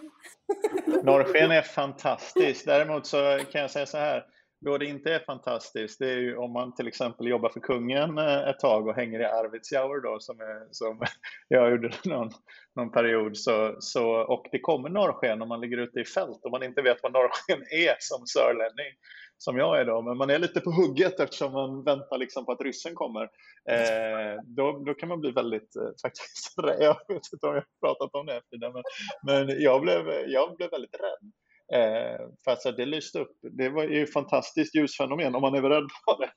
Norrsken 1.04 1.52
är 1.52 1.62
fantastiskt. 1.62 2.66
Däremot 2.66 3.08
så 3.08 3.40
kan 3.52 3.62
jag 3.62 3.72
säga 3.72 3.86
så 3.86 3.98
här, 3.98 4.26
då 4.66 4.78
det 4.78 4.86
inte 4.86 5.14
är 5.14 5.20
fantastiskt, 5.20 6.00
det 6.00 6.12
är 6.12 6.18
ju 6.18 6.38
om 6.38 6.54
man 6.54 6.76
till 6.76 6.88
exempel 6.88 7.28
jobbar 7.28 7.50
för 7.50 7.60
kungen 7.60 8.18
eh, 8.18 8.50
ett 8.50 8.60
tag 8.60 8.88
och 8.88 8.96
hänger 8.96 9.20
i 9.20 9.26
Arvidsjaur 9.26 10.02
då, 10.02 10.20
som, 10.20 10.40
är, 10.40 10.68
som 10.72 11.02
jag 11.48 11.72
gjorde 11.72 11.92
någon, 12.06 12.30
någon 12.76 12.92
period, 12.92 13.38
så, 13.38 13.76
så, 13.80 14.10
och 14.10 14.46
det 14.52 14.60
kommer 14.60 14.90
norrsken 14.90 15.42
om 15.42 15.50
man 15.50 15.62
ligger 15.62 15.78
ute 15.78 16.00
i 16.00 16.06
fält 16.06 16.46
och 16.46 16.52
man 16.52 16.64
inte 16.64 16.82
vet 16.82 17.04
vad 17.04 17.14
norrsken 17.14 17.62
är 17.72 17.96
som 18.00 18.28
sörlänning, 18.28 18.92
som 19.38 19.58
jag 19.58 19.80
är 19.80 19.86
då, 19.86 20.02
men 20.02 20.18
man 20.18 20.30
är 20.30 20.40
lite 20.40 20.60
på 20.60 20.72
hugget 20.72 21.20
eftersom 21.20 21.54
man 21.54 21.84
väntar 21.84 22.18
liksom 22.18 22.46
på 22.46 22.52
att 22.52 22.62
ryssen 22.62 22.96
kommer. 22.96 23.24
Eh, 23.70 24.42
då, 24.44 24.84
då 24.86 24.94
kan 24.94 25.10
man 25.10 25.20
bli 25.20 25.32
väldigt, 25.32 25.76
eh, 25.76 25.92
faktiskt, 26.02 26.54
jag 26.80 26.98
vet 27.08 27.34
inte 27.34 27.48
om 27.48 27.56
jag 27.56 27.64
har 27.80 27.88
pratat 27.88 28.16
om 28.16 28.26
det 28.26 28.42
det, 28.52 28.72
men, 28.74 28.84
men 29.26 29.62
jag, 29.62 29.82
blev, 29.82 30.02
jag 30.28 30.56
blev 30.56 30.72
väldigt 30.72 30.96
rädd. 30.96 31.32
Eh, 31.74 32.20
för 32.44 32.52
att 32.52 32.78
det 32.78 32.86
lyste 32.86 33.20
upp. 33.20 33.38
Det 33.42 33.70
var 33.70 33.84
ju 33.84 34.04
ett 34.04 34.14
fantastiskt 34.14 34.76
ljusfenomen 34.76 35.36
om 35.36 35.42
man 35.42 35.56
är 35.56 35.62
rädd 35.62 35.88
för 36.06 36.22
det. 36.22 36.32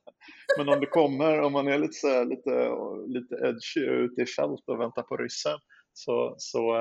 Men 0.59 0.69
om 0.69 0.81
det 0.81 0.87
kommer, 0.87 1.41
om 1.41 1.53
man 1.53 1.69
är 1.69 1.79
lite, 1.79 1.93
så 1.93 2.25
lite, 2.25 2.71
lite 3.07 3.35
edgy 3.35 3.81
ute 3.81 4.23
i 4.23 4.27
fält 4.27 4.63
och 4.67 4.81
väntar 4.81 5.03
på 5.03 5.17
ryssen 5.17 5.59
så, 5.93 6.35
så 6.39 6.77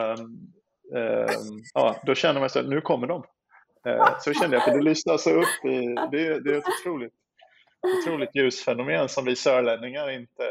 eh, 0.96 1.28
ja, 1.74 1.96
då 2.06 2.16
känner 2.16 2.40
man 2.40 2.50
sig 2.50 2.62
att 2.62 2.70
nu 2.70 2.82
kommer 2.82 3.08
de. 3.08 3.24
Eh, 3.88 4.20
så 4.20 4.34
kände 4.34 4.56
jag, 4.56 4.66
för 4.66 4.72
det 4.72 4.84
lyste 4.84 5.12
alltså 5.12 5.30
upp 5.30 5.66
i, 5.66 5.96
det, 6.12 6.40
det 6.40 6.54
är 6.54 6.58
ett 6.58 6.66
otroligt, 6.82 7.14
otroligt 8.00 8.36
ljusfenomen 8.36 9.10
som 9.10 9.26
vi 9.26 9.36
sörlänningar 9.36 10.10
inte 10.10 10.44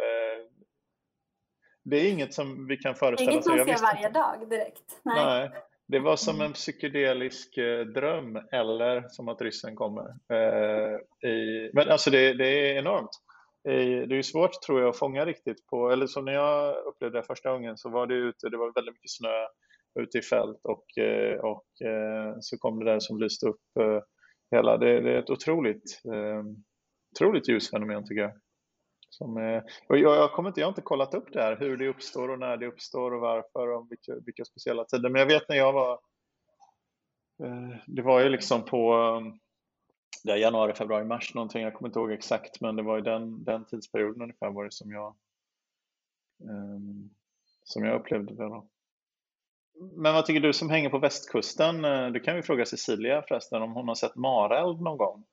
det 1.85 1.97
är 1.97 2.11
inget 2.11 2.35
som 2.35 2.67
vi 2.67 2.77
kan 2.77 2.95
föreställa 2.95 3.38
oss. 3.38 3.47
Inget 3.47 3.67
man 3.67 3.79
ser 3.79 3.83
varje 3.83 4.09
dag 4.09 4.51
direkt. 4.51 5.01
Nej. 5.03 5.25
Nej. 5.25 5.51
Det 5.88 5.99
var 5.99 6.16
som 6.16 6.40
en 6.40 6.53
psykedelisk 6.53 7.57
eh, 7.57 7.81
dröm 7.81 8.37
eller 8.53 9.09
som 9.09 9.29
att 9.29 9.42
ryssen 9.42 9.77
kommer. 9.77 10.09
Eh, 10.33 11.29
i, 11.31 11.71
men 11.73 11.88
alltså 11.88 12.11
det, 12.11 12.35
det 12.35 12.47
är 12.49 12.79
enormt. 12.79 13.11
Det 13.64 14.18
är 14.18 14.23
svårt 14.23 14.62
tror 14.66 14.81
jag 14.81 14.88
att 14.88 14.99
fånga 14.99 15.27
riktigt 15.27 15.66
på, 15.66 15.90
eller 15.90 16.07
som 16.07 16.25
när 16.25 16.33
jag 16.33 16.77
upplevde 16.87 17.18
det 17.18 17.27
första 17.27 17.53
gången 17.53 17.77
så 17.77 17.90
var 17.90 18.07
det 18.07 18.14
ute, 18.14 18.49
det 18.49 18.57
var 18.57 18.75
väldigt 18.75 18.95
mycket 18.95 19.11
snö 19.11 19.47
ute 20.01 20.18
i 20.18 20.23
fält 20.23 20.61
och, 20.62 20.99
eh, 20.99 21.35
och 21.35 21.66
så 22.40 22.59
kom 22.59 22.79
det 22.79 22.85
där 22.85 23.01
som 23.01 23.21
lyste 23.21 23.47
upp 23.47 23.61
hela. 24.51 24.79
Det, 24.79 25.01
det 25.01 25.12
är 25.12 25.18
ett 25.18 25.31
otroligt, 25.31 26.03
otroligt 27.14 27.49
ljusfenomen 27.49 28.05
tycker 28.05 28.23
jag. 28.23 28.33
Som, 29.12 29.37
eh, 29.37 29.62
och 29.88 29.98
jag, 29.98 30.16
jag, 30.16 30.33
kommer 30.33 30.48
inte, 30.48 30.61
jag 30.61 30.66
har 30.66 30.70
inte 30.70 30.83
kollat 30.83 31.14
upp 31.14 31.33
det 31.33 31.42
här, 31.42 31.57
hur 31.57 31.77
det 31.77 31.88
uppstår 31.88 32.29
och 32.29 32.38
när 32.38 32.57
det 32.57 32.66
uppstår 32.66 33.14
och 33.14 33.20
varför 33.20 33.68
och 33.68 33.87
vilka, 33.90 34.14
vilka 34.27 34.44
speciella 34.44 34.84
tider. 34.84 35.09
Men 35.09 35.20
jag 35.20 35.26
vet 35.26 35.49
när 35.49 35.57
jag 35.57 35.72
var, 35.72 35.93
eh, 37.43 37.76
det 37.87 38.03
var 38.03 38.20
ju 38.20 38.28
liksom 38.28 38.64
på 38.64 38.95
um, 38.95 39.39
det 40.24 40.39
januari, 40.39 40.74
februari, 40.74 41.05
mars 41.05 41.34
någonting, 41.34 41.62
jag 41.62 41.74
kommer 41.74 41.89
inte 41.89 41.99
ihåg 41.99 42.12
exakt, 42.12 42.61
men 42.61 42.76
det 42.76 42.82
var 42.82 42.97
ju 42.97 43.03
den, 43.03 43.45
den 43.45 43.64
tidsperioden 43.64 44.22
ungefär 44.22 44.51
var 44.51 44.64
det 44.64 44.72
som 44.72 44.91
jag, 44.91 45.07
eh, 46.41 46.80
som 47.64 47.84
jag 47.84 48.01
upplevde 48.01 48.34
det. 48.34 48.45
Då. 48.45 48.66
Men 49.80 50.14
vad 50.14 50.26
tycker 50.26 50.41
du 50.41 50.53
som 50.53 50.70
hänger 50.70 50.91
på 50.91 50.99
västkusten? 50.99 51.84
Eh, 51.84 52.09
du 52.09 52.20
kan 52.20 52.37
ju 52.37 52.43
fråga 52.43 52.64
Cecilia 52.64 53.24
förresten 53.28 53.62
om 53.62 53.72
hon 53.72 53.89
har 53.89 53.95
sett 53.95 54.16
mareld 54.16 54.80
någon 54.80 54.99
gång 54.99 55.24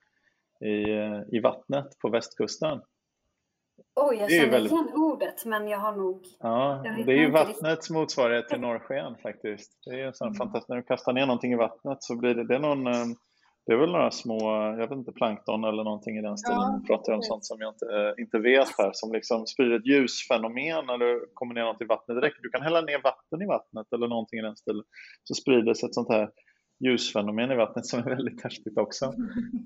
i, 0.61 0.91
eh, 0.91 1.21
i 1.31 1.39
vattnet 1.39 1.99
på 1.99 2.09
västkusten. 2.09 2.81
Oj, 3.95 4.17
jag 4.19 4.31
känner 4.31 4.51
väldigt... 4.51 4.71
igen 4.71 4.93
ordet 4.95 5.45
men 5.45 5.67
jag 5.67 5.79
har 5.79 5.95
nog... 5.95 6.21
Ja, 6.39 6.83
det 7.05 7.11
är 7.11 7.17
ju 7.17 7.31
vattnets 7.31 7.63
riktigt. 7.63 7.89
motsvarighet 7.89 8.49
till 8.49 8.59
norrsken 8.59 9.15
faktiskt. 9.23 9.71
Det 9.85 10.01
är 10.01 10.07
en 10.07 10.13
sån 10.13 10.27
mm. 10.27 10.37
fantastisk... 10.37 10.69
När 10.69 10.75
du 10.75 10.83
kastar 10.83 11.13
ner 11.13 11.25
någonting 11.25 11.53
i 11.53 11.55
vattnet 11.55 11.97
så 12.03 12.15
blir 12.15 12.35
det, 12.35 12.47
det 12.47 12.55
är 12.55 12.59
någon, 12.59 12.87
eh, 12.87 13.05
det 13.65 13.73
är 13.73 13.77
väl 13.77 13.91
några 13.91 14.11
små, 14.11 14.39
jag 14.79 14.87
vet 14.87 14.91
inte, 14.91 15.11
plankton 15.11 15.63
eller 15.63 15.83
någonting 15.83 16.17
i 16.17 16.21
den 16.21 16.37
stilen. 16.37 16.59
Ja, 16.59 16.81
pratar 16.87 17.13
om 17.13 17.21
sånt 17.21 17.45
som 17.45 17.57
jag 17.59 17.73
inte, 17.73 18.21
inte 18.21 18.39
vet 18.39 18.67
här, 18.77 18.91
som 18.93 19.11
liksom 19.11 19.47
sprider 19.47 19.75
ett 19.75 19.87
ljusfenomen 19.87 20.89
eller 20.89 21.33
kommer 21.33 21.53
ner 21.53 21.63
något 21.63 21.81
i 21.81 21.85
vattnet. 21.85 22.15
Det 22.15 22.27
räcker, 22.27 22.41
du 22.41 22.49
kan 22.49 22.61
hälla 22.61 22.81
ner 22.81 23.01
vatten 23.03 23.41
i 23.41 23.45
vattnet 23.45 23.93
eller 23.93 24.07
någonting 24.07 24.39
i 24.39 24.41
den 24.41 24.55
stilen. 24.55 24.83
Så 25.23 25.33
sprider 25.33 25.73
sig 25.73 25.87
ett 25.87 25.95
sånt 25.95 26.09
här 26.09 26.29
ljusfenomen 26.85 27.51
i 27.51 27.55
vattnet 27.55 27.85
som 27.85 27.99
är 27.99 28.15
väldigt 28.15 28.43
häftigt 28.43 28.77
också. 28.77 29.13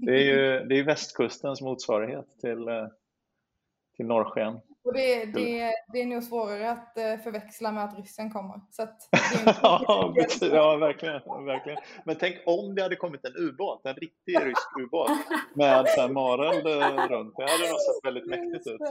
Det 0.05 0.11
är 0.11 0.26
ju 0.34 0.66
det 0.68 0.80
är 0.80 0.84
västkustens 0.84 1.61
motsvarighet 1.61 2.28
till, 2.41 2.68
eh, 2.68 2.88
till 3.95 4.05
norrsken. 4.05 4.59
Och 4.83 4.93
det, 4.93 5.25
det, 5.25 5.71
det 5.93 6.01
är 6.01 6.05
nog 6.05 6.23
svårare 6.23 6.71
att 6.71 6.97
eh, 6.97 7.17
förväxla 7.23 7.71
med 7.71 7.83
att 7.83 7.97
ryssen 7.97 8.31
kommer. 8.31 8.61
Så 8.69 8.81
ja, 9.61 10.13
ja 10.41 10.77
verkligen, 10.77 11.21
verkligen. 11.45 11.79
Men 12.05 12.15
tänk 12.15 12.35
om 12.45 12.75
det 12.75 12.81
hade 12.81 12.95
kommit 12.95 13.25
en 13.25 13.35
ubåt, 13.35 13.85
en 13.85 13.95
riktig 13.95 14.35
rysk 14.45 14.79
ubåt 14.79 15.11
med 15.55 15.87
så 15.87 16.01
här 16.01 16.09
mareld 16.09 16.65
runt. 17.11 17.33
Det 17.37 17.43
hade 17.43 17.69
nog 17.69 17.79
sett 17.79 18.05
väldigt 18.05 18.27
mäktigt 18.27 18.67
ut. 18.67 18.81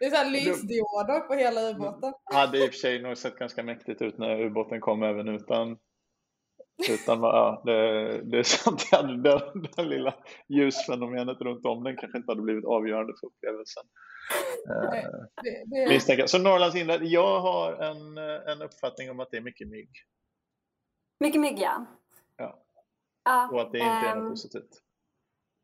Det 0.00 0.06
är 0.06 0.10
så 0.10 0.16
här 0.16 0.30
lysdioder 0.30 1.20
på 1.20 1.34
hela 1.34 1.70
ubåten. 1.70 2.12
Det 2.30 2.36
hade 2.36 2.58
i 2.58 2.68
och 2.68 2.72
för 2.72 2.78
sig 2.78 3.02
nog 3.02 3.18
sett 3.18 3.38
ganska 3.38 3.62
mäktigt 3.62 4.02
ut 4.02 4.18
när 4.18 4.40
ubåten 4.40 4.80
kom 4.80 5.02
även 5.02 5.28
utan 5.28 5.78
utan 6.88 7.20
ja, 7.20 7.62
det, 7.64 7.72
det 8.22 8.38
är 8.38 8.42
sant, 8.42 8.88
det, 9.22 9.52
det 9.76 9.82
lilla 9.82 10.14
ljusfenomenet 10.48 11.40
runt 11.40 11.66
om 11.66 11.84
den 11.84 11.96
kanske 11.96 12.18
inte 12.18 12.30
hade 12.30 12.42
blivit 12.42 12.64
avgörande 12.64 13.12
för 13.20 13.26
upplevelsen. 13.26 13.84
Nej, 14.66 15.06
det, 15.42 16.06
det... 16.16 16.28
Så 16.28 16.38
Norrlands 16.38 16.76
inland, 16.76 17.04
jag 17.04 17.40
har 17.40 17.72
en, 17.72 18.18
en 18.18 18.62
uppfattning 18.62 19.10
om 19.10 19.20
att 19.20 19.30
det 19.30 19.36
är 19.36 19.40
mycket 19.40 19.68
mygg. 19.68 19.90
Mycket 21.20 21.40
mygg, 21.40 21.58
ja. 21.58 21.86
ja. 22.36 22.58
ja 23.24 23.48
och 23.52 23.60
att 23.60 23.72
det 23.72 23.78
inte 23.78 23.90
är 23.90 24.14
något 24.14 24.24
ehm, 24.24 24.30
positivt. 24.30 24.82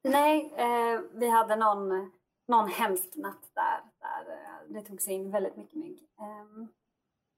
Nej, 0.05 0.55
eh, 0.57 1.01
vi 1.13 1.29
hade 1.29 1.57
någon, 1.57 2.11
någon 2.49 2.69
hemsk 2.69 3.17
natt 3.17 3.51
där, 3.55 3.81
där 4.01 4.33
eh, 4.33 4.73
det 4.75 4.83
tog 4.83 5.03
sig 5.03 5.15
in 5.15 5.31
väldigt 5.31 5.57
mycket 5.57 5.75
mygg. 5.75 5.99
Eh, 6.21 6.67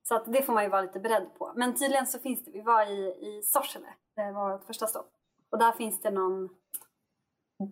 så 0.02 0.14
att 0.14 0.32
det 0.32 0.42
får 0.42 0.52
man 0.52 0.62
ju 0.62 0.68
vara 0.68 0.82
lite 0.82 1.00
beredd 1.00 1.34
på. 1.38 1.52
Men 1.56 1.74
tydligen 1.74 2.06
så 2.06 2.18
finns 2.18 2.44
det, 2.44 2.50
vi 2.50 2.60
var 2.60 2.86
i, 2.86 3.06
i 3.06 3.42
Sorsele, 3.44 3.94
det 4.16 4.32
var 4.32 4.52
vårt 4.52 4.64
första 4.64 4.86
stopp. 4.86 5.12
Och 5.50 5.58
där 5.58 5.72
finns 5.72 6.00
det 6.00 6.10
någon 6.10 6.48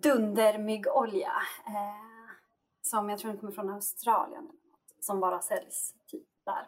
dundermyggolja 0.03 1.33
eh, 1.67 2.16
som 2.91 3.09
jag 3.09 3.19
tror 3.19 3.31
den 3.31 3.41
kommer 3.41 3.53
från 3.53 3.71
Australien 3.71 4.49
som 5.01 5.21
bara 5.21 5.41
säljs 5.41 5.95
typ 6.11 6.27
där. 6.45 6.67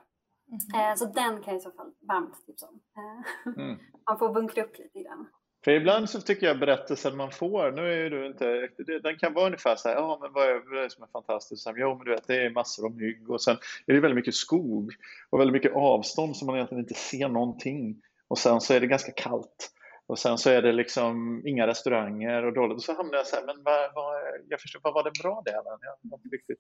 Mm. 0.49 0.91
Eh, 0.91 0.97
så 0.97 1.05
den 1.05 1.43
kan 1.43 1.55
jag 1.55 1.57
i 1.57 1.61
så 1.61 1.71
fall 1.71 1.93
varmt 2.01 2.47
tipsa 2.47 2.67
om. 2.67 2.81
Eh, 2.97 3.63
mm. 3.63 3.79
man 4.07 4.19
får 4.19 4.33
bunkra 4.33 4.65
upp 4.65 4.79
lite 4.79 5.03
grann. 5.03 5.29
För 5.65 5.71
ibland 5.71 6.11
så 6.11 6.21
tycker 6.21 6.47
jag 6.47 6.59
berättelsen 6.59 7.17
man 7.17 7.31
får, 7.31 7.73
nu 7.73 7.93
är 7.93 7.97
ju 7.97 8.09
du 8.11 8.27
inte, 8.27 8.69
den 9.03 9.19
kan 9.19 9.35
vara 9.35 9.47
ungefär 9.47 9.77
så 9.77 9.89
här, 9.89 9.97
ja 9.97 10.19
men 10.21 10.33
vad 10.33 10.45
är 10.45 10.83
det 10.83 10.91
som 10.91 11.03
är 11.03 11.09
fantastiskt? 11.09 11.69
Jo 11.77 11.95
men 11.95 12.05
du 12.05 12.11
vet, 12.11 12.27
det 12.27 12.45
är 12.45 12.51
massor 12.51 12.87
av 12.87 12.97
mygg 12.97 13.31
och 13.31 13.43
sen 13.43 13.57
är 13.87 13.95
det 13.95 14.01
väldigt 14.01 14.17
mycket 14.17 14.35
skog 14.35 14.93
och 15.31 15.41
väldigt 15.41 15.53
mycket 15.53 15.75
avstånd 15.75 16.37
som 16.37 16.47
man 16.47 16.57
egentligen 16.57 16.85
inte 16.85 16.95
ser 16.95 17.29
någonting. 17.29 18.03
Och 18.29 18.39
sen 18.39 18.61
så 18.61 18.75
är 18.75 18.81
det 18.81 18.87
ganska 18.87 19.13
kallt. 19.13 19.71
Och 20.09 20.19
sen 20.19 20.39
så 20.39 20.51
är 20.51 20.63
det 20.63 20.73
liksom 20.73 21.43
inga 21.47 21.67
restauranger 21.67 22.45
och 22.45 22.53
dåligt. 22.53 22.77
Och 22.77 22.83
så 22.83 22.95
hamnar 22.95 23.15
jag 23.15 23.27
så 23.27 23.37
här, 23.37 23.47
men 23.47 23.63
vad, 23.65 23.95
vad, 23.95 24.15
jag 24.49 24.61
förstår, 24.61 24.81
vad 24.83 24.95
var 24.95 25.05
det 25.05 25.23
bra 25.23 25.43
delen? 25.45 25.79
Jag 25.81 26.19
inte 26.19 26.29
riktigt. 26.37 26.59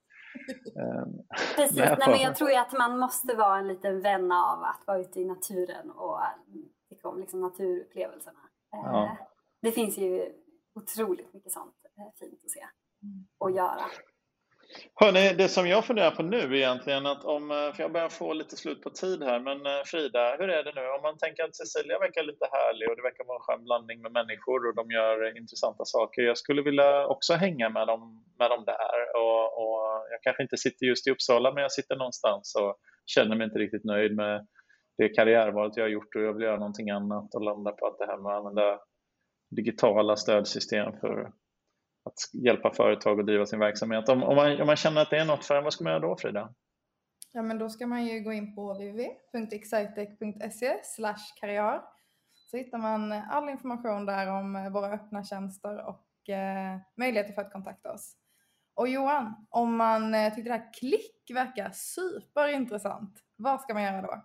Um, 0.77 1.27
Precis, 1.57 1.77
nej, 1.77 1.97
men 1.99 2.21
jag 2.21 2.37
tror 2.37 2.51
ju 2.51 2.57
att 2.57 2.73
man 2.73 2.99
måste 2.99 3.37
vara 3.37 3.59
en 3.59 3.69
liten 3.69 4.03
vän 4.03 4.33
av 4.33 4.63
att 4.63 4.83
vara 4.87 4.99
ute 4.99 5.21
i 5.21 5.25
naturen 5.25 5.91
och 5.91 6.21
tycka 6.89 7.09
om 7.09 7.21
liksom 7.21 7.41
naturupplevelserna. 7.41 8.41
Ja. 8.71 9.05
Eh, 9.05 9.13
det 9.63 9.73
finns 9.73 9.99
ju 9.99 10.33
otroligt 10.75 11.35
mycket 11.35 11.53
sånt 11.53 11.77
eh, 11.99 12.19
fint 12.21 12.45
att 12.45 12.51
se 12.51 12.65
och 13.39 13.51
göra. 13.51 13.85
Hörrni, 14.95 15.35
det 15.39 15.49
som 15.49 15.69
jag 15.69 15.85
funderar 15.85 16.11
på 16.11 16.23
nu 16.23 16.57
egentligen, 16.57 17.07
att 17.07 17.25
om, 17.25 17.51
eh, 17.51 17.73
för 17.73 17.83
jag 17.83 17.93
börjar 17.93 18.09
få 18.09 18.33
lite 18.33 18.57
slut 18.57 18.83
på 18.83 18.91
tid 18.91 19.23
här, 19.23 19.41
men 19.41 19.67
eh, 19.67 19.83
Frida, 19.85 20.37
hur 20.39 20.49
är 20.49 20.65
det 20.65 20.73
nu? 20.75 20.85
Om 20.97 21.03
man 21.03 21.19
tänker 21.19 21.45
att 21.45 21.57
Cecilia 21.57 21.99
verkar 21.99 22.23
lite 22.23 22.47
härlig 22.53 22.91
och 22.91 22.97
det 22.97 23.03
verkar 23.03 23.25
vara 23.25 23.37
en 23.37 23.47
skön 23.47 23.65
blandning 23.65 24.03
med 24.03 24.13
människor 24.13 24.69
och 24.69 24.75
de 24.75 24.91
gör 24.91 25.37
intressanta 25.39 25.85
saker. 25.85 26.23
Jag 26.23 26.39
skulle 26.39 26.63
vilja 26.63 27.07
också 27.07 27.35
hänga 27.35 27.69
med 27.69 27.87
dem, 27.87 28.25
med 28.39 28.51
dem 28.51 28.65
där 28.65 28.99
och, 29.23 29.45
och 29.61 29.81
jag 30.11 30.21
kanske 30.23 30.43
inte 30.43 30.57
sitter 30.57 30.87
just 30.87 31.07
i 31.07 31.11
Uppsala, 31.11 31.53
men 31.53 31.63
jag 31.63 31.73
sitter 31.73 31.97
någonstans 31.97 32.55
och 32.61 32.77
känner 33.07 33.37
mig 33.37 33.45
inte 33.45 33.59
riktigt 33.59 33.85
nöjd 33.85 34.17
med 34.17 34.47
det 34.99 35.09
karriärvalet 35.09 35.77
jag 35.77 35.85
har 35.85 35.91
gjort 35.91 36.15
och 36.15 36.23
jag 36.23 36.33
vill 36.33 36.43
göra 36.43 36.59
någonting 36.65 36.91
annat 36.91 37.35
och 37.35 37.43
landa 37.43 37.73
på 37.73 37.87
att 37.87 37.99
det 37.99 38.07
här 38.07 38.19
med 38.19 38.33
att 38.33 38.39
använda 38.39 38.81
digitala 39.51 40.17
stödsystem 40.17 40.93
för 41.01 41.33
att 42.09 42.31
hjälpa 42.33 42.71
företag 42.71 43.21
att 43.21 43.27
driva 43.27 43.47
sin 43.47 43.59
verksamhet. 43.59 44.09
Om, 44.09 44.23
om, 44.23 44.37
man, 44.37 44.61
om 44.61 44.67
man 44.67 44.77
känner 44.77 45.03
att 45.03 45.11
det 45.11 45.19
är 45.19 45.25
något 45.25 45.45
för 45.45 45.57
en, 45.57 45.65
vad 45.65 45.73
ska 45.73 45.85
man 45.85 45.93
göra 45.93 46.01
då 46.01 46.17
Frida? 46.17 46.55
Ja 47.33 47.43
men 47.43 47.59
då 47.59 47.69
ska 47.69 47.87
man 47.87 48.05
ju 48.05 48.21
gå 48.21 48.33
in 48.33 48.55
på 48.55 48.73
www.excitec.se 48.73 50.75
karriär 51.41 51.81
så 52.51 52.57
hittar 52.57 52.79
man 52.79 53.13
all 53.13 53.49
information 53.49 54.07
där 54.07 54.27
om 54.27 54.73
våra 54.73 54.93
öppna 54.93 55.25
tjänster 55.25 55.87
och 55.87 56.29
eh, 56.29 56.79
möjligheter 56.97 57.33
för 57.33 57.43
att 57.43 57.53
kontakta 57.53 57.93
oss. 57.93 58.17
Och 58.75 58.89
Johan, 58.89 59.47
om 59.51 59.77
man 59.77 60.15
eh, 60.15 60.35
tyckte 60.35 60.51
det 60.51 60.57
här 60.57 60.73
klick 60.73 61.31
verkar 61.31 61.71
superintressant, 61.71 63.19
vad 63.37 63.61
ska 63.61 63.75
man 63.75 63.83
göra 63.83 64.03
då? 64.03 64.25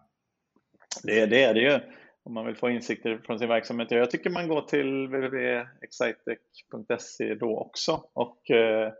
Det, 1.03 1.25
det 1.25 1.43
är 1.43 1.53
det 1.53 1.59
ju 1.59 1.79
om 2.25 2.33
man 2.33 2.45
vill 2.45 2.55
få 2.55 2.69
insikter 2.69 3.21
från 3.25 3.39
sin 3.39 3.47
verksamhet. 3.47 3.91
Jag 3.91 4.11
tycker 4.11 4.29
man 4.29 4.47
går 4.47 4.61
till 4.61 5.07
www.excitec.se 5.07 7.35
då 7.35 7.57
också 7.57 8.03
och 8.13 8.51
eh, 8.51 8.91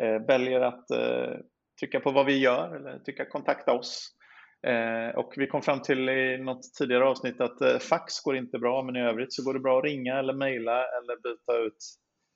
eh, 0.00 0.22
väljer 0.26 0.60
att 0.60 0.90
eh, 0.90 1.32
trycka 1.80 2.00
på 2.00 2.10
vad 2.10 2.26
vi 2.26 2.38
gör 2.38 2.76
eller 2.76 2.98
trycka 2.98 3.24
kontakta 3.24 3.72
oss. 3.72 4.10
Eh, 4.66 5.08
och 5.16 5.34
vi 5.36 5.46
kom 5.46 5.62
fram 5.62 5.82
till 5.82 6.08
i 6.08 6.38
något 6.38 6.74
tidigare 6.78 7.04
avsnitt 7.04 7.40
att 7.40 7.60
eh, 7.60 7.78
fax 7.78 8.20
går 8.20 8.36
inte 8.36 8.58
bra 8.58 8.82
men 8.82 8.96
i 8.96 9.00
övrigt 9.00 9.32
så 9.32 9.44
går 9.44 9.54
det 9.54 9.60
bra 9.60 9.78
att 9.78 9.84
ringa 9.84 10.18
eller 10.18 10.32
mejla 10.32 10.84
eller 10.84 11.16
byta 11.16 11.58
ut, 11.66 11.78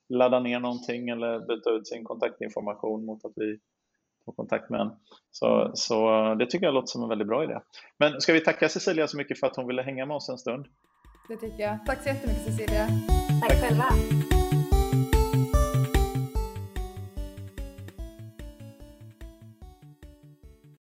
ladda 0.09 0.39
ner 0.39 0.59
någonting 0.59 1.09
eller 1.09 1.39
byta 1.39 1.69
ut 1.69 1.87
sin 1.87 2.03
kontaktinformation 2.03 3.05
mot 3.05 3.25
att 3.25 3.33
vi 3.35 3.59
få 4.29 4.35
kontakt 4.35 4.69
med 4.69 4.79
en. 4.81 4.91
Så, 5.31 5.71
så 5.73 6.09
det 6.39 6.45
tycker 6.45 6.65
jag 6.65 6.73
låter 6.73 6.87
som 6.87 7.03
en 7.03 7.09
väldigt 7.09 7.27
bra 7.27 7.43
idé. 7.43 7.59
Men 7.97 8.21
ska 8.21 8.33
vi 8.33 8.39
tacka 8.39 8.69
Cecilia 8.69 9.07
så 9.07 9.17
mycket 9.17 9.39
för 9.39 9.47
att 9.47 9.55
hon 9.55 9.67
ville 9.67 9.81
hänga 9.81 10.05
med 10.05 10.15
oss 10.15 10.29
en 10.29 10.37
stund? 10.37 10.65
Det 11.27 11.37
tycker 11.37 11.63
jag. 11.63 11.85
Tack 11.85 12.03
så 12.03 12.09
jättemycket 12.09 12.43
Cecilia. 12.43 12.87
Tack, 13.41 13.49
Tack. 13.49 13.61
själva. 13.61 13.85